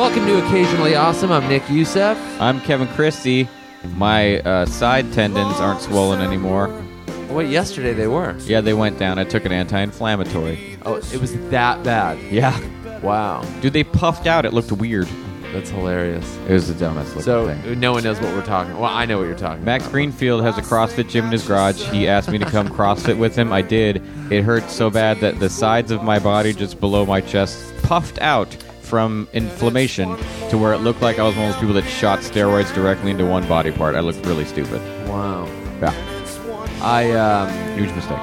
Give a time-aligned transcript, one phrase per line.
[0.00, 1.30] Welcome to Occasionally Awesome.
[1.30, 2.16] I'm Nick Youssef.
[2.40, 3.46] I'm Kevin Christie.
[3.96, 6.74] My uh, side tendons aren't swollen anymore.
[7.28, 8.34] Wait, yesterday they were.
[8.38, 9.18] Yeah, they went down.
[9.18, 10.78] I took an anti-inflammatory.
[10.86, 12.18] Oh, it was that bad.
[12.32, 12.58] Yeah,
[13.02, 14.46] Wow, dude, they puffed out.
[14.46, 15.06] It looked weird.
[15.52, 16.34] that's hilarious.
[16.48, 17.78] It was the dumbest looking So thing.
[17.78, 18.72] no one knows what we're talking.
[18.78, 19.62] Well, I know what you're talking.
[19.66, 19.92] Max about.
[19.92, 21.82] Greenfield has a CrossFit gym in his garage.
[21.90, 23.52] He asked me to come CrossFit with him.
[23.52, 24.02] I did.
[24.32, 28.18] It hurt so bad that the sides of my body, just below my chest, puffed
[28.20, 28.56] out
[28.90, 30.16] from inflammation
[30.50, 33.12] to where it looked like I was one of those people that shot steroids directly
[33.12, 33.94] into one body part.
[33.94, 34.80] I looked really stupid.
[35.08, 35.46] Wow.
[35.80, 35.94] Yeah,
[36.82, 38.18] I um, huge mistake.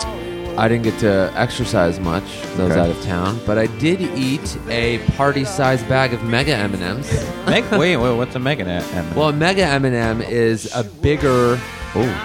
[0.59, 2.80] I didn't get to exercise much 'cause I was Okay.
[2.81, 7.12] out of town, but I did eat a party-sized bag of Mega M&Ms.
[7.45, 9.15] Meg, wait, wait, what's a Mega M?
[9.15, 11.59] well, a Mega M&M is a bigger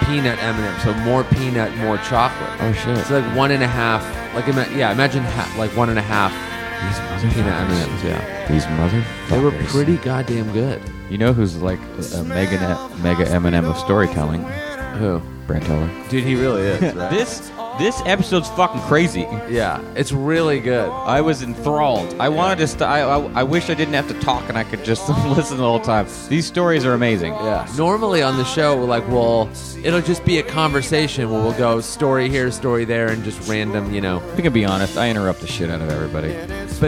[0.05, 2.49] peanut M&M, so more peanut, more chocolate.
[2.61, 2.97] oh shit.
[2.97, 4.03] It's like one and a half.
[4.35, 6.31] Like ima- yeah, imagine ha- like one and a half
[7.33, 8.03] peanut M&Ms.
[8.03, 9.03] Yeah, These mother.
[9.29, 10.81] they were pretty goddamn good.
[11.09, 11.79] You know who's like
[12.15, 14.43] a mega mega M&M of storytelling?
[14.99, 15.21] Who?
[15.47, 16.09] Brandt Tobler.
[16.09, 16.93] Dude, he really is.
[16.95, 17.09] Right?
[17.11, 19.21] This this episode's fucking crazy.
[19.49, 20.87] yeah, it's really good.
[20.89, 22.15] I was enthralled.
[22.19, 22.67] I wanted to.
[22.67, 25.57] St- I, I I wish I didn't have to talk and I could just listen
[25.57, 26.07] the whole time.
[26.29, 27.33] These stories are amazing.
[27.33, 27.67] Yeah.
[27.75, 29.49] Normally on the show, we're like, well,
[29.83, 33.91] it'll just be a conversation where we'll go story here, story there, and just random,
[33.91, 34.21] you know.
[34.37, 34.95] We can be honest.
[34.97, 36.29] I interrupt the shit out of everybody.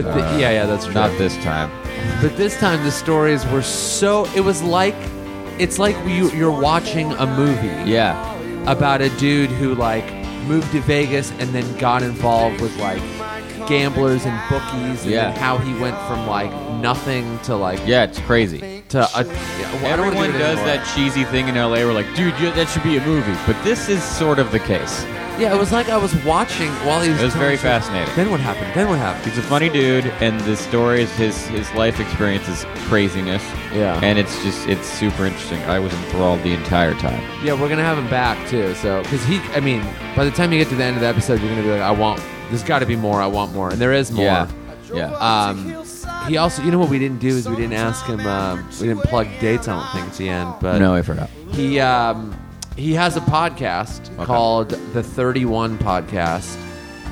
[0.03, 0.93] But the, Uh, yeah, yeah, that's true.
[0.93, 1.71] Not this time.
[2.21, 4.25] But this time the stories were so.
[4.35, 4.95] It was like,
[5.57, 8.13] it's like you, you're watching a movie Yeah.
[8.69, 10.03] about a dude who like
[10.47, 13.01] moved to Vegas and then got involved with like
[13.67, 15.31] gamblers and bookies, and Yeah.
[15.39, 16.51] how he went from like
[16.81, 18.83] nothing to like Yeah, it's crazy.
[18.89, 19.23] to a.
[19.23, 19.31] Yeah,
[19.81, 20.75] well, I don't wanna Everyone do does anymore.
[20.75, 21.77] that cheesy thing in LA.
[21.85, 23.33] We're like, dude, you, that should be a movie.
[23.47, 25.05] But this is sort of the case.
[25.39, 27.19] Yeah, it was like I was watching while he was.
[27.19, 27.71] It was telling very the story.
[27.79, 28.15] fascinating.
[28.15, 28.73] Then what happened?
[28.73, 29.25] Then what happened?
[29.25, 33.43] He's a funny dude, and the story is his his life experience is craziness.
[33.73, 33.99] Yeah.
[34.01, 35.61] and it's just it's super interesting.
[35.63, 37.21] I was enthralled the entire time.
[37.43, 38.73] Yeah, we're gonna have him back too.
[38.75, 39.83] So, because he, I mean,
[40.15, 41.81] by the time you get to the end of the episode, you're gonna be like,
[41.81, 42.21] I want.
[42.49, 43.21] There's got to be more.
[43.21, 44.23] I want more, and there is more.
[44.25, 44.47] Yeah,
[44.93, 45.11] yeah.
[45.15, 45.83] Um,
[46.27, 48.19] he also, you know what we didn't do is we didn't ask him.
[48.25, 49.67] Um, we didn't plug dates.
[49.67, 51.29] I don't think at the end, but no, I forgot.
[51.51, 52.33] he um,
[52.77, 54.25] he has a podcast Okay.
[54.25, 56.57] called the 31 Podcast,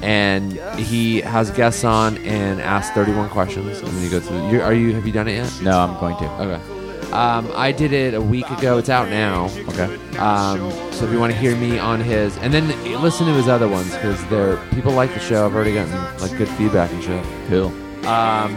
[0.01, 4.49] and he has guests on and asks 31 questions, and then you go through.
[4.49, 4.93] You, are you?
[4.93, 5.61] Have you done it yet?
[5.61, 6.25] No, I'm going to.
[6.41, 7.11] Okay.
[7.11, 8.77] Um, I did it a week ago.
[8.79, 9.45] It's out now.
[9.69, 9.95] Okay.
[10.17, 12.69] Um, so if you want to hear me on his, and then
[13.01, 15.45] listen to his other ones because they're people like the show.
[15.45, 17.23] I've already gotten like good feedback and shit.
[17.49, 17.67] Cool.
[18.07, 18.55] Um,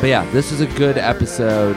[0.00, 1.76] but yeah, this is a good episode,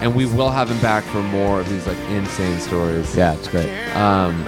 [0.00, 3.14] and we will have him back for more of these like insane stories.
[3.16, 3.70] Yeah, it's great.
[3.96, 4.44] Um,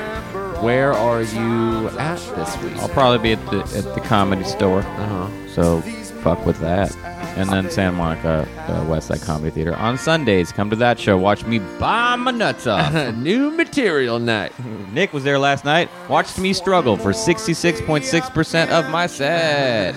[0.62, 2.76] where are you at this week?
[2.76, 5.48] I'll probably be at the at the comedy store, Uh huh.
[5.48, 5.80] so
[6.22, 6.94] fuck with that.
[7.36, 10.52] And then Santa Monica uh, West Side Comedy Theater on Sundays.
[10.52, 11.18] Come to that show.
[11.18, 13.14] Watch me bomb my nuts off.
[13.16, 14.52] New material night.
[14.92, 15.90] Nick was there last night.
[16.08, 19.94] Watched me struggle for 66.6% of my set.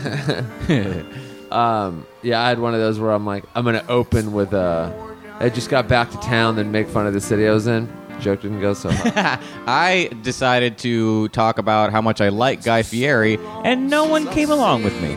[1.52, 4.92] Um, yeah, I had one of those where I'm like, I'm gonna open with uh,
[5.40, 7.92] I just got back to town, then make fun of the city I was in.
[8.20, 9.40] Joke didn't go so hard.
[9.68, 14.50] I decided to talk about how much I like Guy Fieri, and no one came
[14.52, 15.16] along with me.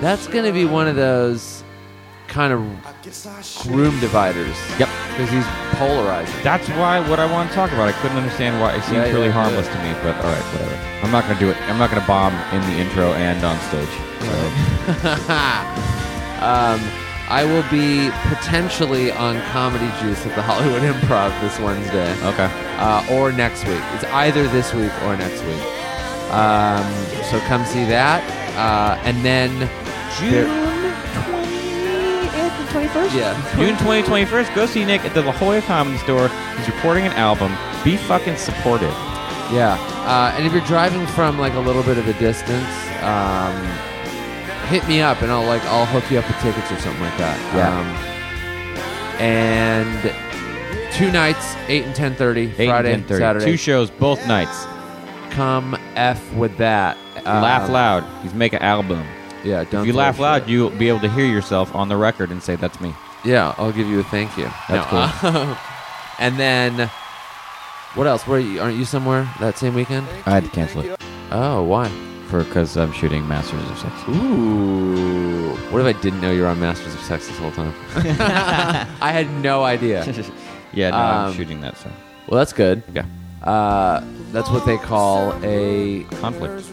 [0.00, 1.62] That's gonna be one of those
[2.28, 2.60] kind of
[3.66, 4.56] room dividers.
[4.78, 4.88] Yep.
[5.10, 5.46] because he's
[5.78, 6.34] polarizing.
[6.44, 7.88] That's why what I want to talk about.
[7.88, 9.32] I couldn't understand why it seemed Yeah, yeah, really yeah.
[9.32, 10.76] harmless to me, but all right, whatever.
[11.02, 11.56] I'm not gonna do it.
[11.70, 13.88] I'm not gonna bomb in the intro and on stage.
[14.20, 14.34] So,
[16.44, 16.80] um,
[17.30, 22.10] I will be potentially on Comedy Juice at the Hollywood Improv this Wednesday.
[22.26, 22.48] okay.
[22.78, 23.80] uh, or next week.
[23.94, 25.62] It's either this week or next week.
[26.32, 26.84] Um,
[27.30, 28.22] so come see that,
[28.56, 29.50] uh, and then
[30.18, 30.68] June there-
[31.28, 33.14] 20th and 21st.
[33.14, 33.56] Yeah.
[33.56, 34.54] June 20th, 21st.
[34.54, 36.28] Go see Nick at the La Jolla Comedy Store.
[36.56, 37.52] He's recording an album.
[37.84, 38.92] Be fucking supportive.
[39.52, 39.76] yeah.
[40.06, 42.68] Uh, and if you're driving from like a little bit of a distance,
[43.02, 43.54] um,
[44.68, 47.16] hit me up and I'll like I'll hook you up with tickets or something like
[47.18, 47.36] that.
[47.54, 47.80] Yeah.
[47.80, 48.18] Um,
[49.20, 50.12] and
[50.92, 53.18] two nights, eight and ten thirty, Friday, and 10:30.
[53.18, 53.44] Saturday.
[53.44, 54.66] Two shows both nights.
[55.30, 56.96] Come f with that.
[57.24, 58.22] laugh Um, loud.
[58.22, 59.04] He's make an album.
[59.44, 59.64] Yeah.
[59.64, 62.42] Don't if you laugh loud, you'll be able to hear yourself on the record and
[62.42, 62.94] say, "That's me."
[63.24, 64.48] Yeah, I'll give you a thank you.
[64.68, 64.86] That's
[65.20, 65.56] cool.
[66.18, 66.88] and then,
[67.94, 68.26] what else?
[68.26, 70.06] Where you, aren't you somewhere that same weekend?
[70.24, 71.00] I had to cancel it
[71.30, 71.90] Oh, why?
[72.28, 73.94] For because I'm shooting Masters of Sex.
[74.08, 75.50] Ooh.
[75.70, 77.74] What if I didn't know you were on Masters of Sex this whole time?
[77.96, 80.04] I had no idea.
[80.72, 81.76] yeah, no, I'm Um, shooting that.
[81.76, 81.90] So
[82.28, 82.82] Well, that's good.
[82.94, 83.04] yeah,
[83.42, 84.02] Uh,
[84.32, 86.64] that's what they call a Conflict.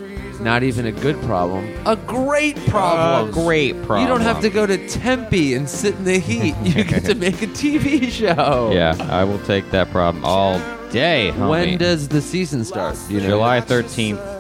[0.41, 3.29] not even a good problem, a great problem.
[3.29, 4.01] A great problem.
[4.01, 6.55] You don't have to go to Tempe and sit in the heat.
[6.63, 8.71] You get to make a TV show.
[8.73, 10.59] Yeah, I will take that problem all
[10.91, 11.31] day.
[11.35, 11.49] homie.
[11.49, 12.97] When does the season start?
[13.09, 13.27] You know?
[13.29, 14.34] July 13th.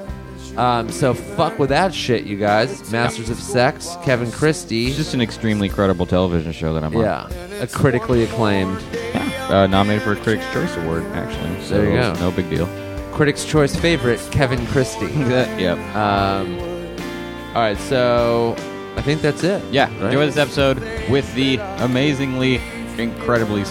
[0.57, 2.89] Um, so fuck with that shit, you guys.
[2.91, 4.87] Masters of Sex, Kevin Christie.
[4.87, 7.01] It's just an extremely credible television show that I'm on.
[7.03, 7.27] yeah,
[7.61, 8.81] a critically acclaimed,
[9.49, 11.61] Uh, nominated for a Critics' Choice Award, actually.
[11.63, 12.13] So There you go.
[12.15, 12.67] No big deal.
[13.13, 15.05] Critics' Choice favorite, Kevin Christie.
[15.13, 15.77] yep.
[15.95, 16.57] um,
[17.53, 18.55] all right, so
[18.97, 19.63] I think that's it.
[19.73, 20.05] Yeah, right?
[20.07, 20.79] enjoy this episode
[21.09, 22.61] with the amazingly,
[22.97, 23.63] incredibly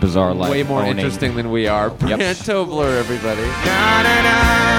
[0.00, 0.50] bizarre life.
[0.50, 1.88] Way more owning- interesting than we are.
[1.88, 1.98] Yep.
[2.00, 4.73] Brandt Tobler, everybody.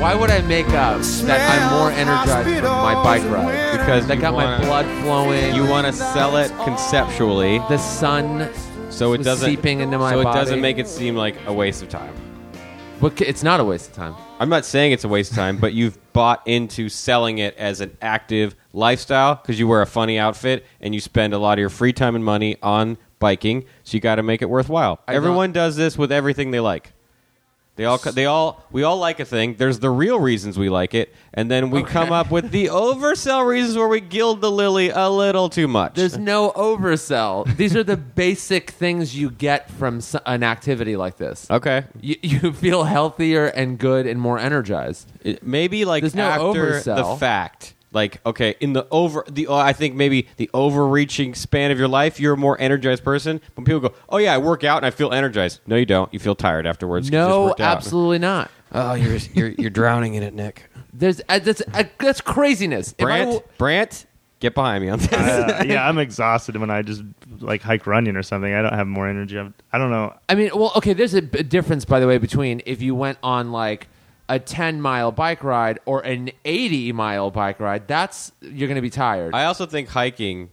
[0.00, 3.72] Why would I make up that I'm more energized from my bike ride?
[3.72, 5.54] Because that you got my wanna- blood flowing.
[5.54, 8.48] You want to sell it conceptually, the sun
[8.90, 10.14] so it was doesn't seeping into my body.
[10.14, 10.38] so it body.
[10.38, 12.14] doesn't make it seem like a waste of time.
[13.00, 14.14] But it's not a waste of time.
[14.40, 17.80] I'm not saying it's a waste of time, but you've bought into selling it as
[17.80, 21.60] an active lifestyle because you wear a funny outfit and you spend a lot of
[21.60, 23.64] your free time and money on biking.
[23.84, 25.00] So you got to make it worthwhile.
[25.08, 26.92] Everyone does this with everything they like.
[27.76, 29.54] They all, they all, we all like a thing.
[29.54, 33.46] There's the real reasons we like it, and then we come up with the oversell
[33.46, 35.94] reasons where we gild the lily a little too much.
[35.94, 37.56] There's no oversell.
[37.56, 41.48] These are the basic things you get from s- an activity like this.
[41.48, 45.08] okay, You, you feel healthier and good and more energized.
[45.22, 49.54] It- maybe like There's no after the fact like okay in the over the uh,
[49.54, 53.64] i think maybe the overreaching span of your life you're a more energized person when
[53.64, 56.18] people go oh yeah i work out and i feel energized no you don't you
[56.18, 57.76] feel tired afterwards No, worked out.
[57.78, 58.50] absolutely not.
[58.72, 62.92] oh you're, you're you're drowning in it nick There's uh, that's uh, that's craziness.
[62.92, 64.06] Brandt w- brandt
[64.40, 67.02] get behind me on this Uh, yeah, I'm exhausted when I just
[67.40, 68.52] like hike running or something.
[68.54, 69.38] I don't have more energy.
[69.38, 70.14] I'm, I don't know.
[70.28, 70.92] I mean, well, okay.
[70.92, 73.88] There's a b- difference, by the way, between if you went on like
[74.28, 77.88] a 10 mile bike ride or an 80 mile bike ride.
[77.88, 79.34] That's you're going to be tired.
[79.34, 80.50] i also think hiking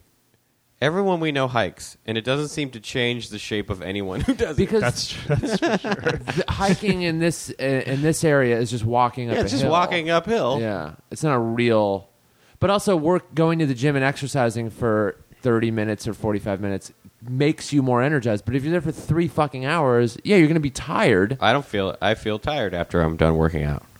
[0.80, 4.34] everyone we know hikes and it doesn't seem to change the shape of anyone who
[4.34, 4.62] does it.
[4.62, 5.16] because That's.
[5.26, 5.94] That's for sure.
[6.12, 9.34] the hiking in this uh, in this area is just walking up.
[9.34, 9.72] yeah, a it's just hill.
[9.72, 12.10] walking uphill Yeah, it's not a real.
[12.58, 16.60] But also, work going to the gym and exercising for thirty minutes or forty five
[16.60, 16.90] minutes
[17.28, 18.44] makes you more energized.
[18.44, 21.38] But if you're there for three fucking hours, yeah, you're going to be tired.
[21.40, 23.82] I don't feel I feel tired after I'm done working out.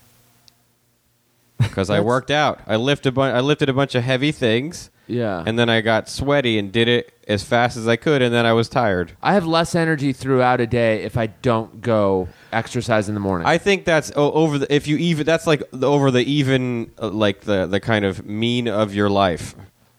[1.58, 2.61] Because I worked out.
[2.67, 5.81] I lifted a bu- I lifted a bunch of heavy things Yeah, and then I
[5.81, 9.12] got sweaty and did it as fast as I could and then I was tired.
[9.23, 13.46] I have less energy throughout a day if I don't go exercise in the morning.
[13.46, 17.08] I think that's over the if you even that's like the, over the even uh,
[17.08, 19.55] like the the kind of mean of your life.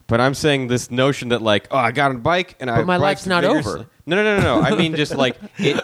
[0.07, 2.77] But I'm saying this notion that like oh I got on a bike and I
[2.77, 3.89] But my life's not vigorously- over.
[4.05, 4.61] No no no no.
[4.61, 5.83] I mean just like it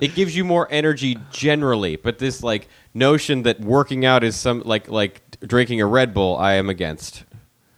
[0.00, 1.96] it gives you more energy generally.
[1.96, 6.36] But this like notion that working out is some like like drinking a Red Bull
[6.36, 7.24] I am against.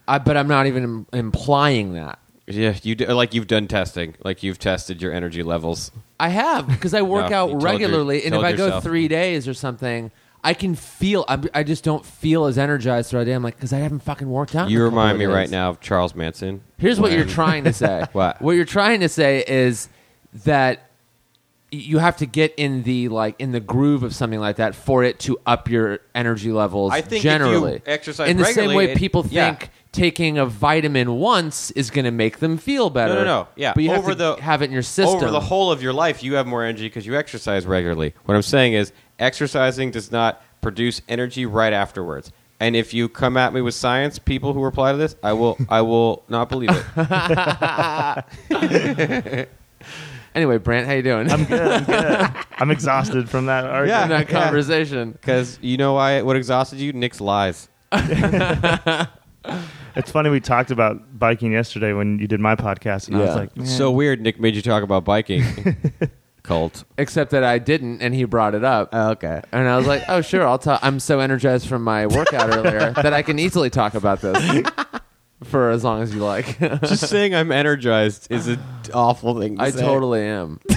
[0.09, 2.19] I, but I'm not even im- implying that.
[2.49, 5.93] Yeah, you do, like you've done testing, like you've tested your energy levels.
[6.19, 8.53] I have because I work No, you out told your- regularly, and if told I
[8.53, 8.85] go yourself.
[8.85, 10.11] three days or something,
[10.45, 11.25] I can feel.
[11.29, 13.35] I'm, I just don't feel as energized throughout the day.
[13.35, 14.67] I'm like, because I haven't fucking worked out.
[14.67, 15.35] in You a couple remind of me days.
[15.35, 16.63] right now of Charles Manson.
[16.79, 18.05] Here's what you're trying to say.
[18.13, 18.43] What?
[18.43, 19.89] What you're trying to say is
[20.45, 20.91] that
[21.73, 24.75] y- you have to get in the like in the groove of something like that
[24.75, 26.93] for it to up your energy levels.
[26.93, 29.55] I think if you generally, exercise in the same regularly, way it- people yeah.
[29.55, 33.13] think taking a vitamin once is going to make them feel better.
[33.13, 33.49] No, no, no.
[33.57, 35.71] Yeah, but you over have to the have it in your system Over the whole
[35.71, 38.15] of your life, you have more energy because you exercise regularly.
[38.25, 42.31] What I'm saying is, exercising does not produce energy right afterwards.
[42.61, 45.59] And if you come at me with science, people who reply to this, I will,
[45.69, 48.29] I will not believe it.
[50.35, 51.31] Anyway, Brandt, how you doing?
[51.31, 51.61] I'm good.
[51.61, 52.45] I'm good.
[52.59, 54.09] I'm exhausted from that in argument.
[54.09, 54.45] that yeah.
[54.45, 55.13] conversation.
[55.13, 56.23] Because you know why?
[56.23, 56.93] What exhausted you?
[56.93, 57.69] Nick's lies.
[59.95, 63.35] It's funny we talked about biking yesterday when you did my podcast, and I was
[63.35, 64.23] like, man, So weird.
[64.23, 65.45] Nick made you talk about biking.
[66.43, 66.85] Cult.
[66.99, 68.89] Except that I didn't, and he brought it up.
[68.93, 69.43] Oh, okay.
[69.53, 72.93] And I was like, "Oh, sure, I'll talk." I'm so energized from my workout earlier
[72.93, 74.65] that I can easily talk about this
[75.45, 76.59] for as long as you like.
[76.59, 78.61] Just saying I'm energized is an
[78.93, 79.57] awful thing.
[79.57, 79.81] To I say.
[79.81, 80.61] totally am.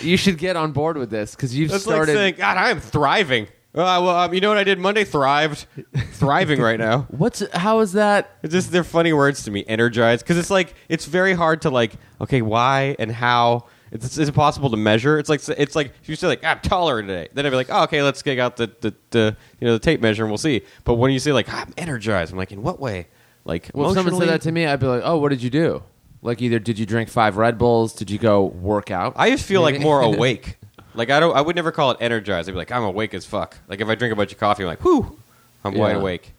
[0.00, 2.12] you should get on board with this because you've That's started.
[2.12, 3.48] like saying, God, I am thriving.
[3.72, 5.04] Uh, well, um, you know what I did Monday?
[5.04, 5.66] Thrived.
[6.14, 7.02] Thriving right now.
[7.10, 8.36] What's how is that?
[8.42, 9.64] It's just they're funny words to me.
[9.68, 11.92] Energized because it's like it's very hard to like.
[12.20, 15.18] Okay, why and how It's, it's impossible to measure.
[15.20, 17.68] It's like it's like if you say like I'm taller today, then I'd be like,
[17.70, 20.38] oh, okay, let's get out the, the, the you know the tape measure and we'll
[20.38, 20.62] see.
[20.84, 23.06] But when you say like I'm energized, I'm like, in what way?
[23.44, 25.48] Like Well, if someone said that to me, I'd be like, "Oh, what did you
[25.50, 25.82] do?
[26.22, 27.94] Like, either did you drink five Red Bulls?
[27.94, 29.14] Did you go work out?
[29.16, 30.58] I just feel like more awake.
[30.94, 31.36] Like I don't.
[31.36, 32.48] I would never call it energized.
[32.48, 33.56] I'd be like, I'm awake as fuck.
[33.68, 35.18] Like if I drink a bunch of coffee, I'm like, whew,
[35.64, 35.98] I'm wide Yeah.
[35.98, 36.32] awake.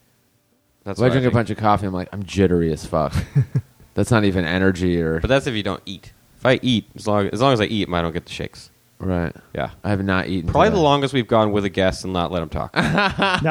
[0.84, 1.34] That's If I what drink a think.
[1.34, 3.13] bunch of coffee, I'm like, I'm jittery as fuck.
[3.93, 6.13] That's not even energy or But that's if you don't eat.
[6.39, 8.70] If I eat, as long as long as I eat, I don't get the shakes.
[9.00, 9.36] right.
[9.53, 9.72] Yeah.
[9.84, 10.50] I have not eaten.
[10.50, 10.77] Probably today.
[10.77, 12.74] the longest we've gone with a guest and not let him talk.
[12.75, 12.81] No,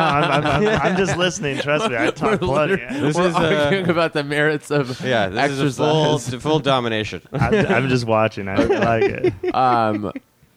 [0.00, 1.58] I'm, I'm, I'm, I'm just listening.
[1.58, 2.76] Trust me, I talk plenty.
[2.76, 5.60] This We're is, uh, arguing about the merits of yeah, this exercise.
[5.60, 7.20] is a full full domination.
[7.32, 8.48] I'm, I'm just watching.
[8.48, 9.34] I like it.
[9.54, 10.12] um,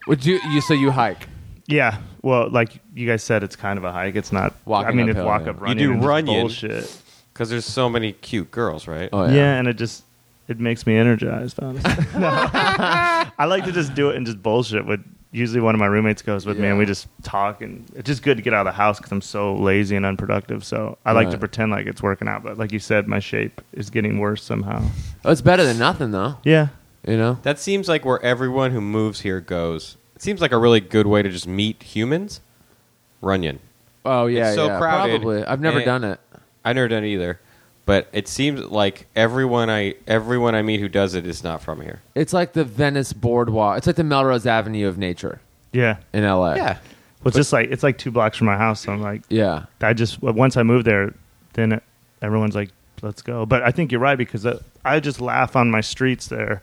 [0.07, 1.27] would you you so you hike?
[1.67, 1.97] Yeah.
[2.21, 4.15] Well, like you guys said, it's kind of a hike.
[4.15, 4.53] It's not.
[4.65, 5.49] Walking I mean, if uphill, walk yeah.
[5.51, 6.41] up You do and just Runyon.
[6.41, 7.01] bullshit.
[7.33, 9.09] Because there's so many cute girls, right?
[9.13, 9.33] Oh Yeah.
[9.33, 9.55] yeah.
[9.59, 10.03] and it just
[10.47, 11.59] it makes me energized.
[11.61, 12.29] Honestly, no.
[12.53, 14.85] I like to just do it and just bullshit.
[14.85, 14.99] With
[15.31, 17.61] usually one of my roommates goes with me, and we just talk.
[17.61, 20.05] And it's just good to get out of the house because I'm so lazy and
[20.05, 20.63] unproductive.
[20.65, 21.39] So I like to Right.
[21.39, 24.83] pretend like it's working out, but like you said, my shape is getting worse somehow.
[25.25, 26.35] Oh, it's better than nothing though.
[26.43, 26.67] Yeah.
[27.07, 27.37] You know.
[27.43, 29.97] That seems like where everyone who moves here goes.
[30.15, 32.39] It seems like a really good way to just meet humans.
[33.21, 33.59] Runyon.
[34.05, 34.77] Oh yeah, It's so yeah.
[34.79, 35.45] crowded, Probably.
[35.45, 36.19] I've never and- done it.
[36.65, 37.39] I've never done it either,
[37.85, 41.81] but it seems like everyone I everyone I meet who does it is not from
[41.81, 42.01] here.
[42.15, 43.77] It's like the Venice boardwalk.
[43.77, 45.39] It's like the Melrose Avenue of nature
[45.73, 45.97] Yeah.
[46.13, 46.55] in LA.
[46.55, 46.77] Yeah,
[47.21, 48.81] Well, it's just like it's like two blocks from my house.
[48.81, 49.65] So I'm like, Yeah.
[49.81, 51.13] I just once I moved there,
[51.53, 51.81] then
[52.21, 52.69] everyone's like,
[53.01, 56.27] "Let's go." But I think you're right because uh, I just laugh on my streets
[56.27, 56.61] there.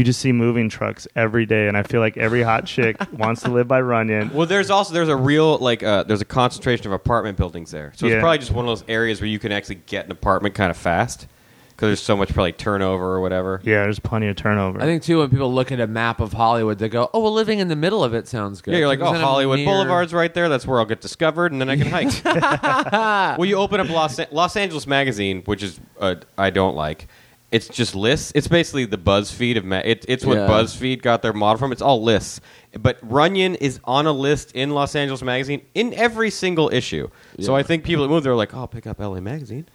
[0.00, 3.42] You just see moving trucks every day, and I feel like every hot chick wants
[3.42, 4.32] to live by Runyon.
[4.32, 7.92] Well, there's also there's a real like uh, there's a concentration of apartment buildings there,
[7.96, 8.14] so Yeah.
[8.14, 10.70] it's probably just one of those areas where you can actually get an apartment kind
[10.70, 11.26] of fast
[11.68, 13.60] because there's so much probably turnover or whatever.
[13.62, 14.80] Yeah, there's plenty of turnover.
[14.80, 17.34] I think too when people look at a map of Hollywood, they go, "Oh, well,
[17.34, 19.58] living in the middle of it sounds good." Yeah, you're like, oh, Isn't it Hollywood
[19.58, 20.48] near- Boulevard's right there.
[20.48, 22.24] That's where I'll get discovered, and then I can hike.
[23.38, 27.06] well, you open up Los, Los Angeles Magazine, which is uh, I don't like.
[27.52, 28.30] It's just lists.
[28.34, 30.46] It's basically the BuzzFeed of ma- it, it's what Yeah.
[30.48, 31.72] BuzzFeed got their model from.
[31.72, 32.40] It's all lists.
[32.78, 37.08] But Runyon is on a list in Los Angeles Magazine in every single issue.
[37.40, 39.66] So I think people that move, they're like, oh, I'll pick up LA Magazine.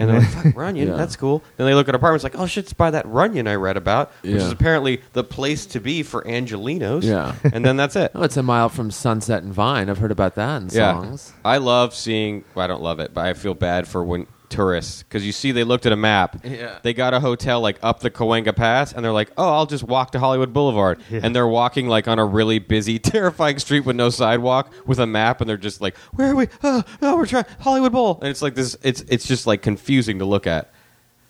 [0.00, 0.96] And they're like, fuck, Runyon, Yeah.
[0.96, 1.44] that's cool.
[1.56, 4.10] Then they look at apartments like, oh, shit, it's by that Runyon I read about,
[4.22, 4.38] which Yeah.
[4.38, 7.04] is apparently the place to be for Angelenos.
[7.04, 7.34] Yeah.
[7.52, 8.10] And then that's it.
[8.14, 9.88] Oh, it's a mile from Sunset and Vine.
[9.90, 11.32] I've heard about that in songs.
[11.44, 12.44] I love seeing.
[12.56, 15.52] Well, I don't love it, but I feel bad for when tourists because you see
[15.52, 16.44] they looked at a map.
[16.44, 16.78] Yeah.
[16.82, 19.84] They got a hotel like up the Cahuenga Pass, and they're like, "Oh, I'll just
[19.84, 21.20] walk to Hollywood Boulevard." Yeah.
[21.22, 25.06] And they're walking like on a really busy, terrifying street with no sidewalk with a
[25.06, 26.48] map, and they're just like, "Where are we?
[26.62, 28.76] Oh, oh we're trying Hollywood Bowl." And it's like this.
[28.82, 30.70] It's it's just like confusing to look at.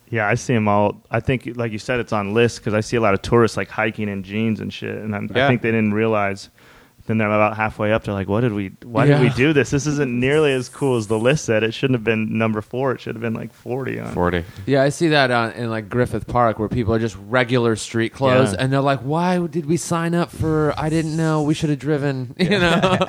[0.08, 1.00] yeah, I see them all.
[1.10, 3.56] I think, like you said, it's on lists because I see a lot of tourists
[3.56, 5.44] like hiking in jeans and shit, and I'm, Yeah.
[5.44, 6.50] I think they didn't realize.
[7.10, 8.04] And then they're about halfway up.
[8.04, 8.68] They're like, "What did we?
[8.84, 9.70] Why did we do this?
[9.70, 11.64] This isn't nearly as cool as the list said.
[11.64, 12.92] It shouldn't have been number four.
[12.92, 14.44] It should have been like forty on." Forty.
[14.64, 18.12] Yeah, I see that on, in like Griffith Park where people are just regular street
[18.12, 18.58] clothes, Yeah.
[18.60, 20.72] and they're like, "Why did we sign up for?
[20.78, 21.42] I didn't know.
[21.42, 22.96] We should have driven." You know.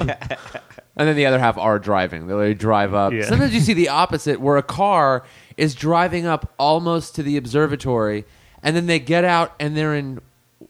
[0.98, 2.28] and then the other half are driving.
[2.28, 3.14] They drive up.
[3.14, 3.26] Yeah.
[3.26, 5.24] Sometimes you see the opposite, where a car
[5.58, 8.26] is driving up almost to the observatory,
[8.64, 10.20] and then they get out and they're in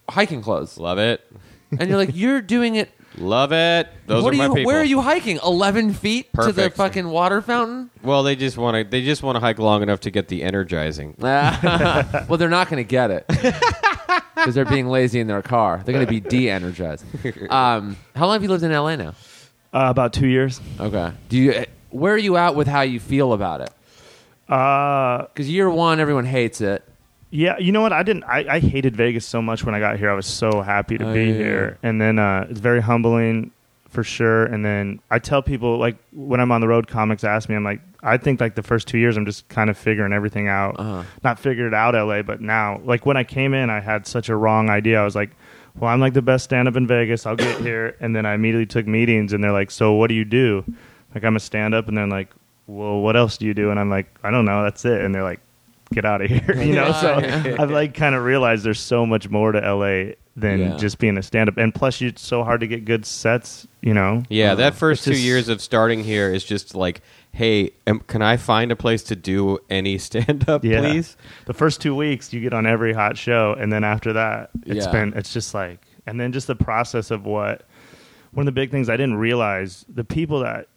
[0.09, 1.21] hiking clothes, Love it.
[1.79, 3.89] and you're like, "You're doing it." Love it.
[4.07, 4.53] Those what are are my you?
[4.55, 4.67] people.
[4.67, 5.39] Where are you hiking?
[5.43, 7.89] Eleven feet to the fucking water fountain?
[8.03, 8.89] Well, they just want to.
[8.89, 11.15] They just want to hike long enough to get the energizing.
[11.19, 13.25] well, they're not going to get it
[14.35, 15.81] because they're being lazy in their car.
[15.83, 17.03] They're going to be de-energized.
[17.51, 19.09] Um, how long have you lived in LA now?
[19.73, 20.61] Uh, about two years.
[20.79, 21.11] Okay.
[21.29, 21.65] Do you?
[21.89, 23.71] Where are you at with how you feel about it?
[24.51, 26.83] Uh, Because year one, everyone hates it.
[27.31, 27.93] Yeah, you know what?
[27.93, 28.25] I didn't.
[28.25, 30.11] I, I hated Vegas so much when I got here.
[30.11, 33.51] I was so happy to Oh, be yeah, here, and then uh, it's very humbling
[33.89, 34.45] for sure.
[34.45, 37.63] And then I tell people like when I'm on the road, comics ask me, I'm
[37.63, 40.77] like, I think like the first two years, I'm just kind of figuring everything out.
[40.79, 41.03] Uh-huh.
[41.23, 44.35] Not figured out LA, but now, like when I came in, I had such a
[44.35, 45.00] wrong idea.
[45.01, 45.31] I was like,
[45.77, 47.25] well, I'm like the best stand up in Vegas.
[47.25, 50.15] I'll get here, and then I immediately took meetings, and they're like, so what do
[50.15, 50.65] you do?
[51.15, 52.29] Like I'm a stand up, and they're like,
[52.67, 53.71] well, what else do you do?
[53.71, 54.63] And I'm like, I don't know.
[54.63, 55.01] That's it.
[55.01, 55.39] And they're like,
[55.91, 56.55] get out of here.
[56.62, 60.60] You know, so I've like kind of realized there's so much more to LA than
[60.60, 60.77] Yeah.
[60.77, 61.57] just being a stand up.
[61.57, 64.24] And plus it's so hard to get good sets, you know.
[64.29, 67.01] Yeah, Uh, that first two just- years of starting here is just like,
[67.33, 70.79] hey, um, can I find a place to do any stand up, Yeah.
[70.79, 71.17] please?
[71.45, 74.86] The first 2 weeks you get on every hot show and then after that it's
[74.86, 74.91] Yeah.
[74.91, 77.63] been it's just like and then just the process of what
[78.31, 80.67] one of the big things I didn't realize the people that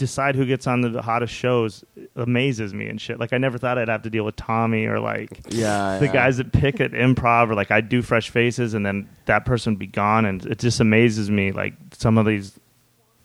[0.00, 1.84] decide who gets on the hottest shows
[2.16, 3.20] amazes me and shit.
[3.20, 6.12] Like I never thought I'd have to deal with Tommy or like Yeah, the yeah.
[6.12, 9.74] guys that pick at improv or like I do fresh faces and then that person
[9.74, 12.58] would be gone and it just amazes me like some of these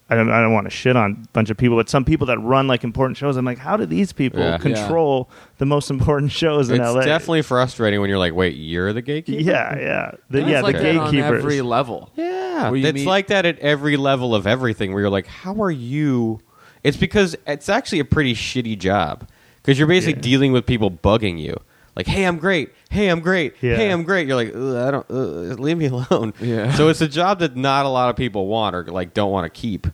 [0.08, 2.27] I don't, I don't want to shit on a bunch of people, but some people
[2.27, 4.60] that run like important shows, I'm like, how do these people Yeah.
[4.60, 6.98] control the most important shows in It's LA?
[7.00, 9.41] It's definitely frustrating when you're like, wait, you're the gatekeeper.
[9.41, 11.44] yeah, yeah, the, yeah, like the that on gatekeepers.
[11.44, 12.12] every level.
[12.15, 14.94] Yeah, it's meet- like that at every level of everything.
[14.94, 16.39] Where you're like, how are you?
[16.85, 19.27] It's because it's actually a pretty shitty job
[19.61, 20.21] because you're basically Yeah.
[20.31, 21.55] dealing with people bugging you.
[21.95, 22.73] Like, hey, I'm great.
[22.89, 23.55] Hey, I'm great.
[23.61, 23.77] Yeah.
[23.77, 24.27] Hey, I'm great.
[24.27, 25.05] You're like, I don't.
[25.09, 26.33] Uh, leave me alone.
[26.41, 26.73] Yeah.
[26.73, 29.45] So it's a job that not a lot of people want or like don't want
[29.51, 29.87] to keep.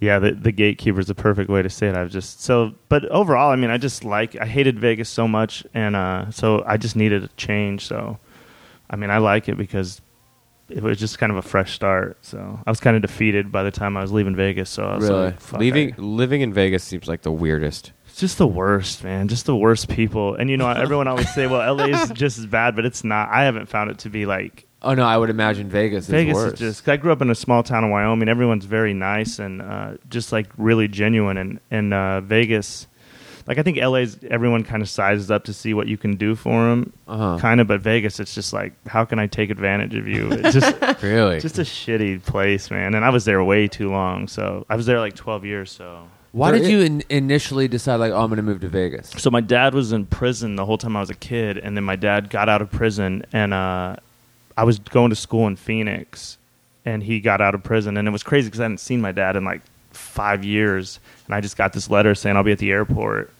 [0.00, 1.94] Yeah, the the gatekeeper is the perfect way to say it.
[1.94, 5.64] I've just so, but overall, I mean, I just like I hated Vegas so much,
[5.72, 7.86] and uh, so I just needed a change.
[7.86, 8.18] So,
[8.90, 10.00] I mean, I like it because
[10.68, 12.16] it was just kind of a fresh start.
[12.22, 14.70] So I was kind of defeated by the time I was leaving Vegas.
[14.70, 15.24] So I was Really?
[15.26, 17.92] like, Leaving I- living in Vegas seems like the weirdest.
[18.08, 19.28] it's just the worst, man.
[19.28, 20.34] Just the worst people.
[20.36, 23.28] And you know, everyone always say, "Well, LA is just as bad," but it's not.
[23.30, 26.06] I haven't found it to be like Oh no, I would imagine Vegas.
[26.08, 26.88] Vegas is is just.
[26.88, 28.28] I grew up in a small town in Wyoming.
[28.28, 31.36] Everyone's very nice and uh, just like really genuine.
[31.38, 32.86] And and uh, Vegas,
[33.46, 36.34] like I think LA's everyone kind of sizes up to see what you can do
[36.34, 37.38] for them, Uh-huh.
[37.38, 37.66] kind of.
[37.66, 40.30] But Vegas, it's just like, how can I take advantage of you?
[40.32, 41.40] It's just Really?
[41.40, 42.94] just a shitty place, man.
[42.94, 44.28] And I was there way too long.
[44.28, 45.70] So I was there like twelve years.
[45.70, 46.08] So.
[46.32, 48.68] Why There did i- you in- initially decide like, oh, I'm going to move to
[48.68, 49.10] Vegas?
[49.18, 51.84] So my dad was in prison the whole time I was a kid, and then
[51.84, 53.94] my dad got out of prison, and uh,
[54.56, 56.38] I was going to school in Phoenix,
[56.84, 59.12] and he got out of prison, and it was crazy because I hadn't seen my
[59.12, 62.58] dad in like five years, and I just got this letter saying I'll be at
[62.58, 63.30] the airport,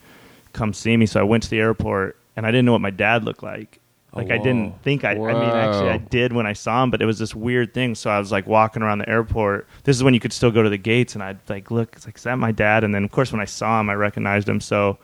[0.54, 1.04] come see me.
[1.06, 3.80] So I went to the airport, and I didn't know what my dad looked like.
[4.14, 5.10] Like I didn't think I.
[5.10, 7.96] I mean, actually, I did when I saw him, but it was this weird thing.
[7.96, 9.66] So I was like walking around the airport.
[9.82, 11.96] This is when you could still go to the gates, and I'd like look.
[11.96, 12.84] It's like, is that my dad?
[12.84, 14.60] And then of course when I saw him, I recognized him.
[14.60, 14.98] So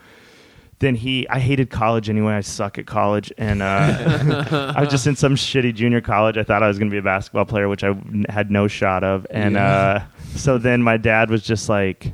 [0.78, 2.34] then he, I hated college anyway.
[2.34, 6.38] I suck at college, and uh, I was just in some shitty junior college.
[6.38, 7.94] I thought I was going to be a basketball player, which I
[8.28, 9.26] had no shot of.
[9.28, 9.66] And Yeah.
[9.66, 10.04] uh,
[10.36, 12.12] so then my dad was just like,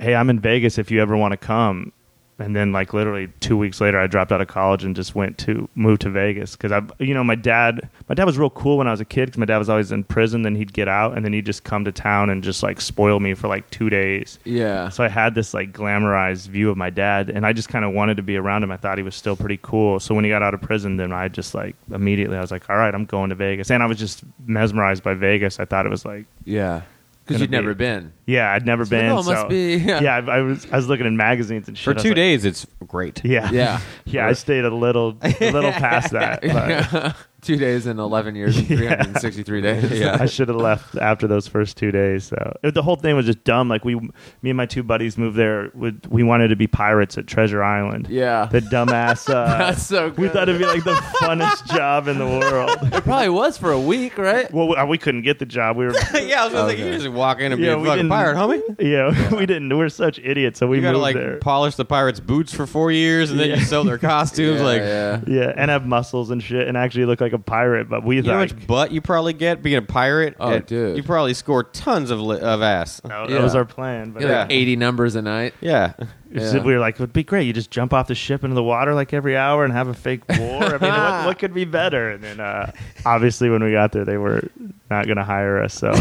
[0.00, 0.78] "Hey, I'm in Vegas.
[0.78, 1.92] If you ever want to come."
[2.40, 5.38] And then, like literally two weeks later, I dropped out of college and just went
[5.38, 8.78] to moved to Vegas because I, you know, my dad, my dad was real cool
[8.78, 10.42] when I was a kid because my dad was always in prison.
[10.42, 13.20] Then he'd get out and then he'd just come to town and just like spoil
[13.20, 14.38] me for like two days.
[14.44, 14.88] Yeah.
[14.88, 17.92] So I had this like glamorized view of my dad, and I just kind of
[17.92, 18.70] wanted to be around him.
[18.70, 20.00] I thought he was still pretty cool.
[20.00, 22.68] So when he got out of prison, then I just like immediately I was like,
[22.70, 25.60] all right, I'm going to Vegas, and I was just mesmerized by Vegas.
[25.60, 26.82] I thought it was like, yeah.
[27.30, 28.12] Because you'd be- never been.
[28.26, 29.10] yeah, I'd never It's like, been.
[29.12, 30.00] oh, it must be- yeah.
[30.00, 31.84] yeah, I, I was I was looking in magazines and shit.
[31.84, 33.24] For I was two like- days, it's great.
[33.24, 33.80] Yeah, Yeah.
[34.04, 34.26] yeah.
[34.26, 36.42] I stayed a little a little past that.
[36.42, 38.66] But Two days and 11 years and
[39.04, 39.90] 363 days.
[40.00, 40.16] Yeah.
[40.20, 42.24] I should have left after those first two days.
[42.24, 43.68] So it- the whole thing was just dumb.
[43.68, 44.10] Like we, me
[44.50, 45.70] and my two buddies moved there.
[45.74, 48.08] With, we wanted to be pirates at Treasure Island.
[48.10, 48.46] Yeah.
[48.50, 49.28] the dumbass.
[49.40, 52.70] Uh, That's so We thought it'd be like the funnest job in the world.
[52.82, 54.52] It probably was for a week, right?
[54.52, 55.76] Well, we, we couldn't get the job.
[55.76, 56.86] We were, yeah, I was gonna say Okay.
[56.92, 58.62] you just walk in and be a we fucking didn't- pirate, homie.
[58.80, 59.76] yeah, we didn't.
[59.76, 60.58] We're such idiots.
[60.58, 61.36] So we You gotta moved like there.
[61.38, 63.56] polish the pirates' boots for four years, and then Yeah.
[63.56, 64.60] you sell their costumes.
[64.60, 65.20] Yeah, like, yeah.
[65.26, 67.88] yeah, and have muscles and shit, and actually look like a pirate.
[67.88, 70.36] But we you know how thought much butt you probably get being a pirate?
[70.40, 70.96] Oh, And dude.
[70.96, 73.00] you probably score tons of li- of ass.
[73.04, 73.34] no, Yeah.
[73.36, 74.10] that was our plan.
[74.12, 74.56] But You like Yeah.
[74.56, 75.54] 80 numbers a night.
[75.60, 75.92] Yeah,
[76.30, 76.62] It's- Yeah.
[76.62, 77.46] we were like, it would be great.
[77.46, 79.94] You just jump off the ship into the water like every hour and have a
[79.94, 80.62] fake war.
[80.64, 82.10] I mean, what, what could be better?
[82.10, 82.70] And then uh,
[83.04, 84.42] obviously when we got there, they were
[84.90, 85.74] not going to hire us.
[85.74, 85.92] So,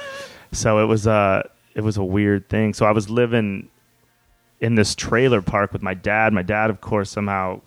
[0.52, 1.42] so it was uh,
[1.74, 2.74] it was a weird thing.
[2.74, 3.68] So I was living
[4.60, 6.32] in this trailer park with my dad.
[6.32, 7.60] My dad, of course, somehow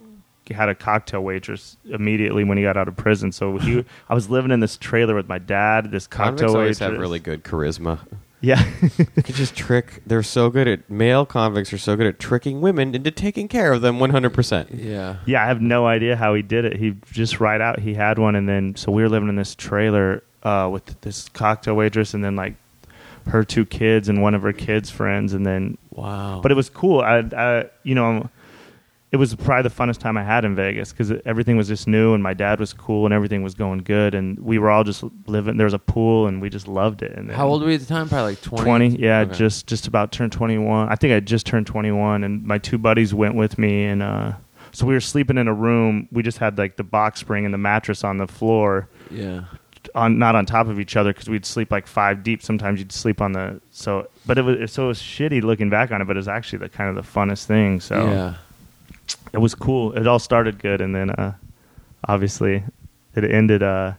[0.49, 3.31] had a cocktail waitress immediately when he got out of prison.
[3.31, 5.91] So he, I was living in this trailer with my dad.
[5.91, 6.91] This convicts cocktail always waitress.
[6.91, 7.99] have really good charisma.
[8.41, 8.61] yeah.
[8.97, 10.01] You could just trick.
[10.05, 13.71] They're so good at male convicts are so good at tricking women into taking care
[13.71, 14.69] of them one hundred percent.
[14.73, 15.17] Yeah.
[15.25, 16.75] Yeah, I have no idea how he did it.
[16.77, 19.55] He just right out he had one, and then so we were living in this
[19.55, 22.55] trailer uh, with this cocktail waitress, and then like
[23.27, 26.41] her two kids and one of her kids' friends, and then Wow.
[26.43, 26.99] but it was cool.
[26.99, 28.29] I, I you know,
[29.13, 32.13] it was probably the funnest time I had in Vegas because everything was just new,
[32.15, 35.03] and my dad was cool, and everything was going good, and we were all just
[35.27, 35.55] living.
[35.57, 37.11] There was a pool, and we just loved it.
[37.15, 38.09] And How old were you at the time?
[38.09, 38.63] Probably like 20.
[38.65, 39.33] 20 yeah Okay.
[39.35, 43.13] just just about turned 21 i think i just turned 21 and my two buddies
[43.13, 44.31] went with me and uh
[44.71, 47.53] so we were sleeping in a room we just had like the box spring and
[47.53, 49.41] the mattress on the floor Yeah.
[49.95, 52.91] on not on top of each other because we'd sleep like five deep sometimes you'd
[52.91, 56.05] sleep on the so but it was so it was shitty looking back on it
[56.05, 58.33] but it was actually the kind of the funnest thing so Yeah.
[59.33, 61.33] It was cool it all started good and then uh
[62.07, 62.63] obviously
[63.15, 63.93] it ended uh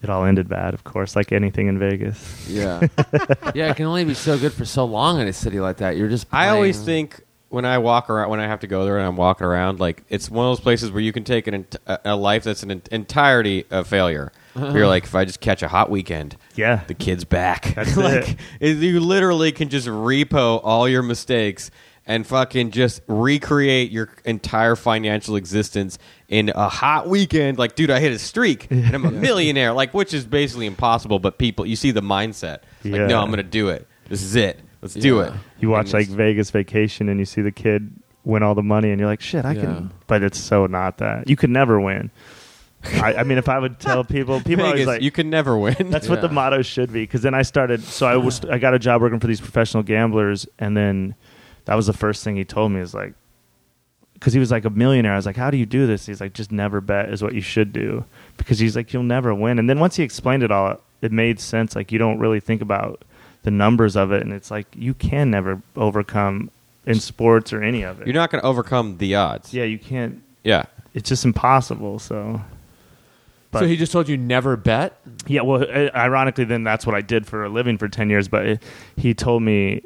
[0.00, 2.48] it all ended bad, of course, like anything in Vegas.
[2.48, 2.86] Yeah.
[3.52, 5.96] yeah, it can only be so good for so long in a city like that.
[5.96, 6.28] You're just.
[6.30, 9.16] I always think when I walk around, when I have to go there and I'm
[9.16, 11.98] walking around, like it's one of those places where you can take an ent- a
[12.04, 14.30] a life that's an ent- entirety of failure.
[14.56, 16.84] You're like, if I just catch a hot weekend, Yeah.
[16.86, 17.74] the kid's back.
[17.74, 18.36] That's like it.
[18.60, 21.72] it- you literally can just repo all your mistakes
[22.08, 27.58] and fucking just recreate your entire financial existence in a hot weekend.
[27.58, 29.72] Like, dude, I hit a streak and I'm a millionaire.
[29.72, 31.18] Like, which is basically impossible.
[31.20, 32.60] But people, you see the mindset.
[32.82, 33.06] Like, Yeah.
[33.06, 33.86] no, I'm gonna do it.
[34.08, 34.58] This is it.
[34.82, 35.32] Let's do it.
[35.60, 37.92] You watch like Vegas Vacation and you see the kid
[38.24, 39.60] win all the money and you're like, shit, I Yeah.
[39.60, 39.90] can.
[40.06, 41.28] But it's so not that.
[41.28, 42.10] You could never win.
[42.84, 45.58] I, I mean, if I would tell people, people are always like, you can never
[45.58, 45.90] win.
[45.90, 46.32] That's what the Yeah.
[46.34, 47.02] motto should be.
[47.02, 47.82] Because then I started.
[47.82, 48.40] So I was.
[48.44, 51.16] I got a job working for these professional gamblers, and then
[51.68, 53.12] that was the first thing he told me is like,
[54.14, 55.12] because he was like a millionaire.
[55.12, 56.06] I was like, how do you do this?
[56.06, 58.06] He's like, just never bet is what you should do.
[58.38, 59.58] Because he's like, you'll never win.
[59.58, 61.76] And then once he explained it all, it made sense.
[61.76, 63.04] Like you don't really think about
[63.42, 66.50] the numbers of it, and it's like you can never overcome
[66.86, 68.06] in sports or any of it.
[68.06, 69.52] You're not going to overcome the odds.
[69.52, 70.22] Yeah, you can't.
[70.44, 70.64] Yeah.
[70.94, 71.98] It's just impossible.
[71.98, 72.40] So.
[73.52, 74.98] so he just told you never bet?
[75.26, 78.26] Yeah, well, ironically, then that's what I did for a living for ten years.
[78.26, 78.62] But it,
[78.96, 79.82] he told me,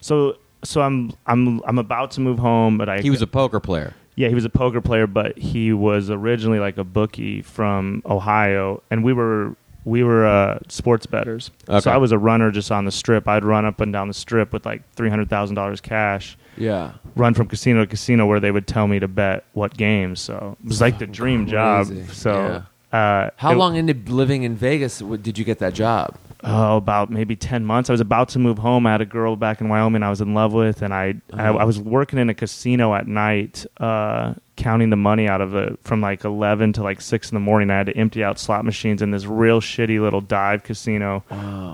[0.00, 3.60] so so I'm I'm I'm about to move home, but I He was a poker
[3.60, 3.94] player.
[4.16, 8.82] yeah he was a poker player, but he was originally like a bookie from Ohio,
[8.90, 11.52] and we were we were uh, sports betters.
[11.68, 11.78] Okay.
[11.80, 13.28] So I was a runner just on the strip.
[13.28, 16.36] I'd run up and down the strip with like three hundred thousand dollars cash.
[16.56, 16.92] Yeah.
[17.14, 20.20] Run from casino to casino where they would tell me to bet what games.
[20.20, 21.86] So it was like the dream job.
[21.86, 22.06] Crazy.
[22.12, 26.16] So uh, How it- long into living in Vegas w- did you get that job?
[26.46, 27.90] Oh, about maybe 10 months.
[27.90, 28.86] I was about to move home.
[28.86, 31.48] I had a girl back in Wyoming I was in love with, and I, I,
[31.48, 31.56] Uh-huh.
[31.58, 35.78] I was working in a casino at night, uh, counting the money out of it
[35.82, 37.70] from like 11 to like 6 in the morning.
[37.70, 41.24] I had to empty out slot machines in this real shitty little dive casino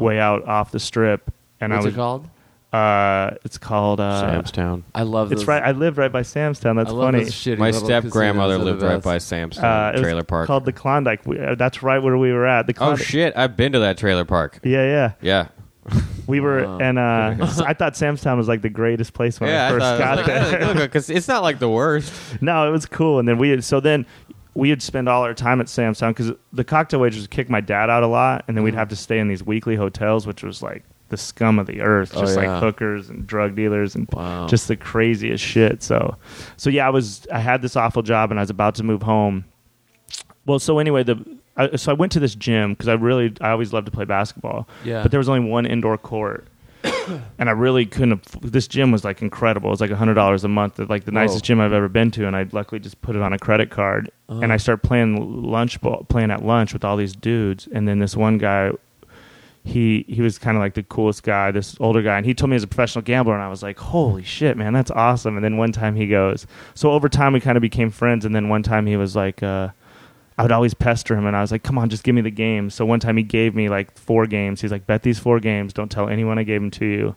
[0.01, 1.31] way out off the strip.
[1.61, 2.29] And What's I was, it called?
[2.73, 4.83] Uh, it's called, uh, Sam's Town.
[4.95, 5.49] I love it's those.
[5.49, 5.63] right.
[5.63, 6.77] I lived right by Sam's Town.
[6.77, 7.25] That's I love funny.
[7.25, 9.05] those shitty My little step grandmother casinos that lived right best.
[9.05, 10.47] by Sam's Town Uh, it was trailer park.
[10.47, 11.27] called the Klondike.
[11.27, 12.67] We, uh, that's right where we were at.
[12.67, 13.07] The oh Klondike.
[13.07, 13.37] shit!
[13.37, 14.61] I've been to that trailer park.
[14.65, 15.13] Yeah, yeah.
[15.21, 15.49] Yeah,
[16.27, 16.79] We were, Wow.
[16.79, 19.67] and uh, I thought Sam's Town was like the greatest place when yeah.
[19.67, 20.75] I first thought, got like, there.
[20.87, 22.11] because it's not like the worst.
[22.41, 23.19] no, it was cool.
[23.19, 24.07] And then we had, so then
[24.55, 27.51] we would spend all our time at Sam's Town because the cocktail waitress would kick
[27.51, 30.27] my dad out a lot, and then we'd have to stay in these weekly hotels,
[30.27, 32.55] which was like the scum of the earth, Oh, just yeah.
[32.55, 34.49] like hookers and drug dealers and Wow.
[34.49, 35.83] just the craziest shit.
[35.83, 36.17] So,
[36.57, 39.03] so yeah, I was I had this awful job, and I was about to move
[39.03, 39.45] home.
[40.47, 41.25] Well, so anyway, the
[41.57, 44.05] I, so I went to this gym because I really I always loved to play
[44.05, 44.67] basketball.
[44.85, 45.03] Yeah.
[45.03, 46.47] But there was only one indoor court.
[47.39, 48.25] and I really couldn't.
[48.43, 49.69] This gym was like incredible.
[49.69, 51.21] It was like hundred dollars a month, like the Whoa.
[51.21, 52.27] nicest gym I've ever been to.
[52.27, 54.11] And I luckily just put it on a credit card.
[54.29, 54.59] And I uh-huh.
[54.59, 57.69] started playing lunch ball, playing at lunch with all these dudes.
[57.73, 58.73] And then this one guy,
[59.65, 62.51] he he was kind of like the coolest guy, this older guy, and he told
[62.51, 65.37] me he was a professional gambler, and I was like, holy shit, man, that's awesome.
[65.37, 68.35] And then one time he goes, so over time we kind of became friends, and
[68.35, 69.69] then one time he was like, uh,
[70.37, 72.31] I would always pester him, and I was like, come on, just give me the
[72.31, 72.75] games.
[72.75, 74.61] So one time he gave me like four games.
[74.61, 77.17] He's like, bet these four games, don't tell anyone I gave them to you.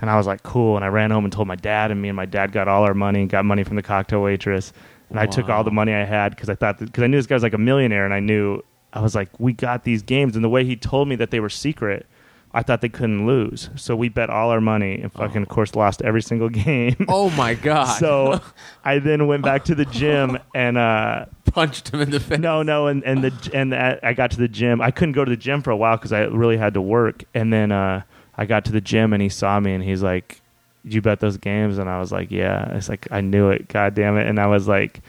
[0.00, 0.76] And I was like, cool.
[0.76, 2.84] And I ran home and told my dad, and me and my dad got all
[2.84, 4.72] our money and got money from the cocktail waitress.
[5.10, 7.26] And I took all the money I had because I thought because I knew this
[7.26, 10.34] guy was like a millionaire, and I knew I was like, we got these games,
[10.36, 12.06] and the way he told me that they were secret,
[12.54, 13.70] I thought they couldn't lose.
[13.76, 17.06] So we bet all our money, and fucking, of course, lost every single game.
[17.08, 17.98] Oh my god!
[17.98, 18.40] so
[18.84, 20.76] I then went back to the gym and.
[20.78, 22.38] uh punched him in the face.
[22.38, 24.80] no, no, and and the and the, I got to the gym.
[24.80, 27.24] I couldn't go to the gym for a while because I really had to work.
[27.34, 28.02] And then uh,
[28.38, 30.40] I got to the gym and he saw me and he's like,
[30.82, 33.68] "You bet those games?" And I was like, "Yeah." It's like I knew it.
[33.68, 34.26] God damn it!
[34.26, 35.02] And I was like,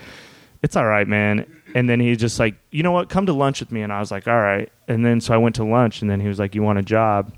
[0.62, 3.10] "It's all right, man." And then he's just like, "You know what?
[3.10, 5.38] Come to lunch with me." And I was like, "All right." And then so I
[5.38, 7.34] went to lunch and then he was like, "You want a job?"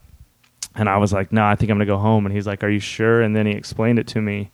[0.76, 2.70] And I was like, "No, I think I'm gonna go home." And he's like, "Are
[2.70, 4.52] you sure?" And then he explained it to me.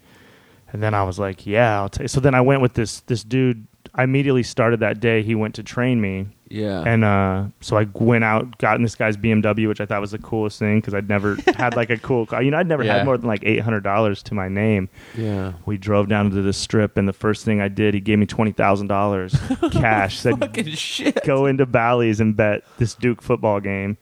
[0.72, 3.24] And then I was like, "Yeah, I'll take." So then I went with this this
[3.24, 3.66] dude.
[3.94, 5.24] I immediately started that day.
[5.24, 6.84] He went to train me, Yeah.
[6.86, 10.12] and uh, so I went out, got in this guy's BMW, which I thought was
[10.12, 12.44] the coolest thing because I'd never had like a cool car.
[12.44, 12.98] You know, I'd never Yeah.
[12.98, 14.90] had more than like eight hundred dollars to my name.
[15.18, 15.54] yeah.
[15.66, 18.26] We drove down to the strip, and the first thing I did, he gave me
[18.26, 19.36] twenty thousand dollars
[19.72, 20.20] cash.
[20.20, 21.24] Said, Fucking shit.
[21.26, 23.98] "Go into Bally's and bet this Duke football game."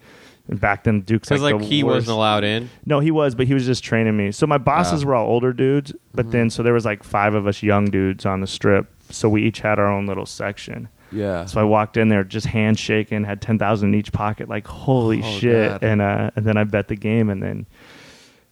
[0.47, 1.93] And back then, Duke's like, like the he worst.
[2.07, 2.71] wasn't allowed in.
[2.83, 4.31] No, he was, but he was just training me.
[4.31, 6.31] So my bosses were all older dudes, but Mm-hmm.
[6.31, 8.87] then so there was like five of us young dudes on the strip.
[9.11, 10.89] So we each had our own little section.
[11.11, 11.45] Yeah.
[11.45, 15.21] So I walked in there just handshaking, had ten thousand in each pocket, like holy
[15.23, 15.71] Oh, shit.
[15.71, 15.83] God.
[15.83, 17.65] And uh, and then I bet the game, and then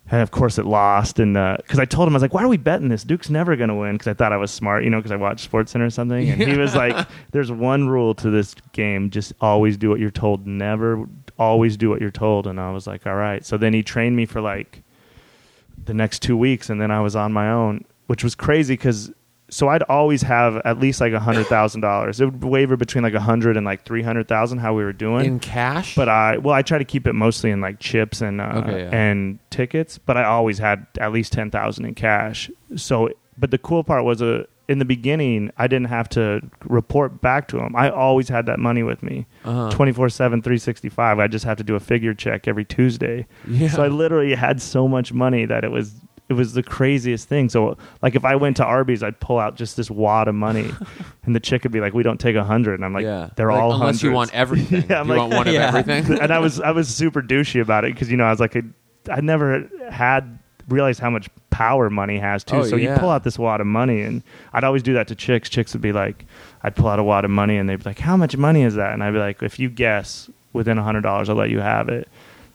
[0.10, 1.20] And of course, it lost.
[1.20, 3.04] And because I told him, I was like, "Why are we betting this?
[3.04, 5.18] Duke's never going to win." Because I thought I was smart, you know, because I
[5.18, 6.30] watched Sports Center or something.
[6.30, 10.10] And he was like, "There's one rule to this game: just always do what you're
[10.12, 10.48] told.
[10.48, 11.06] Never,
[11.38, 14.16] always do what you're told." And I was like, "All right." So then he trained
[14.16, 14.82] me for like
[15.84, 19.12] the next two weeks, and then I was on my own, which was crazy because
[19.50, 22.20] so I'd always have at least like a hundred thousand dollars.
[22.20, 24.94] It would waver between like a hundred and like three hundred thousand, how we were
[24.94, 25.26] doing.
[25.26, 25.96] in cash.
[25.96, 28.84] but I well, I try to keep it mostly in like chips and uh, Okay,
[28.84, 28.90] yeah.
[28.92, 29.98] and tickets.
[29.98, 32.52] But I always had at least ten thousand in cash.
[32.76, 37.22] So, but the cool part was uh, in the beginning, I didn't have to report
[37.22, 37.74] back to him.
[37.74, 39.70] I always had that money with me, Uh-huh.
[39.72, 41.20] twenty four seven, three sixty five.
[41.20, 43.26] I just have to do a figure check every Tuesday.
[43.48, 43.70] Yeah.
[43.70, 45.94] So I literally had so much money that it was
[46.30, 47.48] it was the craziest thing.
[47.50, 50.72] So like if I went to Arby's, I'd pull out just this wad of money,
[51.24, 52.76] and the chick would be like, "We don't take a hundred.
[52.76, 54.86] And I'm like, yeah, "They're Like, all unless you want everything.
[54.90, 55.70] Yeah, I'm you like- want one Yeah.
[55.70, 56.20] of everything.
[56.22, 58.56] and I was I was super douchey about it because you know I was like
[58.56, 58.62] I,
[59.10, 62.58] I never had realized how much power money has too.
[62.58, 62.94] Oh, so yeah.
[62.94, 64.22] you pull out this wad of money, and
[64.54, 65.50] I'd always do that to chicks.
[65.50, 66.26] Chicks would be like,
[66.62, 68.76] I'd pull out a wad of money, and they'd be like, "How much money is
[68.76, 71.62] that?" And I'd be like, "If you guess within a hundred dollars, I'll let you
[71.62, 72.10] have it."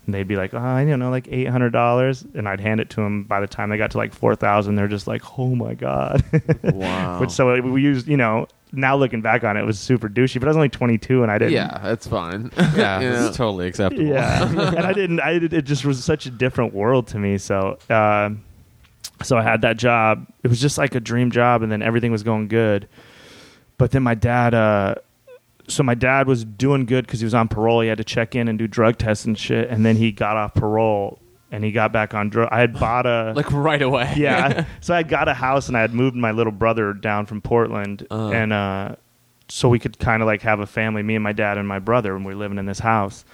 [0.05, 2.81] And they'd be like, "Oh, I don't know, like eight hundred dollars," and I'd hand
[2.81, 3.23] it to them.
[3.23, 6.25] By the time they got to like four thousand, they're just like, "Oh my god!"
[6.65, 7.19] wow.
[7.21, 10.41] Which so we used, you know, now looking back on it, it was super douchey.
[10.41, 11.53] But I was only twenty two, and I didn't.
[11.53, 12.51] yeah, that's fine.
[12.57, 12.65] Yeah,
[13.01, 13.27] Yeah.
[13.29, 14.05] it's totally acceptable.
[14.05, 15.21] Yeah, and I didn't.
[15.21, 17.39] I did, it just was such a different world to me.
[17.39, 18.31] So, uh,
[19.23, 20.27] so I had that job.
[20.43, 22.89] It was just like a dream job, and then everything was going good.
[23.79, 24.53] But then my dad.
[24.53, 24.97] Uh,
[25.73, 27.81] so my dad was doing good because he was on parole.
[27.81, 29.69] He had to check in and do drug tests and shit.
[29.71, 31.19] And then he got off parole
[31.51, 32.49] and he got back on drug.
[32.53, 34.13] I had bought a like right away.
[34.17, 34.65] yeah.
[34.81, 38.07] so I got a house and I had moved my little brother down from Portland,
[38.11, 38.31] Uh.
[38.31, 38.97] and uh,
[39.49, 41.79] so we could kind of like have a family, me and my dad and my
[41.79, 43.25] brother, and we were living in this house.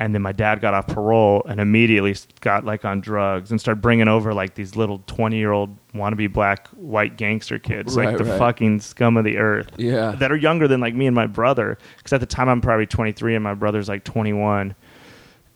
[0.00, 3.82] And then my dad got off parole and immediately got like on drugs and started
[3.82, 8.16] bringing over like these little twenty year old wannabe black white gangster kids, Right, like
[8.18, 8.38] the right.
[8.38, 10.12] fucking scum of the earth yeah.
[10.12, 11.76] that are younger than like me and my brother.
[11.98, 14.74] Because at the time I'm probably 23 and my brother's like 21,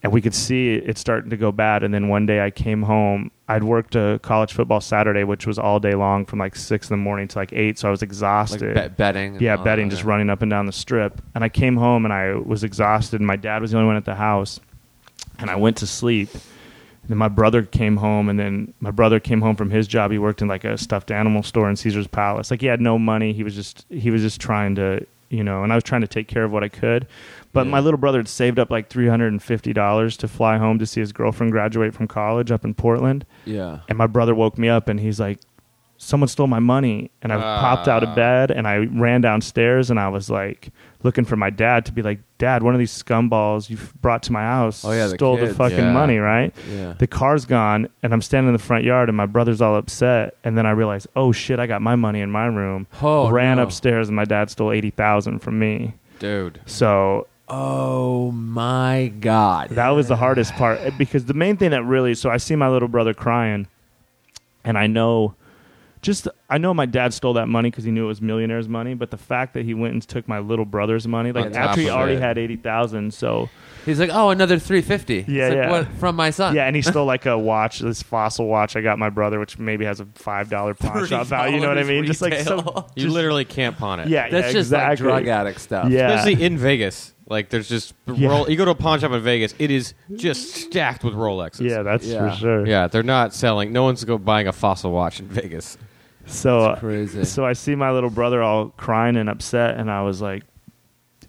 [0.04, 1.82] and we could see it starting to go bad.
[1.82, 3.30] And then one day I came home.
[3.48, 6.92] I'd worked a college football Saturday, which was all day long from like six in
[6.92, 7.78] the morning to like eight.
[7.78, 8.74] So I was like exhausted.
[8.74, 9.40] bet- betting.
[9.40, 11.22] yeah, betting, just running up and down the strip.
[11.34, 13.18] And I came home and I was exhausted.
[13.18, 14.60] And my dad was the only one at the house.
[15.38, 16.28] And I went to sleep.
[16.34, 20.10] And then my brother came home, and then my brother came home from his job.
[20.10, 22.50] He worked in like a stuffed animal store in Caesar's Palace.
[22.50, 23.34] Like he had no money.
[23.34, 26.06] He was just he was just trying to you know, and I was trying to
[26.06, 27.06] take care of what I could.
[27.52, 27.72] But Yeah.
[27.72, 30.78] my little brother had saved up like three hundred and fifty dollars to fly home
[30.78, 33.24] to see his girlfriend graduate from college up in Portland.
[33.44, 33.80] Yeah.
[33.88, 35.38] And my brother woke me up and he's like,
[35.96, 37.10] Someone stole my money.
[37.22, 38.14] And I popped out of Ah.
[38.14, 40.70] bed and I ran downstairs and I was like
[41.02, 44.32] looking for my dad to be like, Dad, one of these scumballs you brought to
[44.32, 45.56] my house Oh, yeah, the stole the kids.
[45.56, 45.92] fucking Yeah.
[45.92, 46.54] money, right?
[46.70, 46.94] Yeah.
[46.98, 50.34] The car's gone and I'm standing in the front yard and my brother's all upset.
[50.44, 52.86] And then I realize, oh shit, I got my money in my room.
[53.00, 53.62] Oh, ran no.
[53.62, 55.94] upstairs and my dad stole 80000 from me.
[56.18, 56.60] Dude.
[56.66, 59.70] So Oh my god.
[59.70, 62.56] that was the hardest part eh, because the main thing that really so I see
[62.56, 63.66] my little brother crying,
[64.64, 65.34] and I know,
[66.04, 68.94] just I know my dad stole that money because he knew it was millionaire's money.
[68.94, 71.70] But the fact that he went and took my little brother's money, like On top
[71.70, 72.22] after he of already it.
[72.22, 73.48] had eighty thousand, so
[73.84, 75.24] He's like, oh, another three fifty.
[75.28, 75.70] Yeah, like, yeah.
[75.70, 76.54] What, from my son.
[76.54, 79.58] yeah, and he stole like a watch, this fossil watch I got my brother, which
[79.58, 81.56] maybe has a five dollar pawn shop value.
[81.56, 82.04] You know what I $30 mean?
[82.06, 82.90] Just like so, retail.
[82.96, 84.08] You literally can't pawn it.
[84.08, 85.90] yeah, That's yeah, just like drug addict stuff.
[85.90, 86.12] Yeah.
[86.12, 87.12] Especially in Vegas.
[87.28, 88.28] Like there's just Yeah.
[88.28, 91.68] roll you go to a pawn shop in Vegas, it is just stacked with Rolexes.
[91.68, 92.30] Yeah, that's Yeah.
[92.30, 92.66] for sure.
[92.66, 95.76] Yeah, they're not selling no one's go buying a fossil watch in Vegas.
[96.26, 97.24] So It's crazy.
[97.24, 100.42] So I see my little brother all crying and upset, and I was like,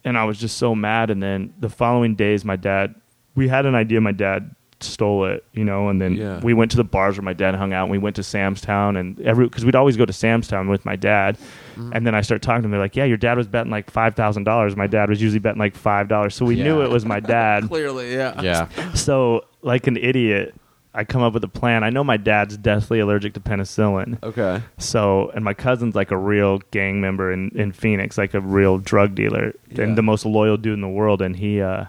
[0.04, 1.10] and I was just so mad.
[1.10, 2.96] And then the following days, my dad,
[3.36, 4.00] we had an idea.
[4.02, 6.40] My dad stole it, you know, and then Yeah.
[6.42, 7.84] we went to the bars where my dad hung out.
[7.84, 10.68] and We went to Sam's Town, and every because we'd always go to Sam's Town
[10.70, 11.38] with my dad.
[11.76, 11.92] Mm-hmm.
[11.94, 12.72] And then I start talking to them.
[12.72, 14.76] They're like, "Yeah, your dad was betting like five thousand dollars.
[14.76, 16.36] My dad was usually betting like five dollars.
[16.36, 17.68] So we knew it was my dad.
[17.68, 18.40] Clearly, yeah.
[18.42, 18.94] Yeah.
[18.94, 20.54] so like an idiot,
[20.96, 21.84] I come up with a plan.
[21.84, 24.22] I know my dad's deathly allergic to penicillin.
[24.24, 24.62] Okay.
[24.78, 28.78] So, and my cousin's like a real gang member in, in Phoenix, like a real
[28.78, 29.84] drug dealer Yeah.
[29.84, 31.22] and the most loyal dude in the world.
[31.22, 31.86] And he, uh,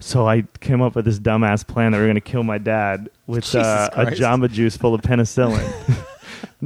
[0.00, 2.58] so I came up with this dumbass plan that we are going to kill my
[2.58, 4.20] dad with uh, a Christ.
[4.20, 5.64] Jamba Juice full of penicillin.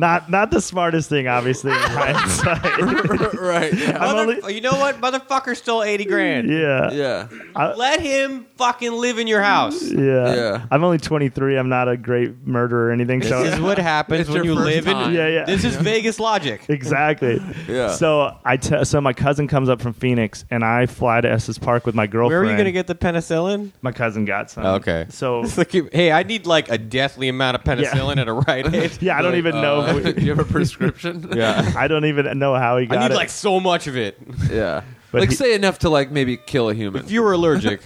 [0.00, 1.70] not not the smartest thing, obviously.
[1.72, 3.34] In hindsight.
[3.34, 3.72] right.
[3.72, 3.90] Yeah.
[4.00, 5.00] I'm Mother- only- you know what?
[5.00, 6.50] Motherfucker stole 80 grand.
[6.50, 7.28] yeah, yeah.
[7.76, 9.82] Let him fucking live in your house.
[9.82, 10.66] yeah, Yeah.
[10.70, 11.56] I'm only 23.
[11.56, 13.22] I'm not a great murderer or anything.
[13.22, 15.10] So This is what happens It's when your you first live time.
[15.10, 15.16] in.
[15.16, 15.44] Yeah, yeah.
[15.44, 16.62] This is Vegas logic.
[16.68, 17.40] exactly.
[17.68, 17.92] Yeah.
[17.92, 21.58] So I te- so my cousin comes up from Phoenix, and I fly to Estes
[21.58, 22.30] Park with my girlfriend.
[22.30, 23.70] Where are you going to get the penicillin?
[23.82, 24.64] My cousin got some.
[24.66, 25.06] Okay.
[25.10, 28.66] So It's like, hey, I need like a deathly amount of penicillin at a Rite.
[28.74, 29.00] Aid.
[29.02, 29.82] yeah, I don't even know.
[29.82, 31.28] Uh, If we, do you have a prescription?
[31.34, 31.72] Yeah.
[31.76, 32.98] I don't even know how he got it.
[32.98, 33.16] I need it.
[33.16, 34.18] like so much of it.
[34.50, 34.82] Yeah.
[35.12, 37.04] But like he- say enough to like maybe kill a human.
[37.04, 37.80] If you were allergic,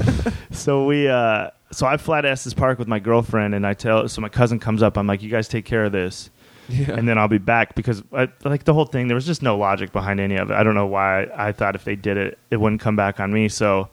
[0.50, 4.08] So we, uh, so I fly to Estes Park with my girlfriend, and I tell.
[4.08, 4.96] So my cousin comes up.
[4.98, 6.30] I'm like, "You guys take care of this,
[6.72, 6.92] yeah.
[6.92, 9.56] and then I'll be back." Because I, like the whole thing, there was just no
[9.58, 10.54] logic behind any of it.
[10.54, 13.32] I don't know why I thought if they did it, it wouldn't come back on
[13.32, 13.48] me.
[13.48, 13.88] So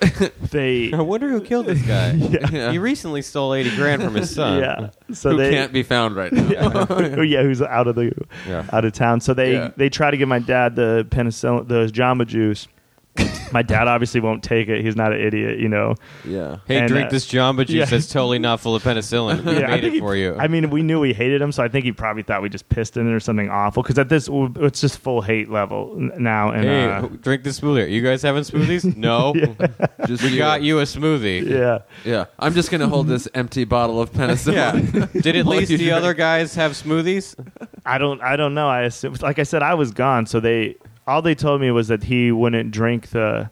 [0.50, 2.12] they, I wonder who killed this guy.
[2.34, 2.72] Yeah.
[2.72, 4.60] He recently stole 80 grand from his son.
[4.60, 4.90] yeah.
[5.12, 6.86] So Who they, can't be found right now.
[6.90, 8.12] oh, yeah, who's out of the
[8.46, 8.64] Yeah.
[8.72, 9.20] out of town.
[9.20, 9.70] So they Yeah.
[9.76, 12.66] they try to give my dad the penicillin, the Jamba juice.
[13.52, 14.84] My dad obviously won't take it.
[14.84, 15.94] He's not an idiot, you know.
[16.24, 16.56] yeah.
[16.66, 17.84] Hey, And, drink uh, this Jamba juice yeah.
[17.84, 19.44] that's totally not full of penicillin.
[19.44, 20.34] We Yeah, I made think it he- for you.
[20.36, 22.68] I mean, we knew we hated him, so I think he probably thought we just
[22.68, 23.82] pissed in it or something awful.
[23.84, 26.50] Because at this, it's just full hate level now.
[26.50, 27.84] And hey, uh, drink this smoothie.
[27.84, 28.96] Are You guys having smoothies?
[29.04, 29.34] No.
[30.06, 31.48] Just We got you a smoothie.
[31.48, 32.24] yeah, Yeah.
[32.38, 34.54] I'm just gonna hold this empty bottle of penicillin.
[35.14, 35.20] Yeah.
[35.22, 35.92] Did at least the drink.
[35.92, 37.34] other guys have smoothies?
[37.86, 38.68] I don't, I don't know.
[38.68, 41.88] I assume, like I said, I was gone, so they all they told me was
[41.88, 43.50] that he wouldn't drink the,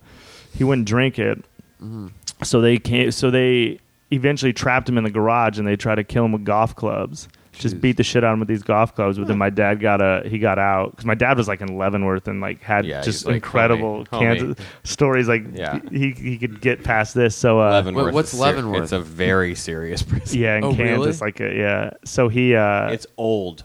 [0.55, 1.39] he wouldn't drink it.
[1.83, 2.09] Mm-hmm.
[2.43, 3.79] So they came, so they
[4.11, 7.29] eventually trapped him in the garage, and they tried to kill him with golf clubs.
[7.55, 9.19] Just beat the shit out of him with these golf clubs.
[9.19, 11.77] But then my dad got a he got out because my dad was like in
[11.77, 15.29] Leavenworth and like had Yeah, just he's like, incredible homie, Kansas stories.
[15.29, 15.79] Like Yeah.
[15.91, 17.37] he he could get past this.
[17.37, 18.15] So uh, Leavenworth.
[18.15, 18.85] what's is ser- Leavenworth?
[18.85, 20.41] It's a very serious prison.
[20.41, 21.31] yeah, in Oh, Kansas, really?
[21.31, 21.91] like uh, yeah.
[22.07, 23.65] So he uh, It's old.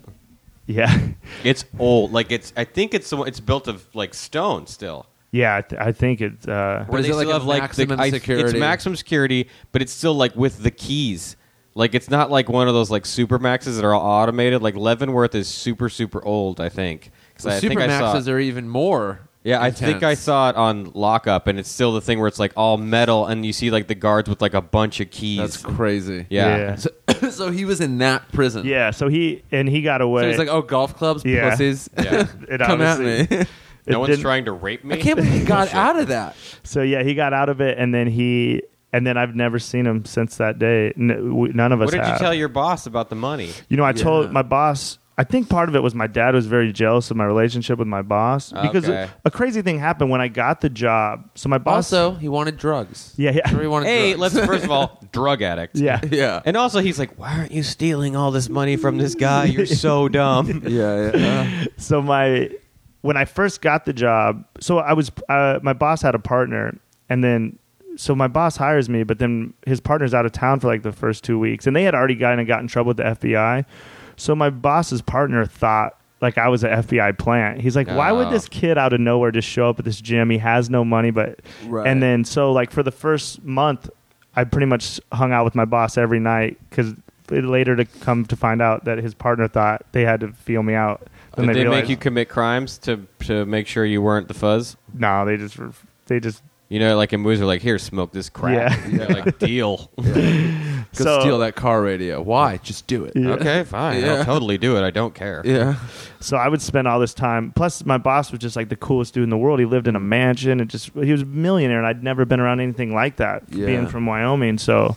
[0.80, 0.99] yeah.
[1.43, 2.12] It's old.
[2.12, 2.53] Like it's.
[2.56, 5.08] I think it's the one- it's built of like stone still.
[5.32, 6.47] Yeah, I, th- I think it's.
[6.47, 8.43] Uh, But is they it like still a have like maximum the, I- security?
[8.49, 11.36] It's maximum security, but it's still like with the keys.
[11.75, 14.62] Like it's not like one of those like super maxes that are all automated.
[14.62, 16.60] Like Leavenworth is super super old.
[16.60, 17.12] I think.
[17.36, 18.15] 'Cause I think I saw.
[18.15, 19.27] Supermaxes are even more.
[19.47, 22.39] Yeah, I think I saw it on lockup, and it's still the thing where it's
[22.39, 25.39] like all metal, and you see like the guards with like a bunch of keys.
[25.39, 26.25] That's crazy.
[26.29, 26.57] yeah.
[26.57, 26.75] Yeah.
[27.19, 28.65] So, so he was in that prison.
[28.65, 30.23] yeah, so he and he got away.
[30.23, 31.49] So he's like, oh, golf clubs, Yeah.
[31.49, 31.89] pussies.
[31.97, 32.27] Yeah.
[32.49, 33.41] It Come at obviously- me.
[33.43, 33.47] it
[33.91, 34.95] No one's didn't- trying to rape me.
[34.95, 36.36] I can't believe he got out of that.
[36.63, 39.86] So yeah, he got out of it, and then he and then I've never seen
[39.88, 40.93] him since that day.
[40.97, 41.86] N- we- none of us.
[41.88, 42.19] What did you have.
[42.19, 43.51] tell your boss about the money?
[43.69, 44.03] You know, I Yeah.
[44.03, 44.97] told my boss.
[45.19, 47.88] I think part of it was my dad was very jealous of my relationship with
[47.88, 49.03] my boss because Okay.
[49.03, 51.27] a, a crazy thing happened when I got the job.
[51.34, 51.91] So my boss.
[51.91, 53.13] Also, he wanted drugs.
[53.17, 54.36] yeah, yeah, Sure he wanted Hey, drugs.
[54.36, 55.75] let's first of all, drug addict.
[55.75, 55.99] yeah.
[56.12, 56.41] yeah.
[56.45, 59.45] And also, he's like, "Why aren't you stealing all this money from this guy?
[59.45, 61.65] You're so dumb." yeah, yeah.
[61.77, 62.51] so my
[63.01, 66.77] when I first got the job, so I was uh, my boss had a partner,
[67.10, 67.58] and then
[67.95, 70.91] so my boss hires me, but then his partner's out of town for like the
[70.91, 73.65] first two weeks, and they had already gotten and got in trouble with the FBI.
[74.17, 77.62] So my boss's partner thought like I was an FBI plant.
[77.62, 78.32] He's like, why would Oh.
[78.32, 80.30] this kid out of nowhere just show up at this gym?
[80.32, 81.88] He has no money, but Right.
[81.88, 83.89] and then so like for the first month,
[84.36, 86.93] I pretty much hung out with my boss every night because
[87.30, 90.73] later to come to find out that his partner thought they had to feel me
[90.73, 91.08] out.
[91.36, 94.34] Then Did they, realized- make you commit crimes to to make sure you weren't the
[94.34, 94.75] fuzz?
[94.93, 95.58] No, they just
[96.08, 99.08] they just You know, like in movies, are like, "Here, smoke this crack." Yeah.
[99.08, 99.91] You're like, "Deal."
[100.95, 102.21] Go So- steal that car radio.
[102.21, 102.58] Why?
[102.63, 103.13] Just do it.
[103.15, 103.30] Yeah.
[103.32, 104.02] okay, fine.
[104.02, 104.13] Yeah.
[104.15, 104.84] I'll totally do it.
[104.84, 105.41] I don't care.
[105.45, 105.76] Yeah.
[106.19, 107.52] so I would spend all this time.
[107.56, 109.60] Plus, my boss was just like the coolest dude in the world.
[109.60, 112.39] He lived in a mansion and just he was a millionaire, and I'd never been
[112.39, 113.43] around anything like that.
[113.50, 113.65] Yeah.
[113.65, 114.95] Being from Wyoming, so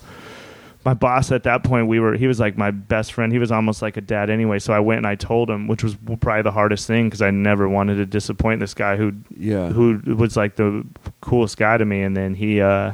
[0.83, 3.31] my boss at that point we were he was like my best friend.
[3.33, 4.59] He was almost like a dad anyway.
[4.59, 7.31] So I went and I told him, which was probably the hardest thing because I
[7.31, 9.69] never wanted to disappoint this guy who Yeah.
[9.69, 10.85] who was like the
[11.21, 12.01] coolest guy to me.
[12.03, 12.93] And then he, uh,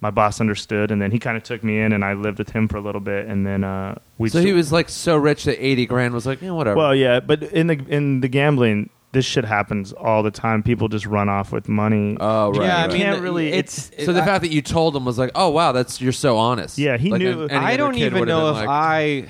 [0.00, 2.50] my boss understood, and then he kind of took me in, and I lived with
[2.50, 4.28] him for a little bit, and then uh, we.
[4.28, 6.76] So he was like so rich that eighty grand was like, yeah, whatever.
[6.76, 10.62] Well, yeah, but in the in the gambling, this shit happens all the time.
[10.62, 12.16] People just run off with money.
[12.20, 12.62] oh right.
[12.62, 12.92] yeah, I right.
[12.92, 15.48] mean, can't really- It's, so the I- fact that you told him was like, oh
[15.48, 16.78] wow, that's you're so honest.
[16.78, 19.26] Yeah, he Like, knew- any I don't even know if like, I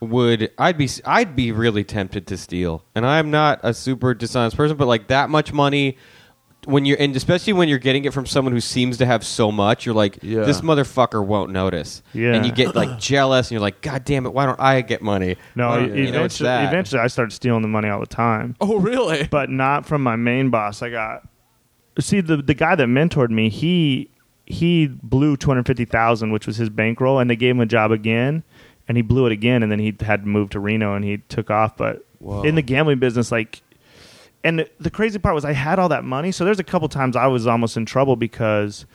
[0.00, 0.52] would.
[0.58, 0.88] I'd be.
[1.04, 5.08] I'd be really tempted to steal, and I'm not a super dishonest person, but like
[5.08, 5.96] that much money.
[6.66, 9.50] When you're, and especially when you're getting it from someone who seems to have so
[9.50, 10.42] much, you're like, Yeah.
[10.42, 12.02] this motherfucker won't notice.
[12.12, 12.34] Yeah.
[12.34, 15.00] And you get like jealous, and you're like, God damn it, why don't I get
[15.00, 15.36] money?
[15.54, 16.72] no, Why e- don't- you know, it's eventually, that.
[16.72, 19.26] eventually, I started stealing the money all the time, Oh really?
[19.30, 20.82] but not from my main boss.
[20.82, 21.22] I got
[21.98, 23.48] see the the guy that mentored me.
[23.48, 24.10] He
[24.44, 27.66] he blew two hundred fifty thousand, which was his bankroll, and they gave him a
[27.66, 28.42] job again.
[28.88, 31.18] and he blew it again, and then he had to move to Reno, and he
[31.28, 31.76] took off.
[31.76, 32.42] But Whoa.
[32.44, 33.60] in the gambling business, like,
[34.46, 37.16] and the crazy part was I had all that money, so there's a couple times
[37.16, 38.86] I was almost in trouble because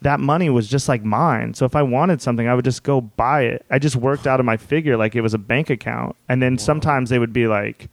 [0.00, 1.52] that money was just like mine.
[1.52, 3.66] So if I wanted something, I would just go buy it.
[3.70, 6.16] I just worked out of my figure like it was a bank account.
[6.30, 7.90] And then sometimes they would be like,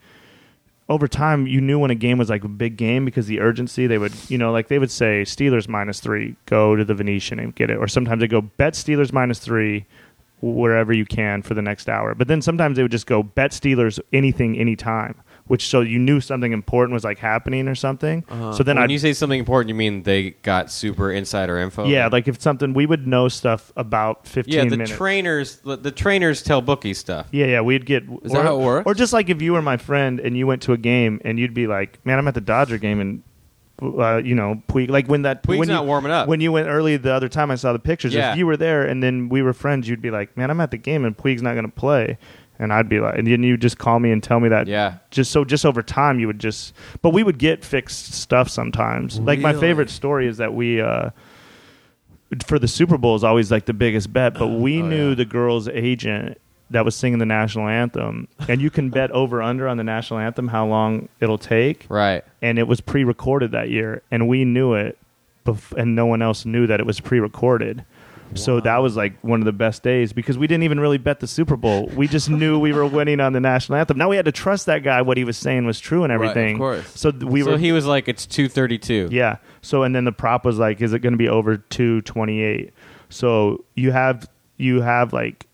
[0.87, 3.87] over time, you knew when a game was like a big game because the urgency.
[3.87, 7.39] They would, you know, like they would say Steelers minus three, go to the Venetian
[7.39, 7.75] and get it.
[7.75, 9.85] Or sometimes they go bet Steelers minus three
[10.39, 12.15] wherever you can for the next hour.
[12.15, 15.21] But then sometimes they would just go bet Steelers anything, anytime.
[15.47, 18.25] Which so you knew something important was like happening or something.
[18.29, 21.85] So then when I you say something important, you mean they got super insider info?
[21.85, 24.63] yeah, like if something we would know stuff about fifteen yeah.
[24.65, 24.91] The minutes.
[24.91, 27.27] trainers, the, trainers tell bookie stuff.
[27.31, 28.03] yeah, yeah, we'd get.
[28.23, 28.85] Is that how it works?
[28.85, 31.39] Or just like if you were my friend and you went to a game and
[31.39, 33.23] you'd be like, "Man, I'm at the Dodger game," and
[33.81, 36.27] uh, you know, Puig, like when that Puig's when not you, warming up.
[36.27, 38.13] When you went early the other time, I saw the pictures.
[38.13, 38.31] Yeah.
[38.31, 40.71] If you were there and then we were friends, you'd be like, "Man, I'm at
[40.71, 42.17] the game and Puig's not going to play,"
[42.59, 44.67] and I'd be like, and then you just call me and tell me that.
[44.67, 44.95] Yeah.
[45.11, 46.73] Just so, just over time, you would just.
[47.01, 49.19] But we would get fixed stuff sometimes.
[49.19, 50.81] Like my favorite story is that we.
[50.81, 51.09] uh
[52.45, 55.15] for the Super Bowl is always like the biggest bet, but we Oh, knew yeah.
[55.15, 56.37] the girl's agent
[56.69, 60.19] that was singing the national anthem, and you can bet over under on the national
[60.19, 62.25] anthem how long it'll take, Right.
[62.41, 64.97] and it was pre-recorded that year, and we knew it,
[65.45, 67.85] bef- and no one else knew that it was pre-recorded.
[68.35, 71.19] So that was like one of the best days because we didn't even really bet
[71.21, 71.87] the Super Bowl.
[71.95, 73.97] We just knew we were winning on the national anthem.
[73.97, 76.29] Now we had to trust that guy; what he was saying was true and Right,
[76.29, 76.57] of everything.
[76.57, 76.87] course.
[76.99, 79.07] So th- we so were he was like, it's two thirty two.
[79.11, 79.37] yeah.
[79.61, 82.41] So and then the prop was like, is it going to be over two twenty
[82.41, 82.73] eight?
[83.09, 85.47] So you have you have like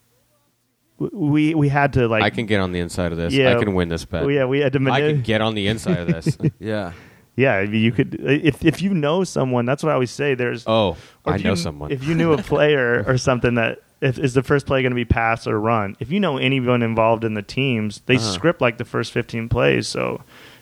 [1.00, 3.34] w- we we had to like I can get on the inside of this.
[3.34, 3.56] Yeah.
[3.56, 4.24] I can win this bet.
[4.24, 6.38] oh, yeah we had to I mani- can get on the inside of this.
[6.60, 6.94] Yeah.
[7.36, 10.96] Yeah you could if if you know someone that's what I always say there's oh,
[11.26, 11.92] I know you- someone.
[11.92, 14.96] if you knew a player or something that if is the first play going to
[14.96, 18.32] be pass or run if you know anyone involved in the teams they Uh-huh.
[18.34, 20.22] script like the first 15 plays so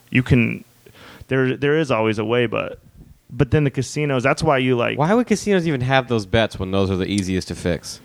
[0.10, 0.64] you can
[1.28, 2.80] there there is always a way but
[3.30, 6.60] but then the casinos that's why you like Why would casinos even have those bets
[6.60, 8.00] when those are the easiest to fix?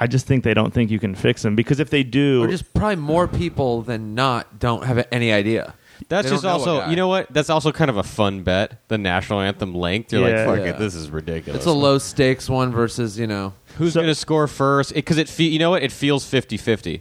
[0.00, 2.46] I just think they don't think you can fix them because if they do, Or
[2.46, 5.74] just probably more people than not don't have any idea.
[6.08, 7.32] That's just don't know a also, you know what?
[7.32, 8.80] That's also kind of a fun bet.
[8.88, 10.12] The national anthem length.
[10.12, 10.44] You're Yeah.
[10.44, 10.72] like, fuck Yeah.
[10.72, 11.58] it, this is ridiculous.
[11.58, 13.54] It's a low stakes one versus, you know.
[13.78, 14.94] Who's So- going to score first?
[14.94, 15.82] Because it, fe- you know what?
[15.82, 17.00] It feels 50-50.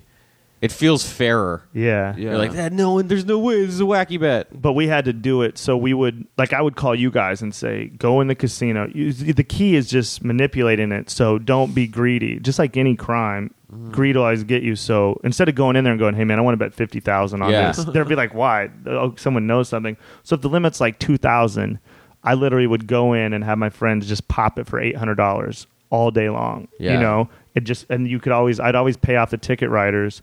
[0.59, 1.61] It feels fairer.
[1.73, 2.15] yeah.
[2.17, 2.29] Yeah.
[2.31, 2.73] You're like, that.
[2.73, 3.61] no, and there's no way.
[3.63, 4.59] This is a wacky bet.
[4.59, 7.41] But we had to do it, so we would like I would call you guys
[7.43, 11.75] and say, "Go in the casino." You, the key is just manipulating it, so don't
[11.75, 12.39] be greedy.
[12.39, 13.91] Just like any crime, Mm.
[13.91, 14.75] greed will always get you.
[14.77, 17.01] So instead of going in there and going, "Hey man, I want to bet fifty
[17.01, 17.71] thousand on Yeah.
[17.73, 19.95] this," they'll be like, "Why?" Oh, someone knows something.
[20.23, 21.77] So if the limit's like two thousand,
[22.23, 25.15] I literally would go in and have my friends just pop it for eight hundred
[25.15, 26.67] dollars all day long.
[26.79, 26.93] Yeah.
[26.93, 30.21] You know, it just and you could always I'd always pay off the ticket writers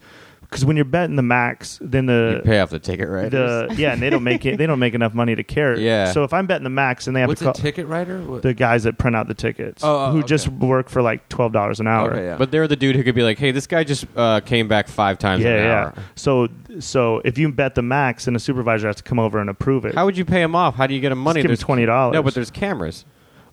[0.55, 3.28] because when you're betting the max, then the You pay off the ticket, right?
[3.30, 4.57] the yeah, and they don't make it.
[4.57, 5.76] They don't make enough money to care.
[5.76, 6.12] Yeah.
[6.12, 8.20] So if I'm betting the max, and they have What's to a call ticket writer?
[8.22, 10.28] What- the guys that print out the tickets, Oh, oh, who okay.
[10.28, 12.12] just work for like twelve dollars an hour.
[12.12, 12.36] Okay, yeah.
[12.36, 14.86] But they're the dude who could be like, hey, this guy just uh, came back
[14.86, 15.74] five times yeah, an yeah.
[15.74, 15.94] hour.
[16.14, 16.48] So
[16.78, 19.84] so if you bet the max, then a supervisor has to come over and approve
[19.84, 19.94] it.
[19.96, 20.76] How would you pay him off?
[20.76, 21.42] How do you get him money?
[21.42, 22.12] Give There's- $20.
[22.12, 23.05] No, but there's cameras.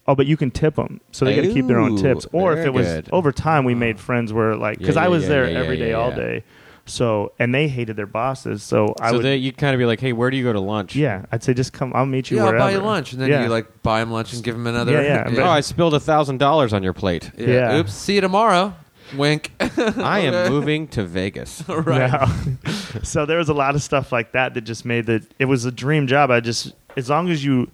[0.08, 2.26] oh, but you can tip them, so they got to keep their own tips.
[2.34, 3.10] Or if it was good.
[3.12, 5.78] over time, we made friends where like because Yeah, I was yeah, there yeah, every
[5.78, 6.16] yeah, day, yeah, all yeah.
[6.16, 6.44] day.
[6.86, 8.64] So and they hated their bosses.
[8.64, 10.52] So I so would that you'd kind of be like, hey, where do you go
[10.54, 10.96] to lunch?
[10.96, 11.92] yeah, I'd say just come.
[11.96, 12.66] I'll meet you yeah, I'll wherever.
[12.66, 13.14] buy you lunch.
[13.14, 13.44] And then Yeah.
[13.44, 14.92] you like buy him lunch and give him another.
[15.02, 17.32] Yeah, yeah, Oh, I spilled a thousand dollars on your plate.
[17.38, 17.48] yeah.
[17.48, 17.78] Yeah.
[17.78, 17.94] Oops.
[17.94, 18.74] See you tomorrow.
[19.16, 19.52] Wink.
[19.60, 21.64] I am moving to Vegas.
[21.70, 22.12] right.
[22.12, 22.72] No.
[23.04, 25.66] so there was a lot of stuff like that that just made the it was
[25.66, 26.32] a dream job.
[26.32, 27.70] I just as long as you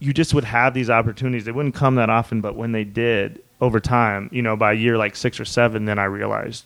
[0.00, 1.44] you just would have these opportunities.
[1.44, 4.96] They wouldn't come that often, but when they did over time, you know, by year
[4.96, 6.64] like six or seven, then I realized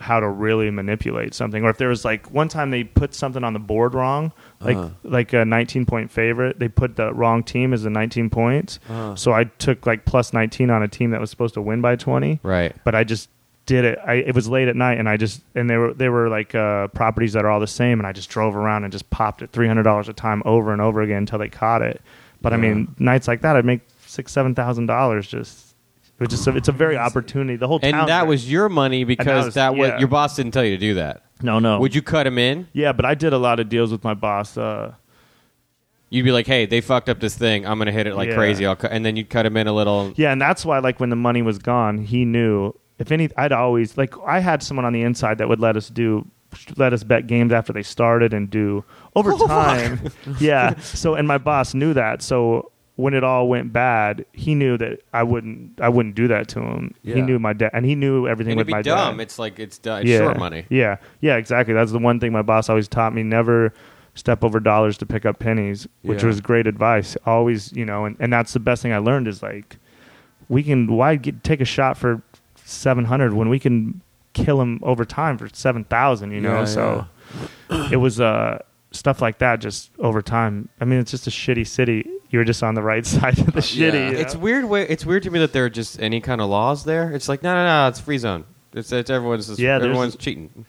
[0.00, 1.64] how to really manipulate something.
[1.64, 4.76] Or if there was like one time they put something on the board wrong, like
[4.76, 4.88] Uh-huh.
[5.04, 8.78] like a 19 point favorite, they put the wrong team as the 19 points.
[8.88, 9.14] Uh-huh.
[9.16, 11.96] So I took like plus 19 on a team that was supposed to win by
[11.96, 12.74] 20 Right.
[12.84, 13.28] but I just
[13.66, 13.98] did it.
[14.06, 16.54] I, it was late at night, and I just and they were they were like
[16.54, 19.42] uh, properties that are all the same, and I just drove around and just popped
[19.42, 22.00] it three hundred dollars a time over and over again until they caught it.
[22.40, 25.67] But I mean, nights like that, I'd make six seven thousand dollars just.
[26.18, 27.56] Was just a, it's a very opportunity.
[27.56, 29.98] The whole And town that was your money because was- that was yeah.
[29.98, 31.22] your boss didn't tell you to do that.
[31.42, 31.78] no no.
[31.80, 32.66] Would you cut him in?
[32.72, 34.56] Yeah, but I did a lot of deals with my boss.
[34.56, 34.94] Uh,
[36.10, 37.66] You'd be like, "Hey, they fucked up this thing.
[37.66, 38.34] I'm gonna hit it like Yeah.
[38.36, 40.12] crazy." I'll cut, and then you'd cut him in a little.
[40.16, 43.52] Yeah, and that's why like when the money was gone, he knew if any I'd
[43.52, 46.26] always like I had someone on the inside that would let us do
[46.78, 48.82] let us bet games after they started and do
[49.16, 50.00] over time.
[50.40, 50.74] yeah.
[50.80, 52.22] So and my boss knew that.
[52.22, 56.48] So when it all went bad, he knew that I wouldn't I wouldn't do that
[56.48, 56.94] to him.
[57.04, 59.16] He knew my dad, and he knew everything And with it'd my be dumb.
[59.18, 59.22] dad.
[59.22, 60.02] It's like it's, done.
[60.02, 60.66] it's yeah, short money.
[60.68, 61.74] Yeah, yeah, exactly.
[61.74, 63.72] That's the one thing my boss always taught me: never
[64.16, 66.26] step over dollars to pick up pennies, which Yeah.
[66.26, 67.16] was great advice.
[67.24, 69.76] Always, you know, and, and that's the best thing I learned is like,
[70.48, 72.20] we can why get, take a shot for
[72.64, 74.00] seven hundred when we can
[74.32, 76.58] kill him over time for seven thousand, you know?
[76.60, 77.06] Yeah, so
[77.92, 78.58] it was uh
[78.90, 80.68] stuff like that just over time.
[80.80, 82.08] I mean, it's just a shitty city.
[82.30, 83.92] You're just on the right side of the uh, shitty.
[83.92, 84.08] Yeah.
[84.08, 84.18] you know?
[84.18, 84.64] It's weird.
[84.66, 87.10] Way, it's weird to me that there are just any kind of laws there.
[87.12, 87.88] It's like no, no, no.
[87.88, 88.44] It's free zone.
[88.72, 89.58] It's, it's everyone's.
[89.58, 90.66] Yeah, everyone's cheating.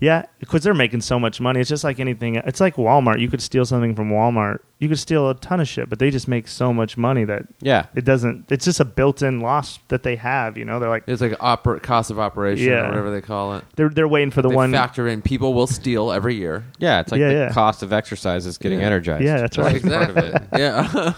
[0.00, 1.60] Yeah, because they're making so much money.
[1.60, 2.34] It's just like anything.
[2.36, 3.20] It's like Walmart.
[3.20, 4.58] You could steal something from Walmart.
[4.80, 7.44] You could steal a ton of shit, but they just make so much money that
[7.60, 7.86] Yeah.
[7.94, 8.50] it doesn't.
[8.50, 10.58] It's just a built-in loss that they have.
[10.58, 12.84] You know, they're like It's like oper- cost of operation Yeah.
[12.86, 13.64] or whatever they call it.
[13.76, 14.72] they're they're waiting for the they one.
[14.72, 16.64] factor in people will steal every year.
[16.78, 17.52] Yeah, it's like Yeah, the yeah.
[17.52, 18.86] cost of exercise is getting Yeah.
[18.86, 19.24] energized.
[19.24, 19.82] Yeah, that's right.
[19.82, 20.42] part of it.
[20.58, 21.12] yeah,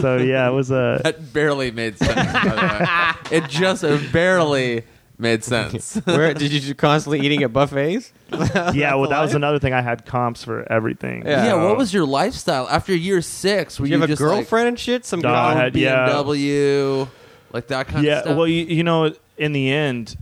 [0.00, 1.00] so yeah, it was a.
[1.04, 2.14] that barely made sense.
[2.32, 3.36] by the way.
[3.38, 4.82] It just barely
[5.18, 5.94] made sense.
[6.04, 8.12] Where did you just constantly eating at buffets?
[8.74, 9.72] yeah, well, that was another thing.
[9.72, 11.24] I had comps for everything.
[11.24, 11.46] Yeah.
[11.46, 13.78] Yeah, what was your lifestyle after year six?
[13.78, 15.04] Were Did you have a just girlfriend and shit?
[15.04, 16.08] Some Dog Like, had- yeah.
[16.08, 17.08] BMW,
[17.52, 18.30] like that kind yeah, of stuff?
[18.30, 20.16] Yeah, well, you, you know, in the end,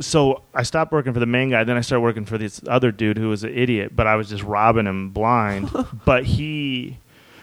[0.00, 1.64] so I stopped working for the main guy.
[1.64, 4.28] Then I started working for this other dude who was an idiot, but I was
[4.28, 5.70] just robbing him blind.
[6.04, 6.98] but he,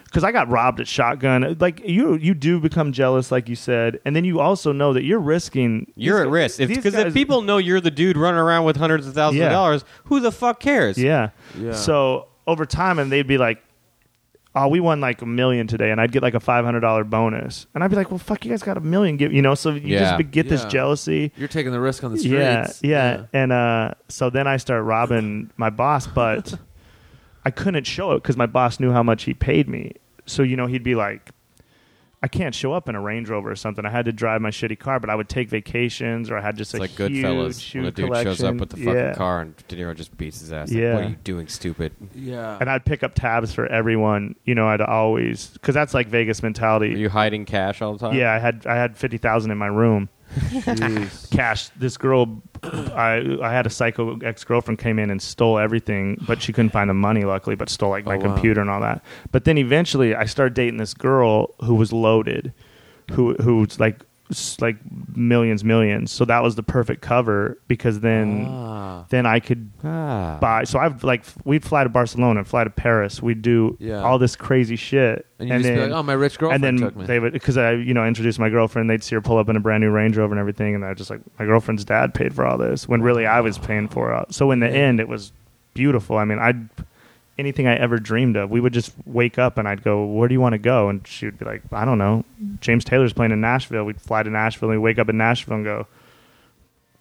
[0.09, 1.55] because I got robbed at shotgun.
[1.59, 5.03] Like you, you do become jealous, like you said, and then you also know that
[5.03, 5.91] you're risking.
[5.95, 8.75] You're these at risk because if guys- people know you're the dude running around with
[8.77, 9.45] hundreds of thousands Yeah.
[9.47, 10.97] of dollars, who the fuck cares?
[10.97, 11.29] yeah.
[11.57, 11.73] Yeah.
[11.73, 13.63] So over time, and they'd be like.
[14.55, 17.03] Oh, we won like a million today, and I'd get like a five hundred dollar
[17.03, 19.53] bonus, and I'd be like, "Well, fuck, you guys got a million, give you know."
[19.53, 19.99] So you Yeah.
[19.99, 22.79] just be- get this jealousy, You're taking the risk on the Yeah, streets.
[22.83, 26.55] yeah, And uh, so then I start robbing my boss, but
[27.45, 29.93] I couldn't show it because my boss knew how much he paid me.
[30.25, 31.29] So you know, he'd be like,
[32.21, 33.85] "I can't show up in a Range Rover or something.
[33.85, 36.57] I had to drive my shitty car, but I would take vacations, or I had
[36.57, 38.31] just It's a like huge Goodfellas shoe when a dude collection.
[38.35, 39.13] shows up with the fucking yeah.
[39.15, 40.69] car and De Niro just beats his ass.
[40.69, 40.93] Like, Yeah.
[40.95, 41.93] what are you doing, stupid?
[42.13, 42.57] yeah.
[42.59, 44.35] And I'd pick up tabs for everyone.
[44.45, 46.99] You know, I'd always because that's like Vegas Are mentality.
[46.99, 48.15] you hiding cash all the time?
[48.15, 50.09] Yeah, I had I had fifty thousand in my room.
[51.31, 51.69] Cash.
[51.69, 56.41] This girl, I I had a psycho ex girlfriend came in and stole everything, but
[56.41, 57.23] she couldn't find the money.
[57.25, 58.23] Luckily, but stole like my Oh, wow.
[58.33, 59.03] computer and all that.
[59.31, 62.53] But then eventually, I started dating this girl who was loaded,
[63.11, 64.05] who who's like s-
[64.61, 64.77] like
[65.15, 66.11] millions, millions.
[66.11, 69.05] So that was the perfect cover because then Ah.
[69.09, 70.37] then I could Ah.
[70.39, 70.63] buy.
[70.65, 73.21] So I've like we'd fly to Barcelona, fly to Paris.
[73.23, 74.01] We'd do Yeah.
[74.03, 76.95] all this crazy shit, And just be like, oh, my rich girlfriend and then took
[76.95, 77.05] me.
[77.07, 78.89] they would because I you know introduced my girlfriend.
[78.89, 80.93] They'd see her pull up in a brand new Range Rover and everything, and I
[80.93, 84.13] just like my girlfriend's dad paid for all this when really I was paying for
[84.13, 84.33] it.
[84.33, 85.31] So in the end, it was
[85.73, 86.17] beautiful.
[86.17, 86.53] I mean, I
[87.39, 88.49] anything I ever dreamed of.
[88.51, 91.05] We would just wake up and I'd go, "Where do you want to go?" And
[91.07, 92.25] she would be like, "I don't know.
[92.59, 95.55] James Taylor's playing in Nashville." We'd fly to Nashville and we'd wake up in Nashville
[95.55, 95.87] and go.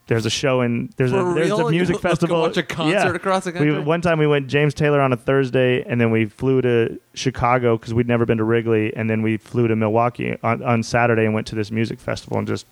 [0.07, 1.69] There's a show in there's For a there's real?
[1.69, 2.41] a music Let's go festival.
[2.41, 5.83] watch a concert across the We, one time we went James Taylor on a Thursday,
[5.87, 9.37] and then we flew to Chicago because we'd never been to Wrigley, and then we
[9.37, 12.65] flew to Milwaukee on, on Saturday and went to this music festival and just.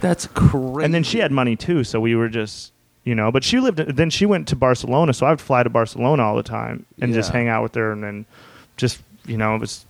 [0.00, 0.84] That's crazy.
[0.84, 2.72] And then she had money too, so we were just
[3.04, 3.30] you know.
[3.32, 3.78] But she lived.
[3.78, 7.12] Then she went to Barcelona, so I would fly to Barcelona all the time and
[7.14, 8.26] just hang out with her, and then
[8.76, 9.84] just you know it was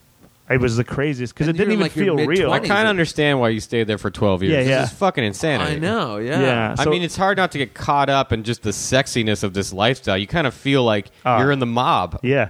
[0.49, 2.51] it was the craziest because it didn't even like feel real.
[2.51, 4.53] I kind of understand why you stayed there for 12 years.
[4.53, 4.81] Yeah, yeah.
[4.81, 5.75] This is fucking insanity.
[5.75, 6.17] I know.
[6.17, 6.41] Yeah.
[6.41, 6.75] Yeah.
[6.77, 9.71] I mean, it's hard not to get caught up in just the sexiness of this
[9.71, 10.17] lifestyle.
[10.17, 11.39] You kind of feel like Ah.
[11.39, 12.19] you're in the mob.
[12.21, 12.49] Yeah,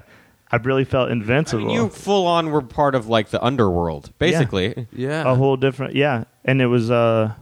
[0.52, 1.66] I really felt I invincible.
[1.66, 4.88] mean, you full on were part of like the underworld, basically.
[4.92, 5.32] Yeah.
[5.32, 7.34] a whole different yeah and it was uh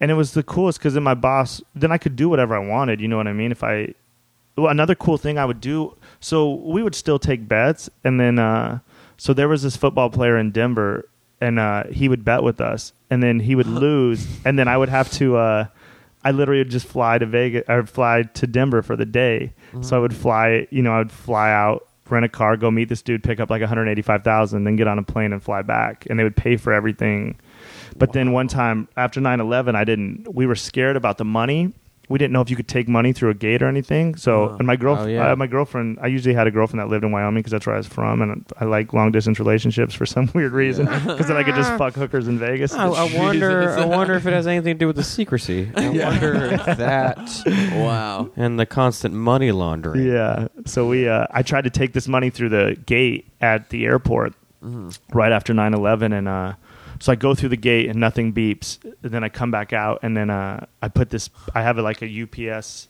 [0.00, 2.58] and it was the coolest because then my boss then i could do whatever i
[2.58, 3.92] wanted you know what i mean if i
[4.56, 8.38] well, another cool thing i would do so we would still take bets and then
[8.38, 8.78] uh
[9.16, 11.08] so there was this football player in denver
[11.40, 14.76] and uh he would bet with us and then he would lose and then i
[14.76, 15.66] would have to uh
[16.22, 19.54] I literally would just fly to Vegas or fly to Denver for the day.
[19.80, 22.90] So I would fly, you know, I would fly out, rent a car, go meet
[22.90, 26.06] this dude, pick up like 185,000, then get on a plane and fly back.
[26.10, 27.38] And they would pay for everything.
[28.00, 31.72] But then one time after 9/11, I didn't we were scared about the money.
[32.08, 34.16] We didn't know if you could take money through a gate or anything.
[34.16, 34.56] So, Oh.
[34.58, 35.30] and my girl, Oh, yeah.
[35.30, 37.76] uh, my girlfriend, I usually had a girlfriend that lived in Wyoming because that's where
[37.76, 41.36] I was from, and I like long distance relationships for some weird reason because then
[41.36, 42.74] I could just fuck hookers in Vegas.
[42.74, 43.70] I, I wonder.
[43.78, 45.70] I wonder if it has anything to do with the secrecy.
[45.76, 46.08] I Yeah.
[46.10, 47.18] wonder if that
[47.76, 48.30] Wow.
[48.36, 50.04] and the constant money laundering.
[50.04, 50.48] Yeah.
[50.66, 54.32] So we, uh, I tried to take this money through the gate at the airport
[55.14, 56.54] right after 9-11 and uh,
[57.00, 58.78] so I go through the gate and nothing beeps.
[59.02, 61.30] And then I come back out and then uh, I put this.
[61.54, 62.88] I have like a UPS,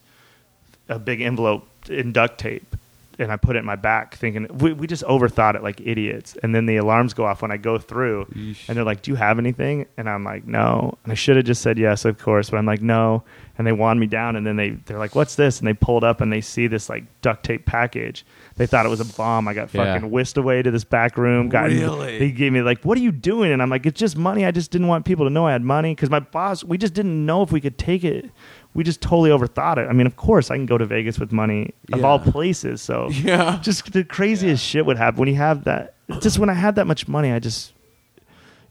[0.89, 2.75] a big envelope in duct tape,
[3.17, 6.35] and I put it in my back, thinking we, we just overthought it like idiots.
[6.43, 8.27] And then the alarms go off when I go through,
[8.67, 11.45] and they're like, "Do you have anything?" And I'm like, "No." And I should have
[11.45, 13.23] just said yes, of course, but I'm like, "No."
[13.57, 16.03] And they wand me down, and then they they're like, "What's this?" And they pulled
[16.03, 18.25] up, and they see this like duct tape package.
[18.61, 19.47] They thought it was a bomb.
[19.47, 19.93] I got Yeah.
[19.95, 21.49] fucking whisked away to this back room.
[21.49, 22.19] Got Really?
[22.19, 24.45] They gave me like, "What are you doing?" And I'm like, "It's just money.
[24.45, 26.63] I just didn't want people to know I had money because my boss.
[26.63, 28.29] We just didn't know if we could take it.
[28.75, 29.87] We just totally overthought it.
[29.89, 32.05] I mean, of course, I can go to Vegas with money of Yeah.
[32.05, 32.83] all places.
[32.83, 33.57] So Yeah.
[33.63, 35.95] just the craziest shit would happen when you have that.
[36.21, 37.73] Just when I had that much money, I just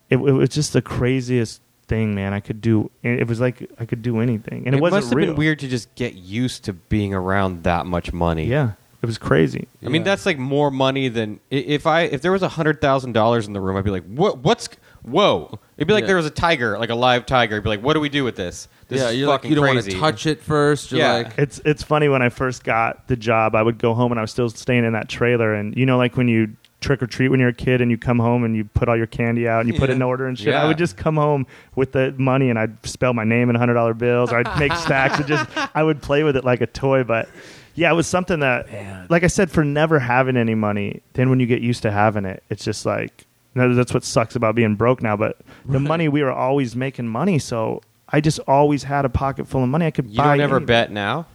[0.09, 2.33] it, it was just the craziest thing, man.
[2.33, 2.91] I could do.
[3.03, 5.27] It was like I could do anything, and it, wasn't must have real.
[5.29, 8.47] been weird to just get used to being around that much money.
[8.47, 8.73] Yeah,
[9.03, 9.67] it was crazy.
[9.85, 12.81] I mean, that's like more money than i- if I if there was a hundred
[12.81, 14.39] thousand dollars in the room, I'd be like, what?
[14.39, 14.69] What's
[15.03, 15.59] whoa?
[15.79, 16.09] It'd be like Yeah.
[16.09, 17.57] there was a tiger, like a live tiger.
[17.57, 18.69] I'd be like, what do we do with this?
[18.89, 19.93] This yeah, is you're like, fucking you don't want crazy.
[19.93, 20.91] to touch it first.
[20.93, 21.13] You're Yeah.
[21.15, 24.19] like, It's it's funny when I first got the job, I would go home and
[24.19, 26.51] I was still staying in that trailer, and you know, like when you
[26.83, 28.97] trick or treat when you're a kid and you come home and you put all
[28.97, 30.05] your candy out and you put it in Yeah.
[30.07, 30.49] order and shit.
[30.49, 30.63] Yeah.
[30.63, 31.47] I would just come home
[31.77, 34.73] with the money and I'd spell my name in hundred dollar bills or I'd make
[34.87, 35.47] stacks and just
[35.77, 37.05] I would play with it like a toy.
[37.05, 37.29] But
[37.75, 39.07] yeah, it was something that, Man.
[39.09, 42.25] like I said, for never having any money, then when you get used to having
[42.25, 45.17] it, it's just like that's what sucks about being broke now.
[45.17, 45.89] But the Right.
[45.89, 47.83] money we were always making money, so.
[48.13, 49.87] I just always had a pocket full of money.
[49.87, 50.25] I could You buy.
[50.37, 50.67] don't ever anything.
[50.67, 51.27] bet now.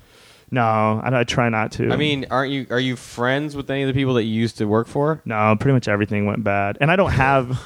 [0.52, 0.62] No,
[1.02, 1.90] I, I try not to.
[1.90, 2.68] I mean, aren't you?
[2.70, 5.22] Are you friends with any of the people that you used to work for?
[5.24, 7.58] no, pretty much everything went bad, and I don't have,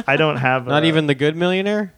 [0.06, 0.68] I don't have.
[0.68, 1.92] Not uh, even the good millionaire.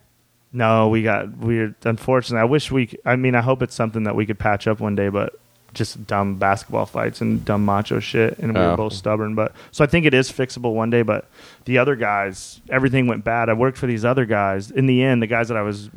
[0.55, 1.75] No, we got weird.
[1.85, 2.89] Unfortunately, I wish we.
[3.05, 5.35] I mean, I hope it's something that we could patch up one day, but
[5.75, 8.71] just dumb basketball fights and dumb macho shit, and we Oh.
[8.71, 9.35] were both stubborn.
[9.35, 11.03] But so I think it is fixable one day.
[11.03, 11.27] But
[11.67, 13.49] the other guys, everything went bad.
[13.49, 14.71] I worked for these other guys.
[14.71, 15.91] In the end, the guys that I was.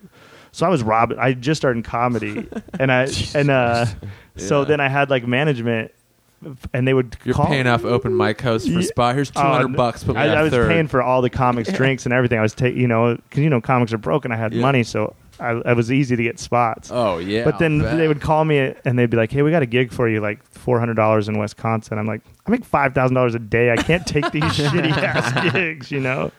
[0.51, 1.13] So I was robbed.
[1.19, 2.47] I just started in comedy,
[2.79, 3.85] and I and uh,
[4.37, 5.91] so then I had like management,
[6.73, 8.81] and they would you're call paying off open mic hosts for Yeah.
[8.87, 9.13] spot.
[9.15, 10.03] Here's two hundred n- bucks.
[10.03, 10.69] Put me I, I was third.
[10.69, 12.39] paying for all the comics drinks and everything.
[12.39, 14.31] I was taking, you know, because you know comics are broken.
[14.31, 14.61] I had Yeah.
[14.61, 16.89] money, so I, I was easy to get spots.
[16.91, 17.43] Oh yeah.
[17.43, 17.97] but then I'll bet.
[17.97, 20.19] they would call me and they'd be like, "Hey, we got a gig for you,
[20.19, 23.71] like four hundred dollars in Wisconsin." I'm like, "I make five thousand dollars a day.
[23.71, 26.31] I can't take these shitty ass gigs, you know."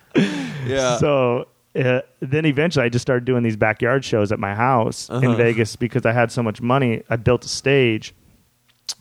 [0.67, 0.99] Yeah.
[0.99, 1.47] So
[1.77, 5.31] uh, then eventually, I just started doing these backyard shows at my house Uh-huh.
[5.31, 7.03] in Vegas because I had so much money.
[7.09, 8.15] I built a stage,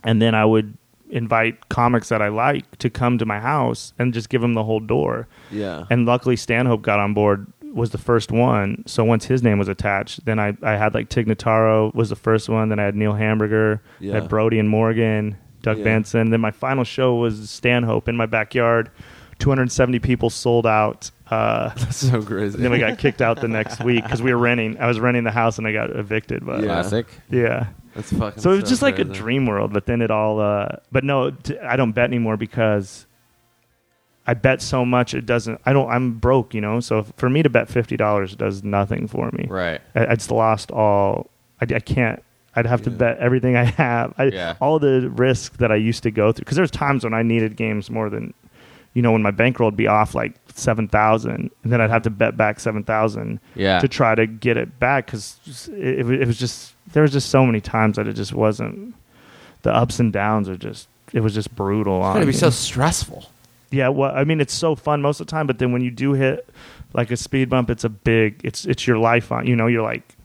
[0.03, 0.77] and then I would
[1.09, 4.63] invite comics that I like to come to my house and just give them the
[4.65, 5.27] whole door.
[5.49, 5.85] yeah.
[5.89, 7.47] And luckily, Stanhope got on board.
[7.77, 8.83] Was the first one.
[8.87, 12.15] So once his name was attached, then I, I had like Tig Notaro was the
[12.15, 12.69] first one.
[12.69, 14.13] Then I had Neil Hamburger, Yeah.
[14.15, 15.83] had Brody and Morgan, Doug Yeah.
[15.83, 16.29] Benson.
[16.31, 18.89] Then my final show was Stanhope in my backyard.
[19.39, 21.11] 270 people sold out.
[21.29, 22.57] Uh, That's so crazy.
[22.61, 24.77] then we got kicked out the next week because we were renting.
[24.79, 26.45] I was renting the house and I got evicted.
[26.45, 27.01] But Yeah.
[27.29, 28.41] yeah, That's fucking.
[28.41, 29.73] so it was just like a dream world.
[29.73, 30.39] But then it all.
[30.39, 33.05] Uh, but no, t- I don't bet anymore because
[34.29, 35.61] I bet so much it doesn't.
[35.65, 35.89] I don't.
[35.89, 36.79] I'm broke, you know.
[36.81, 39.45] So for me to bet fifty dollars does nothing for me.
[39.49, 39.79] Right.
[39.95, 41.29] I, I just lost all.
[41.61, 42.21] I, I can't.
[42.55, 42.97] I'd have to Yeah.
[42.97, 44.13] bet everything I have.
[44.17, 44.55] I, Yeah.
[44.59, 46.41] All the risk that I used to go through.
[46.43, 48.33] Because there's times when I needed games more than,
[48.95, 52.01] you know, when my bankroll would be off like seven thousand, and then I'd have
[52.03, 53.79] to bet back seven thousand Yeah.
[53.79, 57.29] to try to get it back because it, it, it was just there was just
[57.29, 58.93] so many times that it just wasn't.
[59.61, 60.89] The ups and downs are just.
[61.13, 61.99] It was just brutal.
[61.99, 63.29] It's on gonna be so stressful.
[63.71, 65.91] Yeah, well, I mean, it's so fun most of the time, but then when you
[65.91, 66.49] do hit
[66.93, 69.45] like a speed bump, it's a big, it's it's your life on.
[69.47, 70.15] You know, you're like,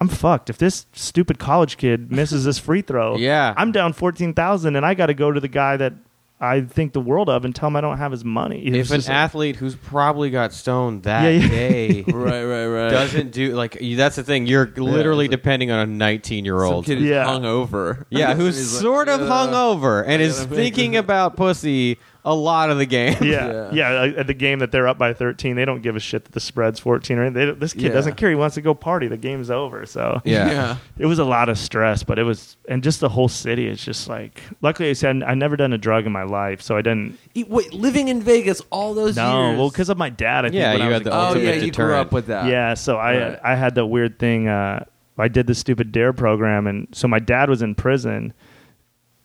[0.00, 0.50] I'm fucked.
[0.50, 3.54] If this stupid college kid misses this free throw, Yeah.
[3.56, 5.92] I'm down fourteen thousand, and I got to go to the guy that
[6.40, 8.62] I think the world of and tell him I don't have his money.
[8.66, 11.48] It If an like- athlete who's probably got stoned that Yeah, yeah.
[11.48, 12.90] day right, right, right.
[12.90, 14.46] doesn't do like you- that's the thing.
[14.46, 16.84] You're literally it's like- depending on a 19 year old.
[16.84, 17.24] kid who's Yeah.
[17.26, 18.04] hungover.
[18.10, 22.68] Yeah, who's He's like, sort of "Yeah." hungover and is thinking about pussy a lot
[22.70, 23.16] of the game.
[23.22, 23.88] yeah, yeah.
[23.90, 26.32] uh, At the game that they're up by 13, they don't give a shit that
[26.32, 27.16] the spread's 14.
[27.18, 27.46] Or anything.
[27.46, 27.88] They, this kid Yeah.
[27.92, 28.28] doesn't care.
[28.28, 29.06] He wants to go party.
[29.08, 29.86] The game's over.
[29.86, 30.50] So Yeah.
[30.50, 30.76] yeah.
[30.98, 33.66] it was a lot of stress, but it was, and just the whole city.
[33.68, 36.76] It's just like, luckily, I said I never done a drug in my life, so
[36.76, 37.18] I didn't.
[37.34, 39.58] Wait, living in Vegas all those No, years.
[39.58, 40.44] well, because of my dad.
[40.44, 41.16] I think Yeah, when I you was had a the kid.
[41.16, 42.46] oh ultimate yeah, you grew up with that.
[42.46, 43.40] Yeah, so I Right.
[43.44, 44.48] I had that weird thing.
[44.48, 44.84] Uh,
[45.20, 48.32] I did the stupid Dare program, and so my dad was in prison,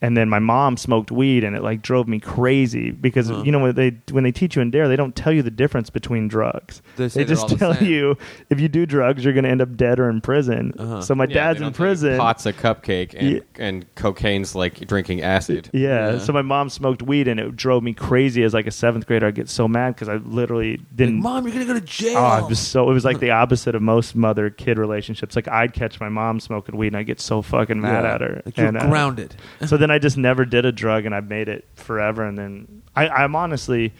[0.03, 3.41] and then my mom smoked weed, and it like drove me crazy because Huh.
[3.43, 5.49] you know when they when they teach you in Dare, they don't tell you the
[5.49, 6.81] difference between drugs.
[6.97, 7.87] They say they're just all the tell same.
[7.89, 8.17] you
[8.51, 10.73] if you do drugs, you're going to end up dead or in prison.
[10.77, 11.01] Uh-huh.
[11.01, 12.17] So my Yeah, dad's in don't tell you prison.
[12.17, 13.39] Pot's a cupcake and Yeah.
[13.57, 15.69] and cocaine's like drinking acid.
[15.73, 16.11] Yeah.
[16.13, 16.17] Yeah.
[16.19, 18.43] So my mom smoked weed, and it drove me crazy.
[18.43, 21.21] As like a seventh grader, I'd get so mad because I literally didn't.
[21.21, 22.17] Mom, you're gonna go to jail.
[22.17, 22.89] Oh, it was so.
[22.89, 25.35] It was like the opposite of most mother kid relationships.
[25.35, 28.13] Like I'd catch my mom smoking weed, and I would get so fucking mad Yeah.
[28.15, 28.41] at her.
[28.45, 29.35] Like, you're and, uh, grounded.
[29.65, 32.23] so then I just never did a drug, and I made it forever.
[32.23, 33.93] And then I, I'm honestly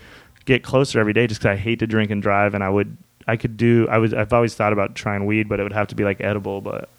[0.46, 2.98] get closer every day just because I hate to drink and drive, and I would
[3.28, 5.88] I could do I was I've always thought about trying weed, but it would have
[5.89, 6.60] to be like edible.
[6.62, 6.89] But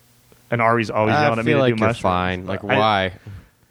[0.50, 2.00] and Ari's always I yelling at me feel to like do you're mushrooms.
[2.02, 2.46] fine.
[2.46, 3.12] Like I- why?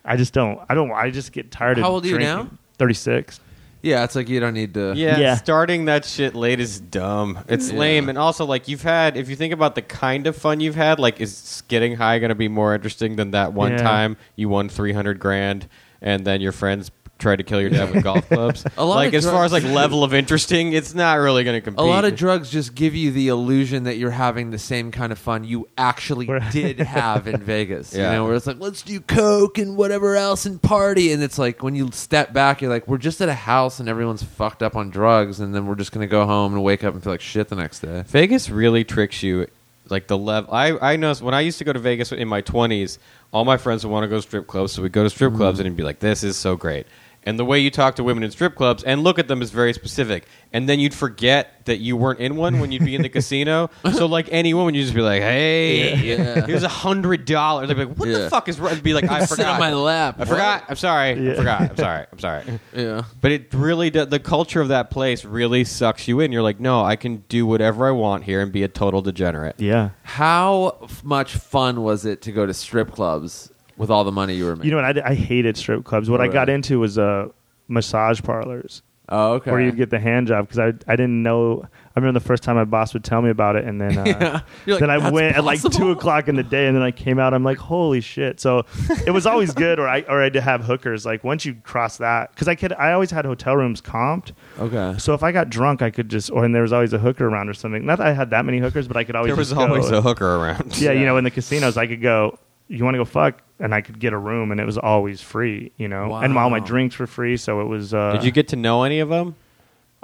[0.05, 0.59] I just don't.
[0.67, 0.91] I don't.
[0.91, 1.78] I just get tired of.
[1.80, 1.82] It.
[1.84, 2.36] How old are you drinking.
[2.36, 2.49] now?
[2.78, 3.39] Thirty six.
[3.84, 4.93] Yeah, it's like you don't need to.
[4.95, 5.36] Yeah, Yeah.
[5.36, 7.39] starting that shit late is dumb.
[7.49, 7.77] It's Yeah.
[7.79, 9.17] lame, and also like you've had.
[9.17, 12.29] If you think about the kind of fun you've had, like is getting high going
[12.29, 13.77] to be more interesting than that one Yeah.
[13.79, 15.67] time you won three hundred grand,
[16.01, 16.89] and then your friends
[17.24, 18.65] tried to kill your dad with golf clubs?
[18.78, 21.43] A lot like of as far as drugs- like level of interesting, it's not really
[21.43, 21.80] going to compete.
[21.80, 25.11] A lot of drugs just give you the illusion that you're having the same kind
[25.11, 27.93] of fun you actually Where- did have in Vegas.
[27.93, 28.11] Yeah.
[28.11, 31.11] You know, where it's like, let's do coke and whatever else and party.
[31.11, 33.89] And it's like when you step back, you're like, we're just at a house and
[33.89, 35.39] everyone's fucked up on drugs.
[35.39, 37.47] And then we're just going to go home and wake up and feel like shit
[37.47, 38.03] the next day.
[38.07, 39.47] Vegas really tricks you.
[39.89, 42.39] Like the level, I I noticed when I used to go to Vegas in my
[42.39, 42.99] twenties,
[43.34, 45.32] all my friends would want to go to strip clubs, so we'd go to strip
[45.32, 45.39] mm-hmm.
[45.39, 46.88] clubs and it'd be like, "This is so great."
[47.26, 49.49] And the way you talk to women in strip clubs and look at them is
[49.51, 50.26] very specific.
[50.51, 53.69] And then you'd forget that you weren't in one when you'd be in the casino.
[53.93, 56.45] So like any woman, you'd just be like, "Hey, Yeah.
[56.45, 58.17] here's a hundred dollars." They'd be like, "What Yeah.
[58.19, 60.15] the fuck is?" wrong?" I'd be like, "I Sit forgot." on my lap.
[60.19, 60.65] I forgot.
[60.69, 61.32] I'm sorry.
[61.32, 61.61] I forgot.
[61.61, 62.05] I'm sorry.
[62.11, 62.59] I'm sorry.
[62.76, 63.03] Yeah.
[63.21, 64.09] But it really does.
[64.09, 66.32] The culture of that place really sucks you in.
[66.32, 69.55] You're like, no, I can do whatever I want here and be a total degenerate.
[69.59, 69.91] Yeah.
[70.03, 73.51] How f- much fun was it to go to strip clubs
[73.84, 74.71] with all the money you were making?
[74.71, 74.97] You know what?
[75.05, 76.09] I, I hated strip clubs.
[76.09, 76.55] What I got Right.
[76.55, 77.27] into was uh,
[77.67, 78.81] massage parlors.
[79.09, 79.51] oh, okay.
[79.51, 81.67] where you'd get the hand job because I I didn't know.
[81.95, 84.03] I remember the first time my boss would tell me about it, and then uh,
[84.05, 84.41] Yeah.
[84.65, 86.81] You're like, then I "That's went at like two o'clock in the day, and then
[86.81, 87.34] I came out.
[87.34, 88.39] I'm like, holy shit!
[88.39, 88.63] So
[89.05, 91.05] it was always good, or I or I to have hookers.
[91.05, 94.31] Like once you cross that, because I could I always had hotel rooms comped.
[94.57, 94.95] Okay.
[94.97, 97.27] So if I got drunk, I could just or and there was always a hooker
[97.27, 97.86] around or something.
[97.86, 99.67] Not that I had that many hookers, but I could always There was just go-
[99.67, 100.77] always a hooker around.
[100.81, 102.39] yeah, you know, in the casinos, I could go.
[102.68, 105.22] You want to go fuck, and I could get a room, and it was always
[105.22, 105.72] free.
[105.78, 107.93] You know, and all my drinks were free, so it was.
[107.93, 109.36] Uh, Did you get to know any of them?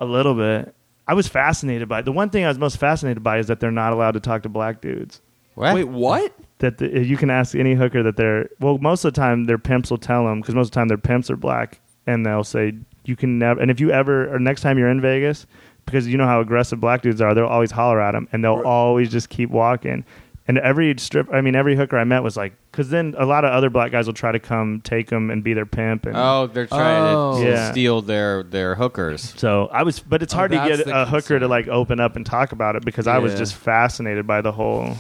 [0.01, 0.73] a little bit.
[1.09, 2.05] I was fascinated by it.
[2.05, 4.43] The one thing I was most fascinated by is that they're not allowed to talk
[4.43, 5.19] to black dudes.
[5.55, 5.73] What?
[5.75, 6.33] Wait, what?
[6.59, 8.77] That the, you can ask any hooker that they're well.
[8.77, 10.97] Most of the time, their pimps will tell them because most of the time their
[10.97, 12.73] pimps are black, and they'll say
[13.05, 13.59] you can never.
[13.59, 15.45] And if you ever or next time you're in Vegas,
[15.85, 18.57] because you know how aggressive black dudes are, they'll always holler at them, and they'll
[18.57, 18.65] Right.
[18.65, 20.05] always just keep walking.
[20.49, 23.45] And every strip, I mean, every hooker I met was like, because then a lot
[23.45, 26.07] of other black guys will try to come take them and be their pimp.
[26.07, 27.39] And Oh, they're trying Oh.
[27.39, 27.71] to Yeah.
[27.71, 29.35] steal their their hookers.
[29.37, 31.99] So I was, but it's Oh, hard to get the a hooker to like open
[31.99, 34.97] up and talk about it because I was just fascinated by the whole,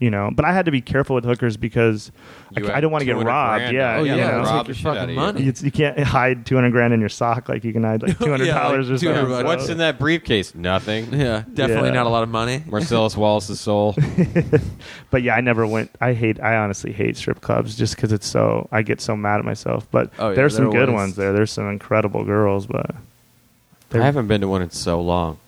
[0.00, 0.30] you know.
[0.34, 2.10] But I had to be careful with hookers because
[2.56, 3.60] I, You c- I had don't want to get robbed.
[3.60, 4.00] grand Yeah, out.
[4.00, 4.38] Oh, you yeah, know?
[4.42, 5.42] rob take your fucking money.
[5.44, 8.18] You, you can't hide two hundred grand in your sock like you can hide like
[8.18, 9.14] two hundred Yeah, dollars like or something.
[9.26, 10.54] 200 So- What's in that briefcase?
[10.56, 11.12] Nothing.
[11.12, 11.94] Yeah, definitely Yeah.
[11.94, 12.64] not a lot of money.
[12.66, 13.94] Marcellus Wallace's soul.
[15.10, 15.90] But yeah, I never went.
[16.00, 16.40] I hate.
[16.40, 18.68] I honestly hate strip clubs just because it's so.
[18.70, 19.86] I get so mad at myself.
[19.90, 21.32] But Oh, yeah, there's some they're good always- ones there.
[21.32, 22.94] There's some incredible girls, but
[23.92, 25.38] I haven't been to one in so long.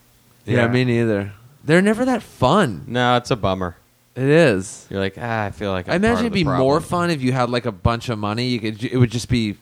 [0.44, 0.66] Yeah, Yeah.
[0.68, 1.32] me neither.
[1.64, 2.84] They're never that fun.
[2.88, 3.76] No, it's a bummer.
[4.14, 4.86] It is.
[4.90, 6.80] You're like, ah, I feel like I'm I part imagine of it'd the be more
[6.80, 6.82] problem.
[6.82, 8.46] fun if you had like a bunch of money.
[8.48, 8.84] You could.
[8.84, 9.56] It would just be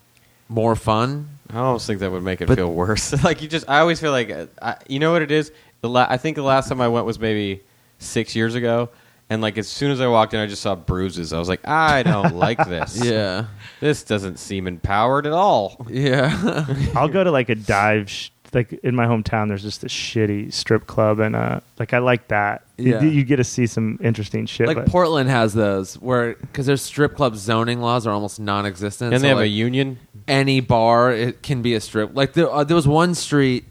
[0.48, 1.28] more fun.
[1.53, 3.22] I almost think that would make it But- feel worse.
[3.24, 5.51] like you just, I always feel like, uh, I, you know what it is.
[5.80, 7.61] The la- I think the last time I went was maybe
[7.98, 8.88] six years ago,
[9.28, 11.32] and like as soon as I walked in, I just saw bruises.
[11.32, 13.03] I was like, I don't like this.
[13.05, 13.46] Yeah.
[13.80, 15.86] this doesn't seem empowered at all.
[15.88, 16.66] Yeah.
[16.96, 18.11] I'll go to like a dive.
[18.11, 21.98] Sh- like in my hometown, there's just a shitty strip club, and uh, like I
[21.98, 22.64] like that.
[22.81, 23.03] You- Yeah.
[23.03, 24.66] you, get to see some interesting shit.
[24.66, 29.12] like but- Portland has those where because their strip club zoning laws are almost non-existent.
[29.12, 29.99] And so, they have a union.
[30.28, 32.11] any bar it can be a strip.
[32.14, 33.64] Like there, uh, there was one street,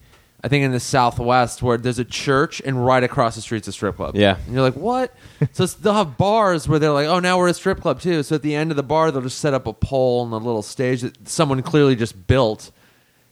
[0.44, 3.72] I think in the Southwest, where there's a church and right across the street's a
[3.74, 4.16] strip club.
[4.16, 4.38] Yeah.
[4.46, 5.14] and you're like, what?
[5.54, 8.24] so they'll have bars where they're like, oh, now we're a strip club too.
[8.24, 10.38] So at the end of the bar, they'll just set up a pole and a
[10.38, 12.72] little stage that someone clearly just built,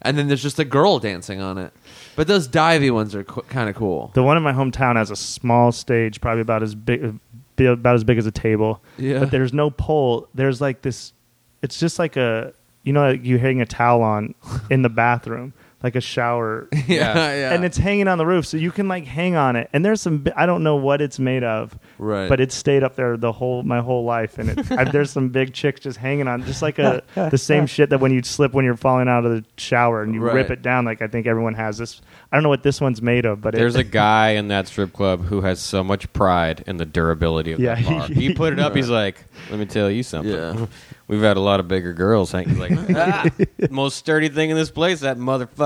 [0.02, 1.74] and then there's just a girl dancing on it.
[2.18, 4.10] But those divey ones are co- kind of cool.
[4.16, 7.16] The one in my hometown has a small stage, probably about as big,
[7.60, 8.82] about as big as a table.
[8.98, 9.20] Yeah.
[9.20, 10.28] But there's no pole.
[10.34, 11.14] There's like this.
[11.62, 12.54] It's just like a
[12.84, 14.34] you know like you hang a towel on
[14.72, 15.54] in the bathroom,
[15.84, 17.54] like a shower, yeah, yeah.
[17.54, 19.70] and it's hanging on the roof, so you can like hang on it.
[19.74, 22.28] And there's some bi- I don't know what it's made of, right.
[22.28, 25.30] but it stayed up there the whole my whole life, and it, I, there's some
[25.30, 28.54] big chicks just hanging on, just like a the same shit that when you slip
[28.54, 30.34] when you're falling out of the shower and you Right.
[30.34, 30.84] rip it down.
[30.86, 32.02] Like I think everyone has this.
[32.32, 34.68] I don't know what this one's made of, but There's it, a guy in that
[34.68, 38.08] strip club who has so much pride in the durability of Yeah, that bar.
[38.08, 38.76] He put it up.
[38.76, 40.34] He's like, "Let me tell you something.
[40.34, 40.66] Yeah.
[41.08, 43.30] We've had a lot of bigger girls hang." He's like, ah,
[43.70, 45.18] "Most sturdy thing in this place, that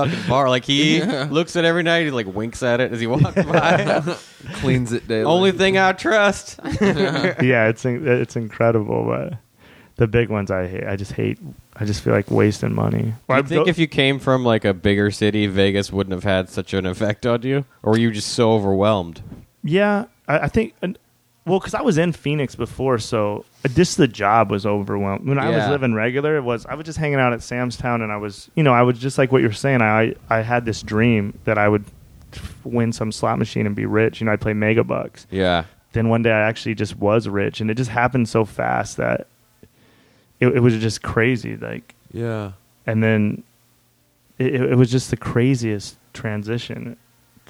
[0.08, 1.28] motherfucking bar." Like he Yeah.
[1.30, 2.04] looks at every night.
[2.04, 4.16] He like winks at it as he walks by.
[4.54, 5.24] cleans it daily.
[5.24, 6.58] Only thing I trust.
[6.80, 9.04] yeah, it's in- it's incredible.
[9.06, 9.38] But
[9.96, 10.84] the big ones I hate.
[10.86, 11.38] I just hate.
[11.76, 13.14] I just feel like wasting money.
[13.28, 16.48] Do you think if you came from like a bigger city, Vegas wouldn't have had
[16.48, 19.22] such an effect on you, or were you just so overwhelmed?
[19.64, 20.74] Yeah, I, I think.
[21.44, 25.26] Well, because I was in Phoenix before, so uh, just the job was overwhelmed.
[25.26, 25.70] When I was Yeah.
[25.70, 28.48] living regular, it was I was just hanging out at Sam's Town, and I was,
[28.54, 29.82] you know, I was just like what you're saying.
[29.82, 31.84] I I had this dream that I would
[32.64, 34.20] win some slot machine and be rich.
[34.20, 35.26] You know, I'd play Megabucks.
[35.30, 35.64] Yeah,
[35.94, 39.26] Then one day I actually just was rich, and it just happened so fast that
[40.40, 41.56] it, it was just crazy.
[41.56, 42.52] Like Yeah.
[42.86, 43.42] and then
[44.38, 46.96] it, it was just the craziest transition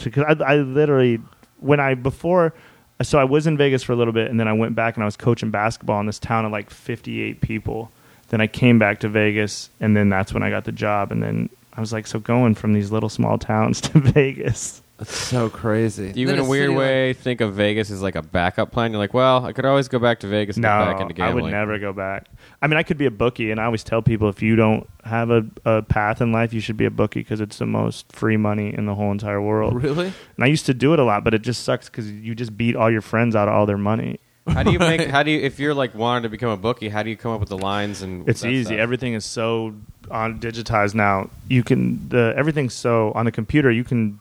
[0.03, 1.21] because I, I literally
[1.61, 2.55] when I before
[3.03, 5.03] so I was in Vegas for a little bit and then I went back and
[5.03, 7.91] I was coaching basketball in this town of like 58 people
[8.31, 11.23] then I came back to Vegas and then that's when I got the job and
[11.23, 15.51] then I was like so going from these little small towns to Vegas That's so
[15.51, 16.13] crazy.
[16.13, 18.15] do you Then in a a weird city like- way think of Vegas as like
[18.15, 18.93] a backup plan?
[18.93, 21.15] You're like, well, I could always go back to Vegas and no get back into
[21.15, 21.45] I gambling.
[21.45, 22.27] would never go back
[22.63, 24.89] I mean I could be a bookie and I always tell people if you don't
[25.05, 28.11] have a, a path in life you should be a bookie because it's the most
[28.13, 30.07] free money in the whole entire world Really?
[30.37, 32.57] And I used to do it a lot, but it just sucks because you just
[32.57, 34.21] beat all your friends out of all their money.
[34.47, 35.09] How do you make?
[35.09, 36.89] How do you if you're like wanting to become a bookie?
[36.89, 38.29] How do you come up with the lines and?
[38.29, 38.65] It's easy.
[38.65, 38.79] stuff?
[38.79, 39.75] Everything is so
[40.11, 41.31] on digitized now.
[41.49, 43.71] You can the everything's so on the computer.
[43.71, 44.21] You can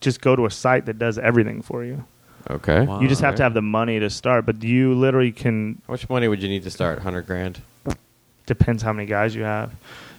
[0.00, 2.04] just go to a site that does everything for you.
[2.50, 2.82] Okay.
[2.82, 3.00] Wow.
[3.00, 5.80] you just have to have the money to start, but you literally can.
[5.86, 6.98] How much money would you need to start?
[6.98, 7.62] Hundred grand.
[8.46, 9.74] Depends how many guys you have.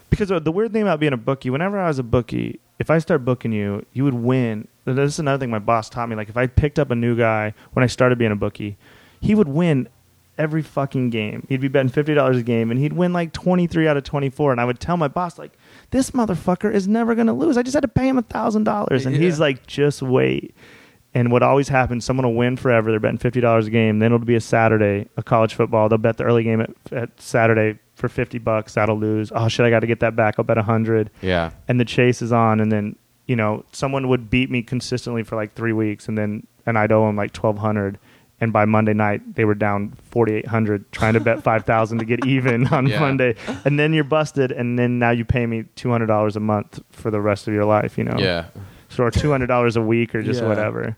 [0.09, 2.89] Because uh, the weird thing about being a bookie, whenever I was a bookie, if
[2.89, 4.67] I start booking you, you would win.
[4.85, 6.15] This is another thing my boss taught me.
[6.15, 8.77] Like if I picked up a new guy when I started being a bookie,
[9.21, 9.89] he would win
[10.37, 11.45] every fucking game.
[11.49, 14.03] He'd be betting fifty dollars a game, and he'd win like twenty three out of
[14.03, 14.51] twenty four.
[14.51, 15.53] And I would tell my boss like,
[15.91, 17.57] "This motherfucker is never gonna lose.
[17.57, 20.53] I just had to pay him a thousand dollars." And he's like, "Just wait."
[21.13, 22.91] And what always happens, someone will win forever.
[22.91, 23.99] They're betting fifty dollars a game.
[23.99, 25.87] Then it'll be a Saturday, a college football.
[25.87, 28.73] They'll bet the early game at, at Saturday for fifty bucks.
[28.75, 29.31] That'll lose.
[29.33, 29.65] Oh shit!
[29.65, 30.35] I got to get that back.
[30.37, 31.09] I'll bet a hundred.
[31.21, 31.51] Yeah.
[31.67, 32.59] And the chase is on.
[32.59, 36.45] And then you know someone would beat me consistently for like three weeks, and then
[36.65, 37.97] and I'd owe them like twelve hundred.
[38.41, 41.99] And by Monday night, they were down forty eight hundred, trying to bet five thousand
[41.99, 42.99] to get even on Yeah.
[42.99, 43.35] Monday.
[43.63, 44.51] And then you're busted.
[44.51, 47.53] And then now you pay me two hundred dollars a month for the rest of
[47.53, 47.97] your life.
[47.97, 48.17] You know.
[48.19, 48.47] Yeah.
[48.89, 50.49] So or two hundred dollars a week or just Yeah.
[50.49, 50.97] whatever.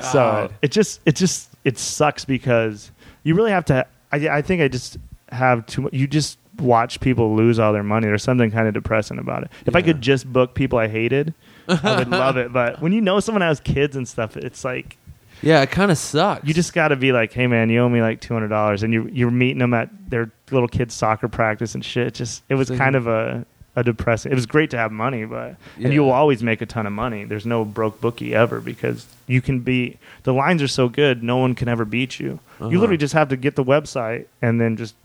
[0.00, 2.90] So it just it just it sucks because
[3.24, 3.86] you really have to.
[4.12, 4.98] I I think I just
[5.32, 5.92] have too much.
[5.92, 8.06] You just watch people lose all their money.
[8.06, 9.50] There's something kind of depressing about it.
[9.66, 11.34] If I could just book people I hated,
[11.68, 12.52] I would love it.
[12.52, 14.96] But when you know someone has kids and stuff, it's like
[15.42, 16.46] Yeah, it kind of sucks.
[16.46, 18.82] you just got to be like, hey man, you owe me like two hundred dollars,
[18.82, 22.06] and you you're meeting them at their little kids soccer practice and shit.
[22.08, 24.32] It just it was So kind of a a depressing.
[24.32, 25.84] It was great to have money, but Yeah.
[25.84, 27.22] and you will always make a ton of money.
[27.22, 31.36] There's no broke bookie ever because you can be the lines are so good, no
[31.36, 32.40] one can ever beat you.
[32.58, 32.70] Uh-huh.
[32.70, 34.96] You literally just have to get the website and then just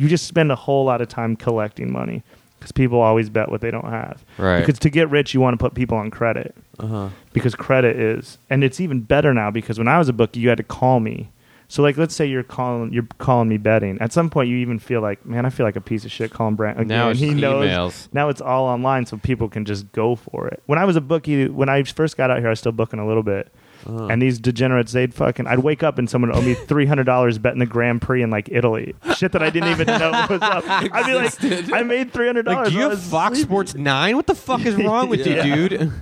[0.00, 2.22] you just spend a whole lot of time collecting money
[2.58, 4.24] because people always bet what they don't have.
[4.38, 4.60] Right.
[4.60, 7.08] Because to get rich, you want to put people on credit Uh-huh.
[7.32, 10.48] because credit is and it's even better now because when I was a bookie you
[10.48, 11.30] had to call me.
[11.68, 13.98] So like let's say you're calling you're calling me betting.
[14.00, 16.30] At some point you even feel like, man, I feel like a piece of shit
[16.32, 16.86] calling again.
[16.88, 18.08] Now it's he knows emails.
[18.12, 20.62] now it's all online so people can just go for it.
[20.66, 22.98] When I was a bookie when I first got out here I was still booking
[23.00, 23.52] a little bit.
[23.86, 24.06] Uh-huh.
[24.06, 25.46] And these degenerates, they'd fucking.
[25.46, 28.22] I'd wake up and someone would owe me three hundred dollars betting the Grand Prix
[28.22, 28.94] in like Italy.
[29.16, 30.64] Shit that I didn't even know was up.
[30.68, 32.68] I'd be like, I made three hundred Like, dollars.
[32.72, 34.16] do you have Fox Sports Nine?
[34.16, 35.44] What the fuck is wrong with Yeah.
[35.44, 35.92] you, dude?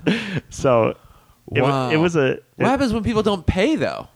[0.50, 0.96] So
[1.54, 1.90] it, Wow.
[1.90, 2.38] it was a.
[2.56, 4.08] what happens when people don't pay though?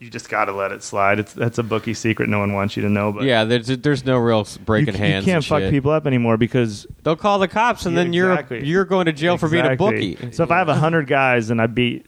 [0.00, 1.18] you just got to let it slide.
[1.18, 3.10] It's that's a bookie secret no one wants you to know.
[3.10, 5.26] But yeah, there's there's no real you, breaking c- hands.
[5.26, 5.70] you can't fuck shit.
[5.72, 8.64] people up anymore because They'll call the cops, and Yeah, then you're exactly.
[8.64, 10.16] you're going to jail for being a bookie.
[10.30, 12.06] So if I have a hundred guys and I beat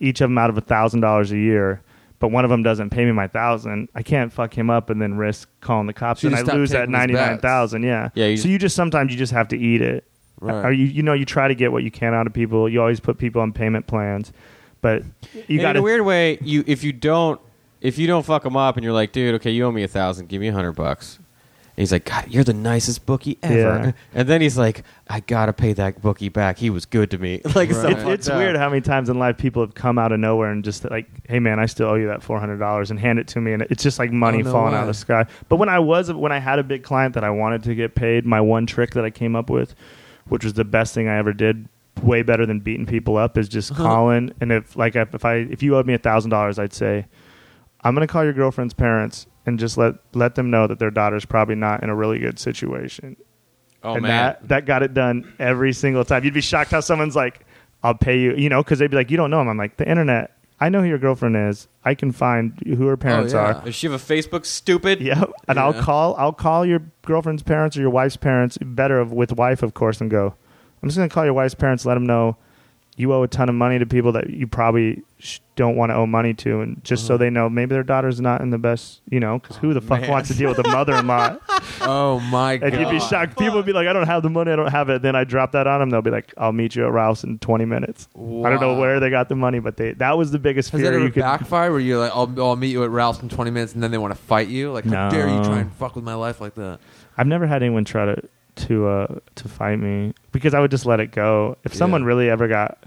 [0.00, 1.82] each of them out of a thousand dollars a year,
[2.18, 5.00] but one of them doesn't pay me my thousand, I can't fuck him up and
[5.00, 7.82] then risk calling the cops, So and I lose that ninety nine thousand.
[7.82, 8.10] Yeah.
[8.14, 10.04] Yeah, you so you just sometimes you just have to eat it.
[10.40, 10.64] Right.
[10.66, 12.68] Or you you know you try to get what you can out of people.
[12.68, 14.32] You always put people on payment plans,
[14.80, 15.02] but
[15.48, 17.40] you got in a weird way, you if you don't
[17.80, 19.88] if you don't fuck them up, and you're like, dude, okay, you owe me a
[19.88, 21.18] thousand, give me a hundred bucks.
[21.78, 23.54] And he's like, God, you're the nicest bookie ever.
[23.56, 23.92] Yeah.
[24.12, 26.58] And then he's like, I gotta pay that bookie back.
[26.58, 27.40] He was good to me.
[27.54, 27.92] like, so Right.
[27.92, 28.38] It's, fucked it's up.
[28.38, 31.06] weird how many times in life people have come out of nowhere and just like,
[31.28, 33.52] "Hey man, I still owe you that four hundred dollars," and hand it to me,
[33.52, 34.80] and it's just like money Oh, no falling out way.
[34.82, 35.26] of the sky.
[35.48, 37.94] But when I was when I had a big client that I wanted to get
[37.94, 39.76] paid, my one trick that I came up with,
[40.26, 41.68] which was the best thing I ever did,
[42.02, 43.84] way better than beating people up, is just Uh-huh.
[43.84, 44.32] calling.
[44.40, 47.06] And if like if if I if you owed me a thousand dollars, I'd say,
[47.82, 51.24] "I'm gonna call your girlfriend's parents." And just let let them know that their daughter's
[51.24, 53.16] probably not in a really good situation
[53.82, 54.10] Oh and man.
[54.10, 56.24] that that got it done every single time.
[56.24, 57.46] You'd be shocked how someone's like,
[57.82, 59.76] "I'll pay you," you know, because they'd be like, "You don't know him." I'm like,
[59.76, 61.68] "The internet I know who your girlfriend is.
[61.84, 63.38] I can find who her oh, parents yeah.
[63.40, 63.64] are.
[63.64, 64.44] Does she have a Facebook?
[64.44, 65.00] Stupid.
[65.00, 65.30] Yep.
[65.46, 69.32] And I'll call I'll call your girlfriend's parents or your wife's parents, better of- with
[69.32, 70.34] wife of course, and go.
[70.82, 72.36] I'm just gonna call your wife's parents, let them know
[72.98, 75.94] you owe a ton of money to people that you probably sh- don't want to
[75.94, 77.14] owe money to, and just Uh-huh.
[77.14, 79.80] so they know, maybe their daughter's not in the best, you know, because who the
[79.80, 80.10] fuck man.
[80.10, 81.36] wants to deal with a mother-in-law?
[81.80, 82.72] Oh my god!
[82.72, 83.38] and you'd be shocked.
[83.38, 84.50] People would be like, "I don't have the money.
[84.52, 85.90] I don't have it." Then I drop that on them.
[85.90, 88.18] They'll be like, "I'll meet you at Ralph's in 20 minutes." I
[88.50, 90.90] don't know where they got the money, but they that was the biggest Has fear
[90.90, 91.22] that ever you could.
[91.22, 93.90] backfire where you're like, I'll, I'll meet you at Ralph's in 20 minutes and then
[93.92, 94.72] they want to fight you?
[94.72, 95.10] Like, how No.
[95.10, 96.80] dare you try and fuck with my life like that?
[97.16, 98.22] I've never had anyone try to
[98.58, 101.56] to uh, to fight me because I would just let it go.
[101.64, 102.78] If someone really ever got,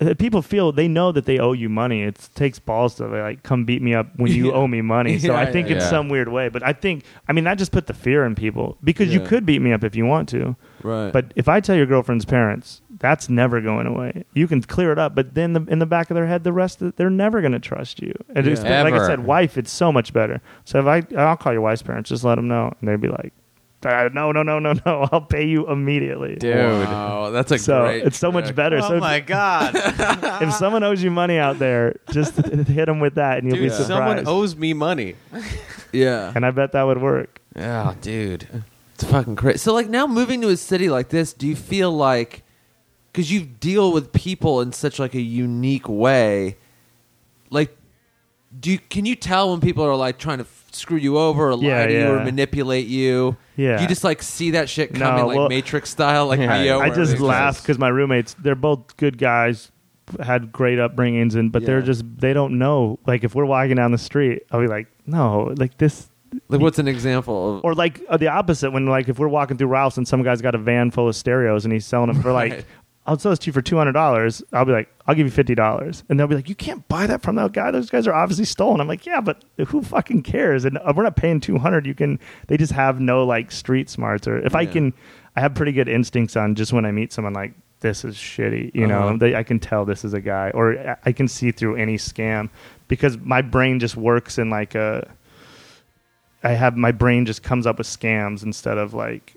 [0.00, 2.02] uh, people feel they know that they owe you money.
[2.02, 4.52] It takes balls to like come beat me up when you Yeah.
[4.54, 5.18] owe me money.
[5.18, 5.88] So I think yeah, in yeah.
[5.90, 8.78] some weird way, but I think I mean that just put the fear in people
[8.82, 10.56] because you could beat me up if you want to.
[10.82, 11.12] Right.
[11.12, 14.24] But if I tell your girlfriend's parents, that's never going away.
[14.34, 16.52] You can clear it up, but then the, in the back of their head, the
[16.52, 18.12] rest of, they're never going to trust you.
[18.34, 18.82] And Yeah.
[18.82, 20.40] like I said, wife, it's so much better.
[20.66, 23.08] So if I, I'll call your wife's parents, just let them know, and they'd be
[23.08, 23.32] like,
[23.84, 26.54] Uh, "No, no, no, no, no, I'll pay you immediately." Dude.
[26.56, 28.04] Wow, that's a So great.
[28.04, 28.56] it's so much trick.
[28.56, 28.80] better.
[28.82, 29.72] so Oh if- my god,
[30.42, 33.64] if someone owes you money out there, just hit them with that, and you'll dude!
[33.64, 33.90] be surprised.
[33.90, 35.14] If someone owes me money.
[35.92, 36.32] Yeah.
[36.34, 37.40] and I bet that would work.
[37.56, 38.46] Oh, dude.
[38.94, 39.58] It's fucking crazy.
[39.58, 42.42] So, like, now moving to a city like this, do you feel like,
[43.12, 46.58] because you deal with people in such like a unique way,
[47.48, 47.76] like,
[48.60, 51.48] do you, can you tell when people are like trying to f- screw you over
[51.48, 53.36] or lie Yeah, to you or manipulate you?
[53.56, 53.80] Yeah.
[53.80, 56.62] You just like see that shit No, coming like well- Matrix style, like Yeah.
[56.62, 56.78] Neo.
[56.80, 59.70] I where just it's laugh because my roommates, they're both good guys,
[60.22, 61.84] had great upbringings, and but they're Yeah.
[61.86, 62.98] just they don't know.
[63.06, 66.08] Like if we're walking down the street, I'll be like, no, like this,
[66.48, 67.58] Like, what's an example?
[67.58, 70.22] Of, or like uh, the opposite when like if we're walking through Ralph's and some
[70.22, 72.52] guy's got a van full of stereos and he's selling them for like.
[72.52, 72.64] Right.
[73.10, 74.40] I'll sell this to you for two hundred dollars.
[74.52, 77.08] I'll be like, I'll give you fifty dollars, and they'll be like, you can't buy
[77.08, 77.72] that from that guy.
[77.72, 78.80] Those guys are obviously stolen.
[78.80, 80.64] I'm like, yeah, but who fucking cares?
[80.64, 81.86] And uh, we're not paying two hundred.
[81.86, 82.20] You can.
[82.46, 84.28] They just have no like street smarts.
[84.28, 84.94] Or if I can,
[85.34, 88.74] I have pretty good instincts on just when I meet someone like this is shitty.
[88.74, 89.10] You Uh-huh.
[89.12, 91.74] know, they, I can tell this is a guy, or I- I can see through
[91.76, 92.48] any scam
[92.86, 95.10] because my brain just works in like a.
[96.44, 99.34] I have my brain just comes up with scams instead of like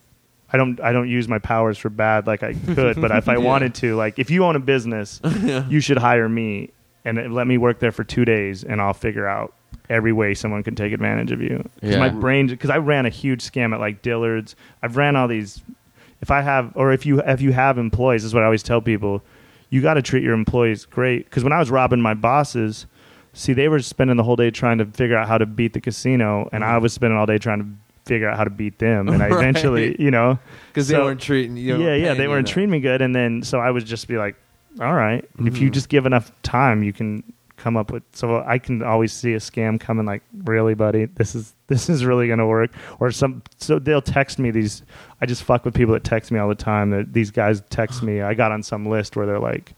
[0.54, 3.34] I don't I don't use my powers for bad like I could, but if I
[3.38, 3.40] Yeah.
[3.40, 5.20] wanted to, like if you own a business,
[5.70, 6.70] you should hire me
[7.06, 9.54] and let me work there for two days, and I'll figure out
[9.90, 11.58] every way someone can take advantage of you.
[11.82, 12.00] 'Cause Yeah.
[12.00, 14.56] my brain, because I ran a huge scam at like Dillard's.
[14.82, 15.62] I've ran all these.
[16.22, 18.64] If I have, or if you if you have employees, this is what I always
[18.64, 19.22] tell people.
[19.70, 21.26] You got to treat your employees great.
[21.26, 22.86] Because when I was robbing my bosses,
[23.34, 25.82] see, they were spending the whole day trying to figure out how to beat the
[25.82, 26.74] casino, and mm-hmm.
[26.74, 27.66] I was spending all day trying to
[28.06, 29.08] figure out how to beat them.
[29.10, 29.38] And I Right.
[29.38, 31.82] eventually, you know, because they weren't treating you.
[31.84, 34.36] yeah, yeah, they weren't treating me good, and then so I would just be like,
[34.82, 35.24] all right.
[35.38, 35.74] And If you Mhm.
[35.74, 37.24] just give enough time, you can
[37.58, 38.04] come up with.
[38.12, 40.06] So I can always see a scam coming.
[40.06, 42.72] Like, really, buddy, this is this is really gonna work.
[43.00, 43.42] Or some.
[43.58, 44.84] So they'll text me these.
[45.22, 46.90] I just fuck with people that text me all the time.
[46.90, 48.22] That these guys text me.
[48.22, 49.74] I got on some list where they're like.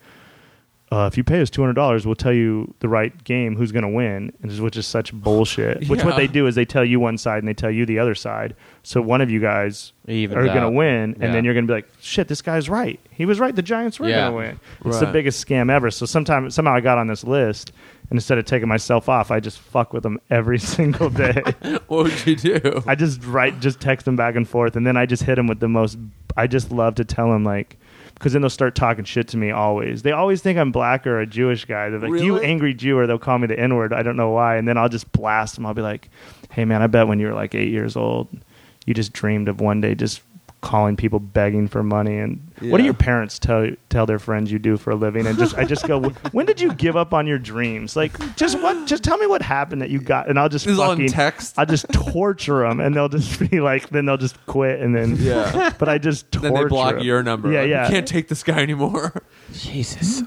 [0.92, 3.72] Uh, if you pay us two hundred dollars, we'll tell you the right game, who's
[3.72, 5.90] going to win, and which is such bullshit.
[5.90, 7.98] Which what they do is they tell you one side and they tell you the
[7.98, 8.56] other side.
[8.84, 11.32] So one of you guys Evens are going to win, and Yeah.
[11.32, 13.00] then you're going to be like, "Shit, this guy's right.
[13.10, 13.56] He was right.
[13.56, 14.30] The Giants were Yeah.
[14.30, 15.90] going to win." It's the biggest scam ever.
[15.90, 17.72] So sometime somehow I got on this list,
[18.12, 21.42] and instead of taking myself off, I just fuck with them every single day.
[21.88, 22.84] What would you do?
[22.86, 25.48] I just write, just text them back and forth, and then I just hit them
[25.48, 25.98] with the most.
[26.38, 27.78] I just love to tell them like.
[28.16, 30.02] Because then they'll start talking shit to me always.
[30.02, 31.90] They always think I'm black or a Jewish guy.
[31.90, 33.94] They're like, "You angry Jew," or they'll call me the N word.
[33.94, 34.56] I don't know why.
[34.56, 35.66] And then I'll just blast them.
[35.66, 36.10] I'll be like,
[36.50, 38.30] "Hey man, I bet when you were like eight years old,
[38.86, 40.22] you just dreamed of one day just
[40.66, 44.58] calling people begging for money and what do your parents tell tell their friends you
[44.58, 47.28] do for a living and just I just go when did you give up on
[47.28, 50.50] your dreams like just what just tell me what happened that you got and I'll
[50.50, 51.60] just This is all in fucking text.
[51.60, 55.16] I'll just torture them and they'll just be like then they'll just quit and then
[55.18, 55.72] Yeah.
[55.80, 57.02] but I just torture then they block 'em.
[57.04, 57.52] your number.
[57.52, 59.22] yeah Like, yeah You can't take this guy anymore.
[59.54, 60.24] Jesus.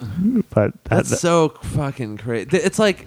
[0.51, 2.57] but that, That's that- so fucking crazy.
[2.59, 3.07] It's like,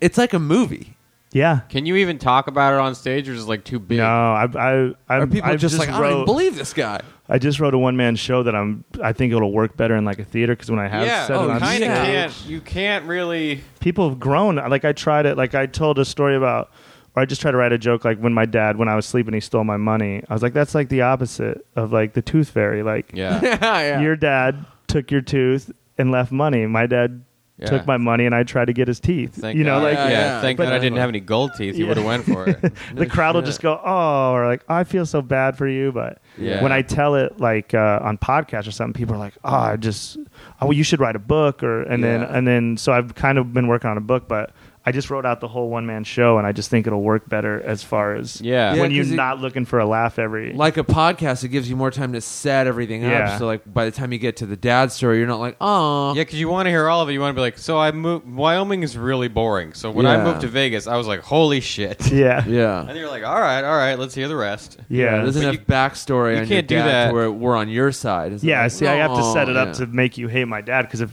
[0.00, 0.96] it's like a movie.
[1.32, 3.98] Yeah Can you even talk about it on stage, or is it like too big?
[3.98, 6.72] no I I I Are people I just, like, I don't even wrote believe this
[6.72, 7.00] guy?
[7.28, 10.04] I just wrote a one man show that I'm I think it'll work better in
[10.04, 12.04] like a theater because when I have yeah, said oh, it on kind of yeah.
[12.04, 12.46] can't.
[12.46, 13.62] You can't really.
[13.78, 14.56] people have grown.
[14.56, 15.36] Like I tried it.
[15.36, 16.72] Like I told a story about,
[17.14, 18.04] or I just tried to write a joke.
[18.04, 20.24] Like when my dad, when I was sleeping, he stole my money.
[20.28, 22.82] I was like, that's like the opposite of like the tooth fairy.
[22.82, 23.40] Like Yeah.
[23.40, 24.00] yeah, yeah.
[24.00, 26.66] your dad took your tooth and left money.
[26.66, 27.22] My dad
[27.60, 27.66] Yeah.
[27.66, 29.34] took my money and I tried to get his teeth.
[29.34, 29.82] Thank you know, God.
[29.84, 31.76] like Yeah, yeah, yeah, thank but- God I didn't have any gold teeth.
[31.76, 31.88] You Yeah.
[31.88, 32.72] would have went for it.
[32.94, 35.92] the crowd will just go, oh, or like, I feel so bad for you.
[35.92, 36.62] But Yeah.
[36.62, 39.76] when I tell it like uh, on podcast or something, people are like, oh, I
[39.76, 40.16] just,
[40.60, 43.36] oh, well, you should write a book, or and then and then so I've kind
[43.38, 44.52] of been working on a book, but
[44.86, 47.28] I just wrote out the whole one man show, and I just think it'll work
[47.28, 48.74] better as far as Yeah.
[48.74, 51.48] Yeah, when you're 'cause it- not looking for a laugh every like a podcast, it
[51.48, 53.32] gives you more time to set everything Yeah.
[53.32, 53.38] up.
[53.38, 56.14] So like by the time you get to the dad story, you're not like, oh,
[56.14, 57.12] Yeah, because you want to hear all of it.
[57.12, 58.26] You want to be like, so I moved.
[58.34, 59.74] Wyoming is really boring.
[59.74, 60.24] So when I Yeah.
[60.24, 62.10] moved to Vegas, I was like, holy shit.
[62.12, 62.42] yeah.
[62.46, 62.86] yeah.
[62.88, 64.78] And you're like, all right, all right, let's hear the rest.
[64.88, 65.18] Yeah.
[65.18, 67.08] There's But enough you- backstory you on can't do dad that.
[67.08, 68.32] to where we're on your side.
[68.32, 70.28] It's Yeah, like, see, I have to "Oh, set it up yeah." to make you
[70.28, 71.10] hate my dad because if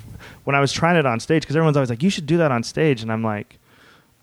[0.48, 2.52] when I was trying it on stage, because everyone's always like, "You should do that
[2.54, 3.60] on stage," and I'm like,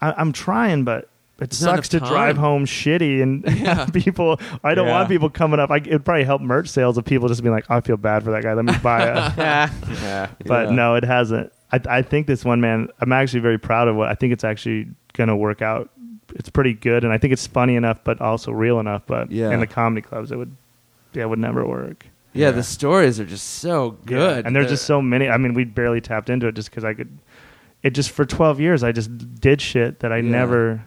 [0.01, 1.05] I, "I'm trying, but
[1.39, 3.85] it There's sucks to enough drive home shitty and Yeah.
[3.87, 4.41] people.
[4.62, 4.93] I don't Yeah.
[4.95, 5.70] want people coming up.
[5.70, 8.31] I, it'd probably help merch sales of people just being like, "I feel bad for
[8.31, 8.55] that guy.
[8.55, 9.70] Let me buy it." yeah.
[10.03, 10.29] yeah.
[10.47, 10.75] but Yeah.
[10.75, 11.53] no, it hasn't.
[11.72, 12.89] I, I think this one man.
[13.01, 15.91] I'm actually very proud of what I think it's actually going to work out.
[16.37, 19.03] It's pretty good, and I think it's funny enough, but also real enough.
[19.07, 19.51] But Yeah.
[19.51, 20.57] in the comedy clubs, it would,
[21.12, 22.07] yeah, it would never work.
[22.35, 22.51] Yeah, Yeah.
[22.53, 24.43] the stories are just so good, Yeah.
[24.47, 25.28] And there's They're- just so many.
[25.28, 27.09] I mean, we barely tapped into it just because I could.
[27.82, 30.30] It just for 12 years, I just did shit that I Yeah.
[30.30, 30.82] never,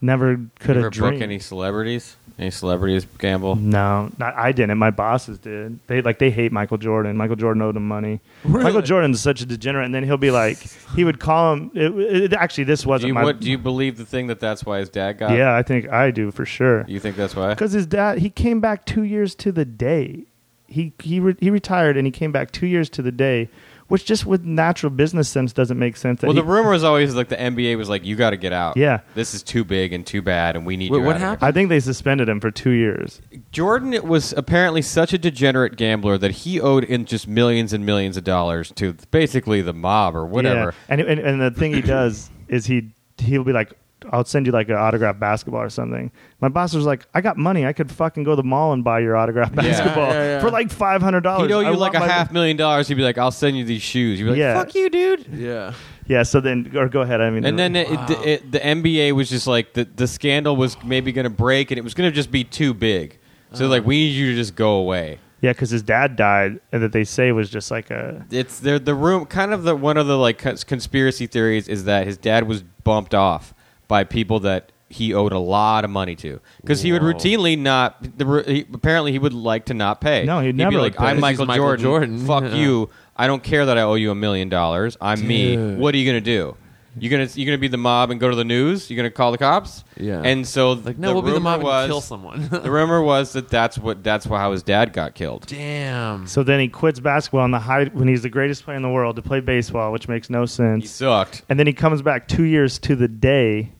[0.00, 1.22] never could Ever have book dreamed.
[1.22, 2.16] any celebrities?
[2.38, 3.56] Any celebrities gamble?
[3.56, 4.76] no, not, I didn't.
[4.76, 5.78] My bosses did.
[5.86, 7.16] They like they hate Michael Jordan.
[7.16, 8.20] Michael Jordan owed him money.
[8.44, 8.62] Really?
[8.64, 10.58] Michael Jordan's such a degenerate, and then he'll be like,
[10.94, 11.70] he would call him.
[11.74, 13.24] It, it, actually, this Do wasn't you, my.
[13.24, 15.30] what, do you believe the thing that that's why his dad got?
[15.34, 16.84] yeah, I think I do for sure.
[16.86, 17.48] You think that's why?
[17.54, 20.24] Because his dad, he came back two years to the day.
[20.68, 23.48] He he re, he retired and he came back two years to the day,
[23.88, 26.20] which just with natural business sense doesn't make sense.
[26.20, 28.36] That Well, he- the rumor is always like the NBA was like, you got to
[28.36, 28.76] get out.
[28.76, 29.00] Yeah.
[29.14, 31.20] This is too big and too bad, and we need Wait, you what out of
[31.20, 31.48] here." happened?
[31.48, 33.20] I think they suspended him for two years.
[33.52, 38.16] Jordan was apparently such a degenerate gambler that he owed in just millions and millions
[38.16, 40.74] of dollars to basically the mob or whatever.
[40.88, 40.94] Yeah.
[40.94, 43.72] And, and and the thing he does is he he'll be like,
[44.12, 46.10] I'll send you like an autographed basketball or something.
[46.40, 47.66] My boss was like, I got money.
[47.66, 49.62] I could fucking go to the mall and buy your autographed Yeah.
[49.62, 50.40] basketball Yeah, yeah.
[50.40, 51.48] for like five hundred dollars.
[51.48, 52.88] He'd owe you like a half million dollars.
[52.88, 54.54] He'd be like, "I'll send you these shoes." You'd be like, Yeah.
[54.54, 55.72] "Fuck you, dude." Yeah.
[56.06, 56.22] Yeah.
[56.22, 57.20] So then, or go ahead.
[57.20, 58.06] I mean, And then it, Wow.
[58.08, 61.70] it, it, the NBA was just like the the scandal was maybe going to break,
[61.70, 63.18] and it was going to just be too big.
[63.52, 63.88] So like, uh-huh.
[63.88, 65.18] we need you to just go away.
[65.40, 68.78] yeah, because his dad died, and that they say was just like a It's the
[68.78, 69.24] the room.
[69.26, 72.62] Kind of the one of the like cons- conspiracy theories is that his dad was
[72.84, 73.54] bumped off
[73.88, 77.12] by people that he owed a lot of money to because he would Whoa.
[77.12, 78.00] routinely not.
[78.18, 80.24] The, he, apparently, he would like to not pay.
[80.24, 81.04] No, he'd he'd never be like like, pay.
[81.06, 81.84] "I'm He's Michael, Michael Jordan.
[82.18, 82.26] Jordan.
[82.26, 82.54] Fuck Yeah.
[82.54, 82.90] you.
[83.16, 84.96] I don't care that I owe you a million dollars.
[85.00, 85.56] I'm me.
[85.56, 85.78] Dude.
[85.78, 86.56] What are you gonna do?
[86.98, 88.88] You gonna you gonna be the mob and go to the news?
[88.88, 89.84] You gonna call the cops?
[89.98, 90.22] Yeah.
[90.24, 92.48] And so Like, no, the we'll be the rumor mob was, and kill someone.
[92.50, 95.46] the rumor was that that's what that's how his dad got killed.
[95.46, 96.26] Damn.
[96.26, 98.88] So then he quits basketball on the high when he's the greatest player in the
[98.88, 100.84] world to play baseball, which makes no sense.
[100.84, 100.96] He sense.
[100.98, 101.42] sucked.
[101.50, 103.72] And then he comes back two years to the day,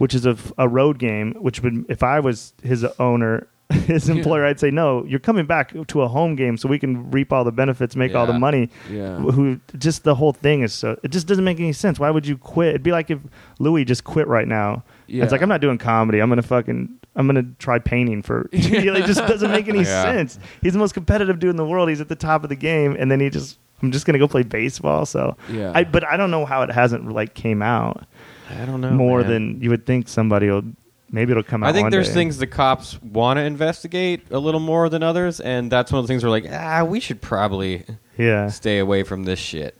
[0.00, 1.34] which is a, a road game.
[1.40, 5.04] Which would, if I was his owner, his employer, I'd say no.
[5.04, 8.14] You're coming back to a home game so we can reap all the benefits, make
[8.14, 8.38] all the Yeah.
[8.38, 8.70] money.
[8.90, 9.16] Yeah.
[9.18, 12.00] Who just the whole thing is so it just doesn't make any sense.
[12.00, 12.70] Why would you quit?
[12.70, 13.20] It'd be like if
[13.60, 14.82] Louis just quit right now.
[15.06, 15.22] Yeah.
[15.22, 16.18] It's like I'm not doing comedy.
[16.20, 18.48] I'm gonna fucking I'm gonna try painting for.
[18.52, 20.02] it just doesn't make any Yeah.
[20.02, 20.38] sense.
[20.62, 21.88] He's the most competitive dude in the world.
[21.90, 24.26] He's at the top of the game, and then he just I'm just gonna go
[24.28, 25.06] play baseball.
[25.06, 25.70] So Yeah.
[25.74, 28.04] I but I don't know how it hasn't like came out
[28.50, 28.90] I don't know.
[28.90, 29.30] more man.
[29.30, 30.08] than you would think.
[30.08, 30.62] Somebody will
[31.10, 31.70] maybe it'll come out.
[31.70, 32.14] I think one there's day.
[32.14, 36.04] things the cops want to investigate a little more than others, and that's one of
[36.04, 37.84] the things we're like, ah, we should probably
[38.16, 39.76] Yeah, stay away from this shit.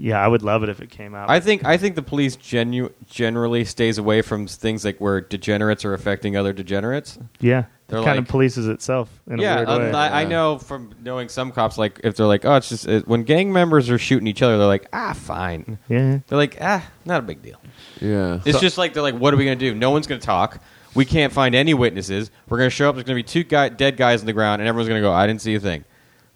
[0.00, 0.22] Yeah.
[0.24, 1.28] I would love it if it came out.
[1.30, 5.84] I think I think the police genu- generally stays away from things like where degenerates
[5.84, 7.18] are affecting other degenerates.
[7.40, 9.98] yeah, They're it kind like- of polices itself in yeah, a weird way.
[9.98, 13.06] I, I know from knowing some cops, like if they're like, oh, it's just it,
[13.08, 15.78] when gang members are shooting each other, they're like, ah, fine.
[15.88, 17.60] yeah, They're like, ah, not a big deal.
[18.00, 18.40] Yeah.
[18.44, 19.74] It's just like they're like, what are we gonna do?
[19.74, 20.62] No one's gonna talk.
[20.94, 22.30] We can't find any witnesses.
[22.48, 22.94] We're gonna show up.
[22.94, 25.26] There's gonna be two guy, dead guys on the ground, and everyone's gonna go, I
[25.26, 25.84] didn't see a thing.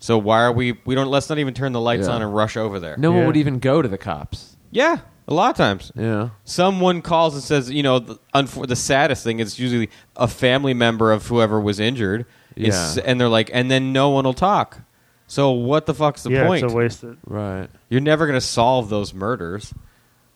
[0.03, 0.77] So why are we?
[0.85, 1.07] We don't.
[1.07, 2.15] Let's not even turn the lights Yeah.
[2.15, 2.97] on and rush over there.
[2.97, 3.27] No one Yeah.
[3.29, 4.57] would even go to the cops.
[4.73, 4.99] Yeah,
[5.29, 5.93] a lot of times.
[5.95, 6.31] Yeah.
[6.43, 10.75] Someone calls and says, you know, the, unfor- the saddest thing is usually a family
[10.75, 12.27] member of whoever was injured,
[12.57, 13.03] is, Yeah.
[13.07, 14.81] and they're like, and then no one will talk.
[15.29, 16.47] So what the fuck's the yeah.
[16.49, 16.65] point?
[16.65, 17.05] It's a waste.
[17.05, 17.69] Of, Right.
[17.89, 19.73] You're never going to solve those murders.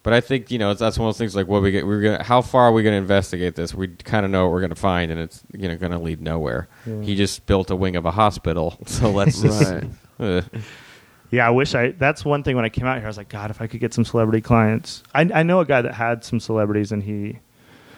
[0.06, 1.84] But I think you know that's one of those things like what we get.
[1.84, 3.74] We're gonna how far are we going to investigate this?
[3.74, 5.98] We kind of know what we're going to find, and it's you know going to
[5.98, 6.68] lead nowhere.
[6.86, 7.02] Yeah.
[7.02, 9.74] He just built a wing of a hospital, so let's just.
[10.20, 10.42] Uh,
[11.32, 11.90] Yeah, I wish I.
[11.90, 13.80] That's one thing when I came out here, I was like, God, if I could
[13.80, 15.02] get some celebrity clients.
[15.12, 17.40] I I know a guy that had some celebrities, and he,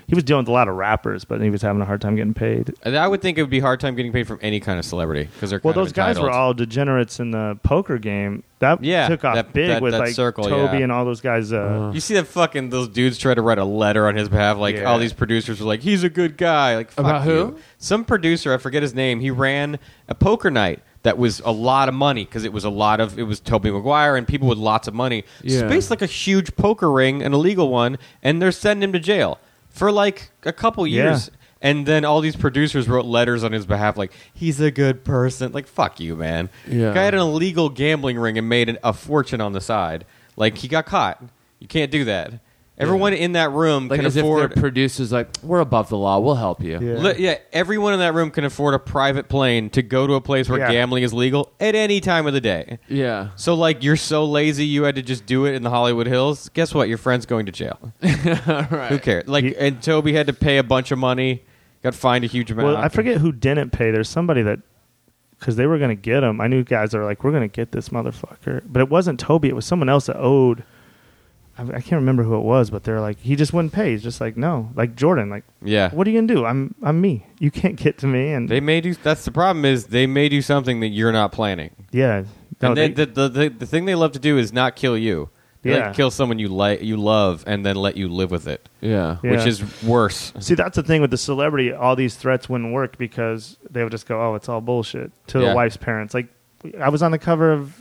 [0.09, 2.17] he was dealing with a lot of rappers, but he was having a hard time
[2.17, 2.75] getting paid.
[2.83, 4.79] And I would think it would be a hard time getting paid from any kind
[4.79, 7.99] of celebrity because they're Well, kind of those guys were all degenerates in the poker
[7.99, 8.43] game.
[8.61, 10.83] That Yeah, took off that- big that- with that like circle, Tobey yeah.
[10.85, 11.53] and all those guys.
[11.53, 14.57] Uh, You see that fucking those dudes try to write a letter on his behalf.
[14.59, 14.85] Like Yeah.
[14.85, 17.57] all these producers were like, "He's a good guy." Like fuck About who?
[17.77, 19.21] Some producer, I forget his name.
[19.21, 19.79] He ran
[20.09, 23.19] a poker night that was a lot of money because it was a lot of
[23.19, 25.23] it was Tobey Maguire and people with lots of money.
[25.43, 25.61] Yeah.
[25.69, 29.39] Space like a huge poker ring, an illegal one, and they're sending him to jail
[29.79, 31.05] for like a couple Yeah.
[31.11, 31.31] years.
[31.61, 35.51] And then all these producers wrote letters on his behalf, like he's a good person.
[35.53, 36.51] Like fuck you, man.
[36.69, 36.95] Yeah.
[36.95, 40.05] Guy had an illegal gambling ring and made an, a fortune on the side.
[40.37, 41.21] Like he got caught.
[41.59, 42.35] You can't do that.
[42.79, 44.41] Everyone in that room Like can as if afford.
[44.53, 46.19] their producers like, we're above the law.
[46.21, 46.79] We'll help you.
[46.81, 46.99] Yeah.
[46.99, 50.21] Li- yeah, everyone in that room can afford a private plane to go to a
[50.21, 50.71] place where Yeah.
[50.71, 52.79] gambling is legal at any time of the day.
[52.89, 53.31] Yeah.
[53.37, 56.49] So, like, you're so lazy you had to just do it in the Hollywood Hills.
[56.55, 56.89] Guess what?
[56.89, 57.93] Your friend's going to jail.
[58.03, 58.89] right.
[58.91, 59.27] Who cares?
[59.27, 61.43] Like, He- and Tobey had to pay a bunch of money,
[61.83, 62.69] got fined a huge amount.
[62.69, 63.91] well, I forget who didn't pay.
[63.91, 64.61] There's somebody that
[65.41, 66.41] because they were going to get him.
[66.41, 69.21] I knew guys that were like, "We're going to get this motherfucker," but it wasn't
[69.21, 69.49] Tobey.
[69.49, 70.65] It was someone else that owed.
[71.59, 73.91] I, I can't remember who it was, but they're like, he just wouldn't pay.
[73.93, 75.91] He's just like, no, like Jordan, like, Yeah.
[75.91, 76.45] what are you gonna do?
[76.47, 77.27] I'm I'm me.
[77.39, 78.95] You can't get to me, and They may do.
[78.95, 79.65] That's the problem.
[79.65, 81.71] Is they may do something that you're not planning.
[81.93, 82.23] yeah,
[82.63, 84.77] no, and then they- the, the, the the thing they love to do is not
[84.77, 85.31] kill you.
[85.63, 85.89] They like Yeah.
[85.89, 89.17] to kill someone you like, you love, and then let you live with it, Yeah.
[89.25, 89.33] Yeah.
[89.33, 90.33] which is worse.
[90.39, 91.73] See, that's the thing with the celebrity.
[91.73, 95.41] All these threats wouldn't work because they would just go, "Oh, it's all bullshit." To
[95.41, 95.49] Yeah.
[95.51, 96.29] the wife's parents, like
[96.81, 97.77] I was on the cover of.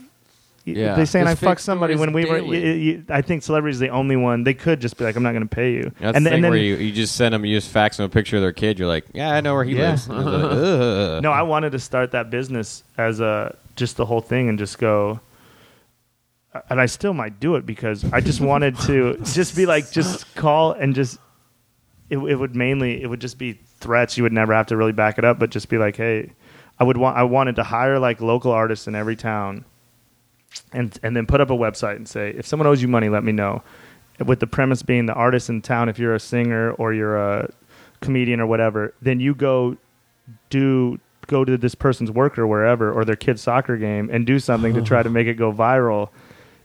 [0.76, 0.94] Yeah.
[0.94, 2.40] They saying I fake fucked somebody when we were.
[2.40, 2.92] daily.
[2.96, 4.44] y- y- I think celebrities are the only one.
[4.44, 6.42] They could just be like, "I'm not going to pay you." That's and the thing
[6.42, 8.78] where you, you just send them, you just fax them a picture of their kid.
[8.78, 9.90] You're like, yeah, I know where he Yeah.
[9.90, 10.06] lives.
[10.08, 14.20] And like, "Ugh." no, I wanted to start that business as a just the whole
[14.20, 15.20] thing and just go.
[16.70, 20.34] And I still might do it because I just wanted to just be like, just
[20.34, 21.18] call and just.
[22.10, 24.16] It, it would mainly it would just be threats.
[24.16, 26.32] You would never have to really back it up, but just be like, hey,
[26.80, 29.66] I would want I wanted to hire like local artists in every town,
[30.72, 33.24] and and then put up a website and say if someone owes you money, let
[33.24, 33.62] me know.
[34.24, 37.52] With the premise being the artist in town, if you're a singer or you're a
[38.00, 39.76] comedian or whatever, then you go
[40.50, 44.38] do go to this person's work or wherever or their kid's soccer game and do
[44.38, 46.08] something to try to make it go viral.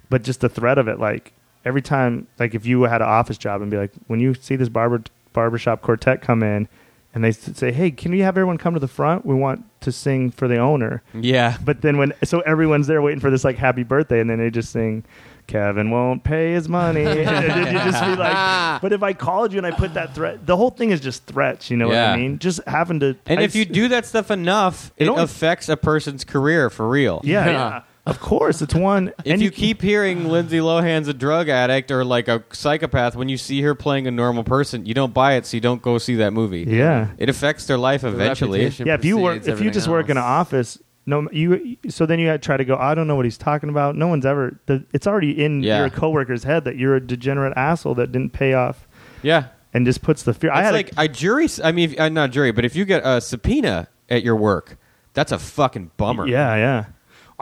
[0.10, 1.34] But just the threat of it, like
[1.66, 4.56] every time, like if you had an office job and be like, when you see
[4.56, 5.04] this barber
[5.34, 6.68] barbershop quartet come in,
[7.16, 9.26] and they say, "Hey, can you have everyone come to the front?
[9.26, 11.58] We want to sing for the owner." yeah.
[11.64, 14.50] But then when so everyone's there waiting for this like happy birthday, and then they
[14.50, 15.04] just sing,
[15.48, 19.58] "Kevin won't pay his money," and you just be like, "But if I called you
[19.60, 22.18] and I put that threat, the whole thing is just threats." You know what I
[22.18, 22.40] mean?
[22.40, 23.16] Just having to.
[23.28, 26.90] And I if you do that stuff enough, it, It affects a person's career for
[26.90, 27.22] real.
[27.24, 27.52] yeah, Yeah.
[27.52, 29.10] yeah, of course, it's one.
[29.24, 33.30] If and you keep hearing Lindsay Lohan's a drug addict or like a psychopath, when
[33.30, 35.98] you see her playing a normal person, you don't buy it, so you don't go
[35.98, 36.64] see that movie.
[36.68, 38.60] yeah, It affects their life eventually.
[38.60, 38.96] reputation yeah.
[38.96, 40.78] If you work, if you just everything work in an office.
[41.06, 41.76] No, you.
[41.90, 42.78] So then you had to try to go.
[42.78, 43.96] I don't know what he's talking about.
[43.98, 44.58] No one's ever.
[44.68, 45.80] The, it's already in Yeah.
[45.80, 48.88] your coworker's head that you're a degenerate asshole that didn't pay off
[49.22, 49.48] Yeah.
[49.74, 50.52] and just puts the fear.
[50.52, 51.48] I It's had a- like a jury.
[51.62, 54.78] I mean, if, uh, not jury, but if you get a subpoena at your work,
[55.14, 56.26] that's a fucking bummer.
[56.26, 56.86] Yeah, yeah.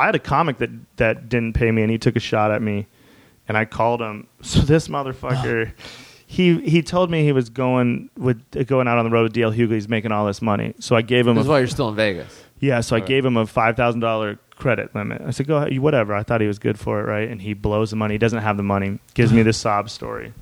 [0.02, 2.62] I had a comic that that didn't pay me, and he took a shot at
[2.62, 2.88] me,
[3.48, 4.28] and I called him.
[4.42, 5.72] So this motherfucker,
[6.28, 9.34] he he told me he was going with uh, going out on the road with
[9.34, 9.74] DL Hughley.
[9.76, 10.74] He's making all this money.
[10.80, 12.44] So I gave him a is why you're still in Vegas.
[12.60, 12.82] yeah.
[12.82, 15.22] So I gave him a five thousand dollar credit limit.
[15.26, 16.14] I said, go ahead, whatever.
[16.14, 17.28] I thought he was good for it, right?
[17.28, 18.14] And he blows the money.
[18.14, 19.00] He doesn't have the money.
[19.16, 20.34] Gives me this sob story.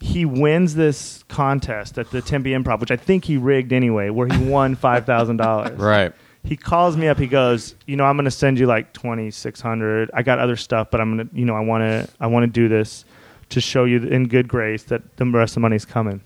[0.00, 4.26] He wins this contest at the Tempe Improv, which I think he rigged anyway, where
[4.26, 6.12] he won five thousand dollars Right.
[6.44, 7.18] He calls me up.
[7.18, 10.10] He goes, you know, I'm going to send you like twenty six hundred.
[10.12, 12.44] I got other stuff, but I'm going to, you know, I want to, I want
[12.44, 13.04] to do this
[13.50, 16.20] to show you in good grace that the rest of the money's coming.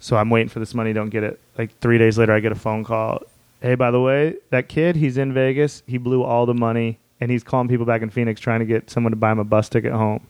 [0.00, 0.92] So I'm waiting for this money.
[0.92, 1.40] Don't get it.
[1.56, 3.22] Like three days later, I get a phone call.
[3.60, 5.84] Hey, by the way, that kid, he's in Vegas.
[5.86, 8.90] He blew all the money, and he's calling people back in Phoenix trying to get
[8.90, 10.26] someone to buy him a bus ticket home.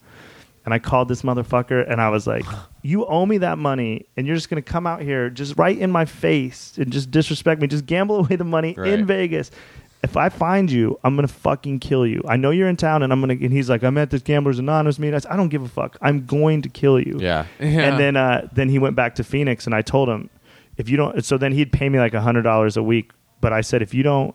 [0.66, 2.44] And I called this motherfucker, and I was like,
[2.82, 5.90] "You owe me that money, and you're just gonna come out here, just right in
[5.90, 8.92] my face, and just disrespect me, just gamble away the money Right.
[8.92, 9.50] in Vegas.
[10.04, 12.22] If I find you, I'm gonna fucking kill you.
[12.26, 14.58] I know you're in town, and I'm gonna." And he's like, "I'm at this Gamblers
[14.58, 15.96] Anonymous meeting." I said, "I don't give a fuck.
[16.02, 17.46] I'm going to kill you." Yeah.
[17.60, 17.66] Yeah.
[17.88, 20.28] And then uh, then he went back to Phoenix, and I told him,
[20.76, 23.12] if you don't, so then he'd pay me like a hundred dollars a week.
[23.40, 24.34] But I said, if you don't,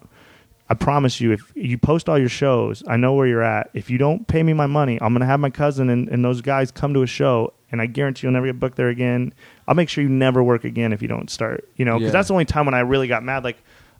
[0.70, 3.70] I promise you, if you post all your shows, I know where you're at.
[3.74, 6.40] If you don't pay me my money, I'm gonna have my cousin and, and those
[6.42, 9.34] guys come to a show, and I guarantee you'll never get booked there again.
[9.68, 11.68] I'll make sure you never work again if you don't start.
[11.76, 12.12] You know, because Yeah.
[12.12, 13.44] that's the only time when I really got mad.
[13.44, 13.58] Like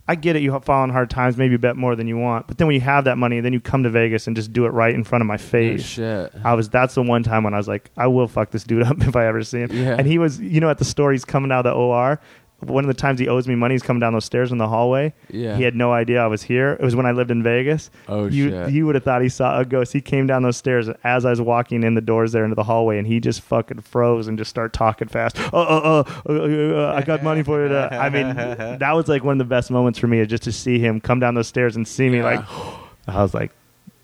[0.10, 0.42] I get it.
[0.42, 2.76] You fall in hard times, maybe you bet more than you want, but then when
[2.76, 5.04] you have that money, then you come to Vegas and just do it right in
[5.04, 5.84] front of my Oh, face.
[5.84, 6.32] shit.
[6.46, 6.70] I was.
[6.70, 9.18] That's the one time when I was like, I will fuck this dude up if
[9.18, 9.70] I ever see him.
[9.74, 9.96] Yeah.
[9.98, 12.22] And he was, you know, at the store, he's coming out of the OR.
[12.62, 14.68] One of the times he owes me money, he's coming down those stairs in the
[14.68, 15.14] hallway.
[15.30, 15.56] Yeah.
[15.58, 16.72] He had no idea I was here.
[16.74, 17.92] It was when I lived in Vegas.
[18.08, 18.72] Oh, you, shit.
[18.72, 19.94] You would have thought he saw a ghost.
[19.94, 22.64] He came down those stairs as I was walking in the doors there into the
[22.64, 25.38] hallway, and he just fucking froze and just started talking fast.
[25.40, 27.70] Oh, oh, oh, uh, uh, uh, I got money for you.
[27.70, 28.36] To, I mean,
[28.80, 31.20] that was like one of the best moments for me, just to see him come
[31.20, 32.18] down those stairs and see me.
[32.18, 32.24] Yeah.
[32.24, 32.46] Like,
[33.08, 33.52] I was like,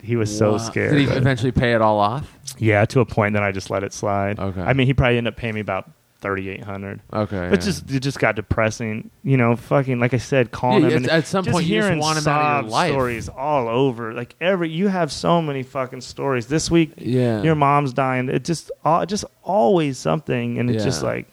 [0.00, 0.92] he was so scared.
[0.92, 2.30] Did he eventually pay it all off?
[2.58, 3.32] yeah, to a point.
[3.32, 4.38] Then I just let it slide.
[4.38, 4.60] Okay.
[4.60, 5.90] I mean, he probably ended up paying me about
[6.24, 7.00] thirty eight hundred.
[7.12, 7.48] Okay.
[7.50, 9.10] But just it just got depressing.
[9.22, 10.96] You know, fucking like I said, calling Yeah, him.
[11.04, 12.90] and at some just point you just hearing want him out of your life.
[12.90, 14.12] Stories all over.
[14.12, 16.46] Like every you have so many fucking stories.
[16.48, 17.42] This week, Yeah.
[17.42, 18.28] your mom's dying.
[18.28, 21.28] It just all just always something, and it's just like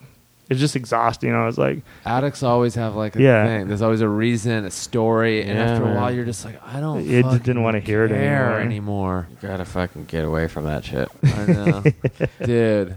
[0.50, 1.32] it's just exhausting.
[1.32, 3.46] I was like, Addicts always have like a Yeah.
[3.46, 3.68] thing.
[3.68, 6.78] There's always a reason, a story, and Yeah, after a while, you're just like, I
[6.78, 7.08] don't.
[7.08, 8.58] It just didn't wanna hear it anymore.
[8.60, 9.28] anymore.
[9.30, 11.08] You gotta fucking get away from that shit.
[11.24, 11.82] I know,
[12.44, 12.96] dude.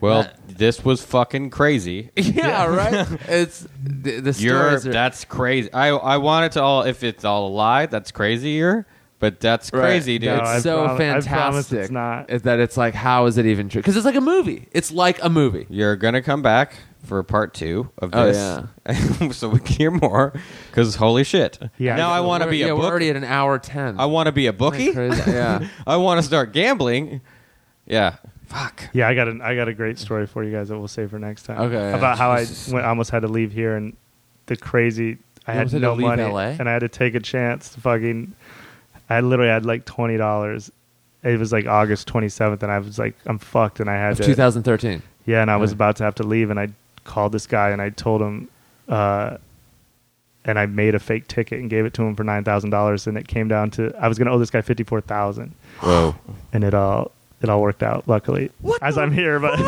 [0.00, 2.10] Well, That- this was fucking crazy.
[2.16, 3.06] Yeah, right.
[3.28, 5.72] It's the, the You're stories are that's crazy.
[5.72, 8.86] I I want it to all if it's all a lie, that's crazier.
[9.18, 9.80] But that's Right.
[9.80, 10.28] crazy, dude.
[10.28, 11.78] No, It's I so prom- I promise fantastic.
[11.78, 12.28] it's not.
[12.30, 13.80] is that it's like, how is it even true?
[13.80, 14.68] Because it's like a movie.
[14.72, 15.66] It's like a movie.
[15.70, 20.34] You're gonna come back for part two of Oh, this, so we can hear more.
[20.70, 21.58] Because holy shit!
[21.78, 22.90] Yeah, now I want to We're- be yeah, a We're book.
[22.90, 23.98] already at an hour ten.
[23.98, 24.92] I want to be a bookie.
[24.92, 25.30] Crazy.
[25.30, 25.66] Yeah.
[25.86, 27.22] I want to start gambling.
[27.86, 28.16] Yeah.
[28.46, 28.84] Fuck.
[28.92, 31.10] yeah, I got a I got a great story for you guys that we'll save
[31.10, 31.60] for next time.
[31.60, 31.96] Okay, yeah.
[31.96, 33.96] about how I went, almost had to leave here and
[34.46, 35.18] the crazy.
[35.46, 36.40] I had had no leave money LA?
[36.58, 37.70] and I had to take a chance.
[37.74, 38.32] To fucking,
[39.10, 40.70] I literally had like twenty dollars.
[41.22, 44.12] It was like August twenty seventh, and I was like, I'm fucked, and I had
[44.12, 44.24] Of to.
[44.26, 45.02] 2013.
[45.24, 45.74] Yeah, and I was Yeah.
[45.76, 46.68] about to have to leave, and I
[47.04, 48.48] called this guy and I told him,
[48.88, 49.36] uh,
[50.44, 53.06] and I made a fake ticket and gave it to him for nine thousand dollars,
[53.08, 55.54] and it came down to I was going to owe this guy fifty four thousand,
[55.80, 56.14] Whoa.
[56.52, 57.10] and it all
[57.42, 58.50] it all worked out luckily
[58.82, 59.38] as I'm here.
[59.40, 59.58] But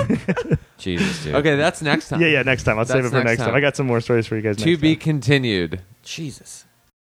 [0.79, 1.35] Jesus, dude.
[1.35, 2.21] Okay, that's next time.
[2.21, 3.49] yeah, yeah, next time I'll save it for next next time.
[3.49, 3.55] time.
[3.57, 4.57] I got some more stories for you guys.
[4.59, 5.01] To next be time.
[5.03, 5.81] continued.
[6.03, 6.65] Jesus.